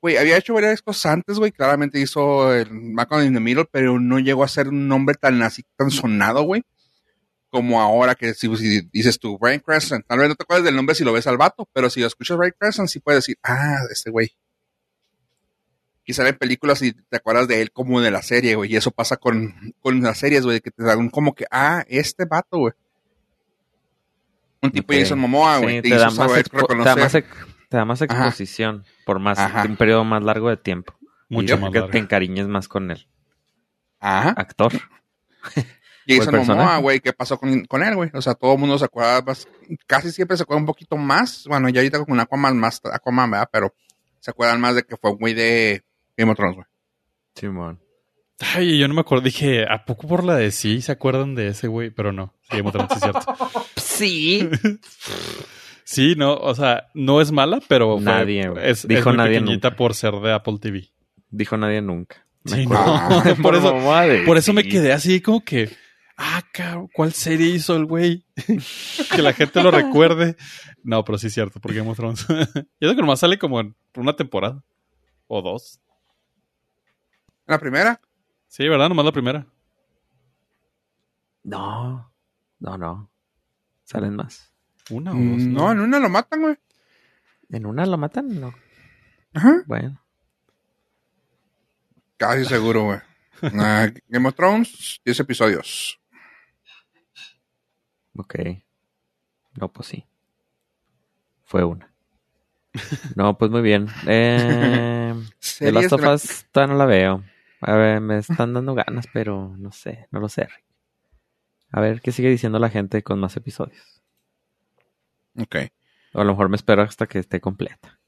güey, 0.00 0.18
había 0.18 0.36
hecho 0.36 0.54
varias 0.54 0.82
cosas 0.82 1.14
antes, 1.14 1.40
güey. 1.40 1.50
Claramente 1.50 1.98
hizo 1.98 2.54
el 2.54 2.70
Malcolm 2.70 3.26
in 3.26 3.34
the 3.34 3.40
Middle, 3.40 3.66
pero 3.72 3.98
no 3.98 4.20
llegó 4.20 4.44
a 4.44 4.48
ser 4.48 4.68
un 4.68 4.86
nombre 4.86 5.16
tan 5.16 5.42
así, 5.42 5.64
tan 5.76 5.90
sonado, 5.90 6.44
güey. 6.44 6.62
Como 7.54 7.80
ahora 7.80 8.16
que 8.16 8.34
si, 8.34 8.54
si 8.56 8.80
dices 8.92 9.16
tú, 9.20 9.38
Brian 9.38 9.60
Cranston, 9.60 10.02
tal 10.08 10.18
vez 10.18 10.28
no 10.28 10.34
te 10.34 10.42
acuerdas 10.42 10.64
del 10.64 10.74
nombre 10.74 10.96
si 10.96 11.04
lo 11.04 11.12
ves 11.12 11.28
al 11.28 11.36
vato, 11.36 11.68
pero 11.72 11.88
si 11.88 12.02
escuchas 12.02 12.36
Brian 12.36 12.52
Cranston, 12.58 12.88
sí 12.88 12.98
puedes 12.98 13.18
decir, 13.22 13.38
ah, 13.44 13.76
este 13.92 14.10
güey. 14.10 14.32
Quizá 16.02 16.28
en 16.28 16.36
películas 16.36 16.82
y 16.82 16.92
te 16.92 17.16
acuerdas 17.16 17.46
de 17.46 17.62
él 17.62 17.70
como 17.70 18.00
de 18.00 18.10
la 18.10 18.22
serie, 18.22 18.56
güey. 18.56 18.72
Y 18.72 18.76
eso 18.76 18.90
pasa 18.90 19.18
con, 19.18 19.54
con 19.80 20.02
las 20.02 20.18
series, 20.18 20.44
güey, 20.44 20.60
que 20.60 20.72
te 20.72 20.82
dan 20.82 21.10
como 21.10 21.32
que, 21.32 21.44
ah, 21.50 21.84
este 21.88 22.24
vato, 22.24 22.58
güey. 22.58 22.72
Un 24.60 24.72
tipo 24.72 24.92
Ok. 24.92 24.98
Jason 24.98 25.18
Momoa, 25.20 25.58
Sí, 25.58 25.62
güey. 25.62 25.76
te, 25.82 25.90
te, 25.90 25.94
hizo 25.96 26.10
saber 26.10 26.48
te 26.48 26.56
da 26.56 26.60
reconocer. 26.62 26.98
más 26.98 27.14
ex- 27.14 27.28
te 27.68 27.76
da 27.76 27.84
más 27.84 28.02
Ajá. 28.02 28.04
exposición 28.26 28.84
por 29.06 29.20
más 29.20 29.38
Ajá. 29.38 29.62
un 29.68 29.76
periodo 29.76 30.02
más 30.04 30.24
largo 30.24 30.50
de 30.50 30.56
tiempo. 30.56 30.92
Mucho 31.28 31.54
y 31.54 31.58
más 31.58 31.70
que 31.70 31.78
largo. 31.78 31.92
te 31.92 31.98
encariñes 31.98 32.48
más 32.48 32.66
con 32.66 32.90
el 32.90 33.06
Ajá. 34.00 34.30
actor. 34.36 34.72
Jason. 36.06 36.36
Momoa, 36.46 36.78
güey, 36.78 37.00
¿qué 37.00 37.12
pasó 37.12 37.38
con, 37.38 37.64
con 37.66 37.82
él, 37.82 37.94
güey? 37.96 38.10
O 38.14 38.20
sea, 38.22 38.34
todo 38.34 38.52
el 38.54 38.58
mundo 38.58 38.78
se 38.78 38.84
acuerda, 38.84 39.22
más- 39.22 39.48
casi 39.86 40.10
siempre 40.12 40.36
se 40.36 40.42
acuerda 40.42 40.60
un 40.60 40.66
poquito 40.66 40.96
más. 40.96 41.44
Bueno, 41.48 41.68
ya 41.68 41.80
ahorita 41.80 42.04
con 42.04 42.18
Aquaman 42.20 42.56
más, 42.58 42.80
Aquaman, 42.84 43.30
¿verdad? 43.30 43.48
Pero 43.52 43.74
se 44.20 44.30
acuerdan 44.30 44.60
más 44.60 44.74
de 44.74 44.82
que 44.82 44.96
fue 44.96 45.12
güey 45.14 45.34
de 45.34 45.82
Game 46.16 46.30
of 46.30 46.36
Thrones, 46.36 46.56
güey. 46.56 46.66
Simón. 47.34 47.80
Ay, 48.54 48.78
yo 48.78 48.88
no 48.88 48.94
me 48.94 49.00
acuerdo. 49.00 49.24
Dije, 49.24 49.64
¿a 49.68 49.84
poco 49.84 50.08
por 50.08 50.24
la 50.24 50.34
de 50.36 50.50
sí 50.50 50.82
se 50.82 50.92
acuerdan 50.92 51.34
de 51.34 51.48
ese 51.48 51.68
güey? 51.68 51.90
Pero 51.90 52.12
no. 52.12 52.34
Sí, 52.50 52.56
Game 52.58 52.68
of 52.68 52.72
Thrones, 52.72 52.90
sí 52.92 52.96
es 52.96 53.02
cierto. 53.02 53.64
Sí. 53.76 54.48
Sí, 55.84 56.14
no, 56.16 56.34
o 56.34 56.54
sea, 56.54 56.88
no 56.94 57.20
es 57.20 57.30
mala, 57.30 57.60
pero 57.68 57.96
fue- 57.96 58.04
Nadie, 58.04 58.48
güey. 58.48 58.70
es, 58.70 58.88
Dijo 58.88 59.00
es 59.00 59.06
muy 59.06 59.16
nadie 59.16 59.40
nunca. 59.40 59.76
por 59.76 59.94
ser 59.94 60.14
de 60.14 60.32
Apple 60.32 60.58
TV. 60.60 60.88
Dijo 61.30 61.56
nadie 61.56 61.82
nunca. 61.82 62.26
Sí, 62.46 62.66
no. 62.66 62.74
por 63.42 63.54
eso, 63.56 63.76
por 64.26 64.36
eso 64.38 64.52
me 64.52 64.64
quedé 64.64 64.92
así 64.92 65.20
como 65.20 65.44
que, 65.44 65.70
ah, 66.16 66.42
cabrón, 66.52 66.88
¿cuál 66.94 67.12
serie 67.12 67.48
hizo 67.48 67.76
el 67.76 67.86
güey? 67.86 68.24
que 69.14 69.22
la 69.22 69.32
gente 69.32 69.62
lo 69.62 69.70
recuerde. 69.70 70.36
No, 70.82 71.04
pero 71.04 71.18
sí 71.18 71.28
es 71.28 71.34
cierto, 71.34 71.60
por 71.60 71.72
Game 71.74 71.88
of 71.90 71.96
Thrones. 71.96 72.26
y 72.80 72.86
eso 72.86 72.94
que 72.94 73.00
nomás 73.00 73.20
sale 73.20 73.38
como 73.38 73.60
en 73.60 73.74
una 73.96 74.14
temporada. 74.14 74.62
O 75.26 75.40
dos. 75.40 75.80
La 77.46 77.58
primera, 77.58 78.00
Sí, 78.54 78.68
¿verdad? 78.68 78.88
Nomás 78.88 79.04
la 79.04 79.10
primera. 79.10 79.46
No. 81.42 82.08
No, 82.60 82.78
no. 82.78 83.10
Salen 83.82 84.14
más. 84.14 84.52
Una 84.90 85.10
o 85.10 85.14
dos. 85.14 85.22
mm, 85.24 85.52
no, 85.52 85.72
en 85.72 85.80
una 85.80 85.98
lo 85.98 86.08
matan, 86.08 86.40
güey. 86.40 86.56
¿En 87.50 87.66
una 87.66 87.84
lo 87.84 87.98
matan? 87.98 88.40
No. 88.40 88.54
Ajá. 89.32 89.64
Bueno. 89.66 90.00
Casi 92.16 92.44
seguro, 92.44 92.84
güey. 92.84 93.00
Ah, 93.58 93.88
Game 94.06 94.28
of 94.28 94.36
Thrones, 94.36 95.00
10 95.04 95.20
episodios. 95.20 96.00
Ok. 98.16 98.34
No, 99.54 99.68
pues 99.72 99.88
sí. 99.88 100.06
Fue 101.44 101.64
una. 101.64 101.92
No, 103.16 103.38
pues 103.38 103.50
muy 103.50 103.62
bien. 103.62 103.88
Eh, 104.06 105.14
de 105.60 105.72
la- 105.72 105.80
Us 105.80 106.46
todavía 106.50 106.72
no 106.72 106.78
la 106.78 106.86
veo. 106.86 107.24
A 107.60 107.74
ver, 107.76 108.00
me 108.00 108.18
están 108.18 108.52
dando 108.52 108.74
ganas, 108.74 109.06
pero 109.12 109.54
no 109.56 109.72
sé, 109.72 110.06
no 110.10 110.20
lo 110.20 110.28
sé. 110.28 110.42
Rick. 110.44 110.64
A 111.70 111.80
ver 111.80 112.00
qué 112.00 112.12
sigue 112.12 112.28
diciendo 112.28 112.58
la 112.58 112.68
gente 112.70 113.02
con 113.02 113.18
más 113.20 113.36
episodios. 113.36 114.02
Ok. 115.38 115.56
O 116.12 116.20
a 116.20 116.24
lo 116.24 116.32
mejor 116.32 116.48
me 116.48 116.56
espero 116.56 116.82
hasta 116.82 117.06
que 117.06 117.18
esté 117.18 117.40
completa. 117.40 117.98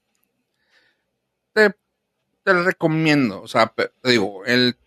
Te, 1.53 1.75
te 2.43 2.53
recomiendo. 2.53 3.41
O 3.41 3.47
sea, 3.47 3.67
te 3.67 3.91
digo, 4.03 4.45
el, 4.45 4.77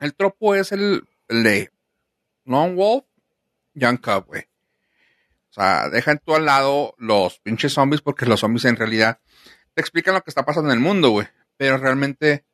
El 0.00 0.14
tropo 0.14 0.54
es 0.54 0.72
el, 0.72 1.04
el 1.28 1.42
de 1.44 1.70
Lone 2.44 2.74
Wolf, 2.74 3.04
Young 3.74 4.00
Cub, 4.00 4.26
güey. 4.26 4.42
O 5.50 5.54
sea, 5.54 5.88
dejan 5.88 6.20
tú 6.24 6.34
al 6.34 6.46
lado 6.46 6.94
los 6.98 7.38
pinches 7.40 7.72
zombies 7.72 8.00
porque 8.00 8.26
los 8.26 8.40
zombies 8.40 8.64
en 8.64 8.76
realidad 8.76 9.20
te 9.74 9.80
explican 9.80 10.14
lo 10.14 10.22
que 10.22 10.30
está 10.30 10.44
pasando 10.44 10.70
en 10.70 10.78
el 10.78 10.82
mundo, 10.82 11.10
güey. 11.10 11.28
Pero 11.56 11.76
realmente 11.78 12.44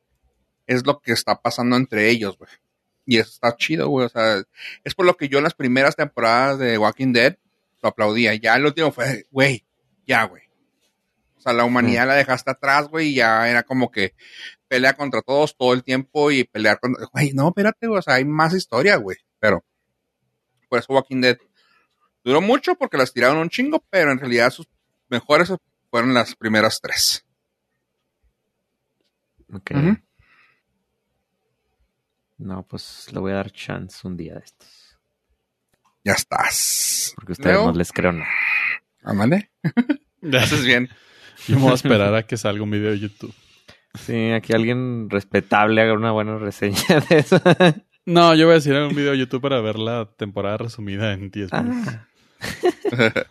es 0.67 0.85
lo 0.85 0.99
que 0.99 1.11
está 1.11 1.41
pasando 1.41 1.75
entre 1.75 2.09
ellos, 2.09 2.37
güey. 2.37 2.51
Y 3.05 3.17
eso 3.17 3.31
está 3.31 3.55
chido, 3.55 3.87
güey. 3.89 4.05
O 4.05 4.09
sea, 4.09 4.43
es 4.83 4.95
por 4.95 5.05
lo 5.05 5.17
que 5.17 5.29
yo 5.29 5.39
en 5.39 5.45
las 5.45 5.55
primeras 5.55 5.95
temporadas 5.95 6.59
de 6.59 6.77
Walking 6.77 7.13
Dead 7.13 7.37
lo 7.81 7.89
aplaudía. 7.89 8.35
Ya 8.35 8.55
el 8.55 8.65
último 8.65 8.91
fue, 8.91 9.25
güey, 9.31 9.65
ya, 10.05 10.23
güey. 10.25 10.43
O 11.37 11.41
sea, 11.41 11.53
la 11.53 11.63
humanidad 11.63 12.05
la 12.05 12.13
dejaste 12.13 12.51
atrás, 12.51 12.87
güey, 12.87 13.09
y 13.09 13.15
ya 13.15 13.49
era 13.49 13.63
como 13.63 13.89
que 13.89 14.13
pelea 14.67 14.93
contra 14.93 15.23
todos 15.23 15.57
todo 15.57 15.73
el 15.73 15.83
tiempo 15.83 16.29
y 16.29 16.43
pelear 16.43 16.79
con... 16.79 16.95
Güey, 17.11 17.31
no, 17.33 17.47
espérate, 17.47 17.87
güey. 17.87 17.97
O 17.97 18.01
sea, 18.03 18.15
hay 18.15 18.25
más 18.25 18.53
historia, 18.53 18.97
güey. 18.97 19.17
Pero, 19.39 19.65
por 20.71 20.79
eso 20.79 20.93
Walking 20.93 21.19
Dead 21.19 21.37
duró 22.23 22.39
mucho 22.39 22.75
porque 22.75 22.95
las 22.97 23.11
tiraron 23.11 23.39
un 23.39 23.49
chingo, 23.49 23.83
pero 23.89 24.09
en 24.09 24.19
realidad 24.19 24.49
sus 24.51 24.69
mejores 25.09 25.53
fueron 25.89 26.13
las 26.13 26.33
primeras 26.33 26.79
tres. 26.79 27.25
Ok. 29.51 29.71
No, 32.37 32.63
pues 32.63 33.09
le 33.11 33.19
voy 33.19 33.33
a 33.33 33.35
dar 33.35 33.51
chance 33.51 34.07
un 34.07 34.15
día 34.15 34.35
de 34.35 34.39
estos. 34.45 34.97
Ya 36.05 36.13
estás. 36.13 37.11
Porque 37.15 37.33
ustedes 37.33 37.57
Leo, 37.57 37.65
no 37.65 37.77
les 37.77 37.91
creo 37.91 38.13
nada. 38.13 38.31
ándale. 39.03 39.51
Haces 40.39 40.63
bien. 40.63 40.87
Yo 41.49 41.57
me 41.57 41.63
voy 41.63 41.71
a 41.71 41.75
esperar 41.75 42.15
a 42.15 42.23
que 42.23 42.37
salga 42.37 42.63
un 42.63 42.71
video 42.71 42.91
de 42.91 42.99
YouTube. 42.99 43.35
Sí, 43.95 44.31
aquí 44.31 44.53
alguien 44.53 45.09
respetable 45.09 45.81
haga 45.81 45.93
una 45.93 46.11
buena 46.11 46.37
reseña 46.37 47.01
de 47.09 47.17
eso. 47.17 47.41
No, 48.05 48.33
yo 48.35 48.45
voy 48.45 48.53
a 48.53 48.55
decir 48.55 48.73
un 48.73 48.95
video 48.95 49.11
de 49.11 49.19
YouTube 49.19 49.41
para 49.41 49.61
ver 49.61 49.77
la 49.77 50.09
temporada 50.17 50.57
resumida 50.57 51.13
en 51.13 51.29
10 51.29 51.53
minutos. 51.53 51.93
Ah, 51.93 52.07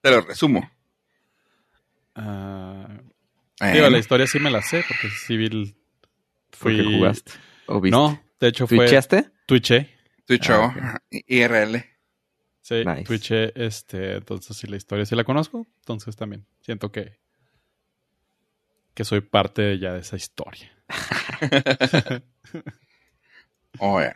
Te 0.00 0.10
lo 0.10 0.20
resumo. 0.22 0.70
Ah, 2.14 2.88
digo, 3.72 3.90
la 3.90 3.98
historia 3.98 4.26
sí 4.26 4.38
me 4.38 4.50
la 4.50 4.62
sé 4.62 4.84
porque 4.88 5.10
civil 5.10 5.76
fui... 6.50 6.76
porque 6.78 6.96
jugaste. 6.96 7.32
¿O 7.66 7.80
viste? 7.80 7.96
No, 7.96 8.22
de 8.40 8.48
hecho 8.48 8.66
fue... 8.66 8.78
¿Twitchaste? 8.78 9.30
Twitché. 9.46 9.90
Twitch 10.26 10.50
Ah, 10.50 10.98
IRL. 11.10 11.84
Sí, 12.62 12.84
Nice. 12.84 13.04
Twitché, 13.04 13.52
este, 13.54 14.14
entonces 14.16 14.56
sí 14.56 14.66
la 14.66 14.76
historia 14.76 15.04
sí 15.04 15.14
la 15.14 15.24
conozco, 15.24 15.66
entonces 15.80 16.16
también 16.16 16.46
siento 16.60 16.90
que 16.90 17.18
que 18.94 19.04
soy 19.04 19.20
parte 19.20 19.78
ya 19.78 19.92
de 19.92 20.00
esa 20.00 20.16
historia. 20.16 20.72
Oye. 23.78 24.12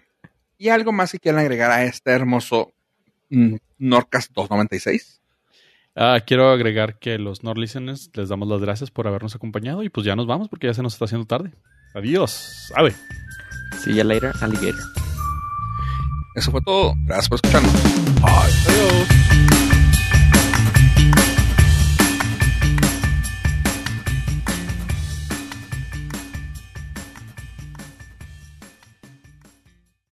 ¿Y 0.58 0.68
algo 0.68 0.92
más 0.92 1.12
que 1.12 1.18
quieran 1.18 1.40
agregar 1.40 1.70
a 1.70 1.84
este 1.84 2.10
hermoso 2.10 2.72
mm, 3.30 3.56
Norcas 3.78 4.30
296? 4.32 5.20
Ah, 5.96 6.20
quiero 6.24 6.50
agregar 6.50 6.98
que 6.98 7.18
los 7.18 7.42
Nord 7.42 7.58
listeners 7.58 8.10
les 8.14 8.28
damos 8.28 8.48
las 8.48 8.60
gracias 8.60 8.90
por 8.90 9.06
habernos 9.08 9.34
acompañado 9.34 9.82
y 9.82 9.88
pues 9.88 10.06
ya 10.06 10.16
nos 10.16 10.26
vamos 10.26 10.48
porque 10.48 10.66
ya 10.66 10.74
se 10.74 10.82
nos 10.82 10.92
está 10.92 11.06
haciendo 11.06 11.26
tarde. 11.26 11.50
Adiós. 11.94 12.72
Ave. 12.76 12.94
See 13.82 13.94
you 13.94 14.04
later, 14.04 14.32
alligator. 14.40 14.80
Eso 16.36 16.50
fue 16.50 16.60
todo. 16.62 16.94
Gracias 17.06 17.28
por 17.28 17.36
escucharnos. 17.36 17.72
Adiós. 18.22 19.69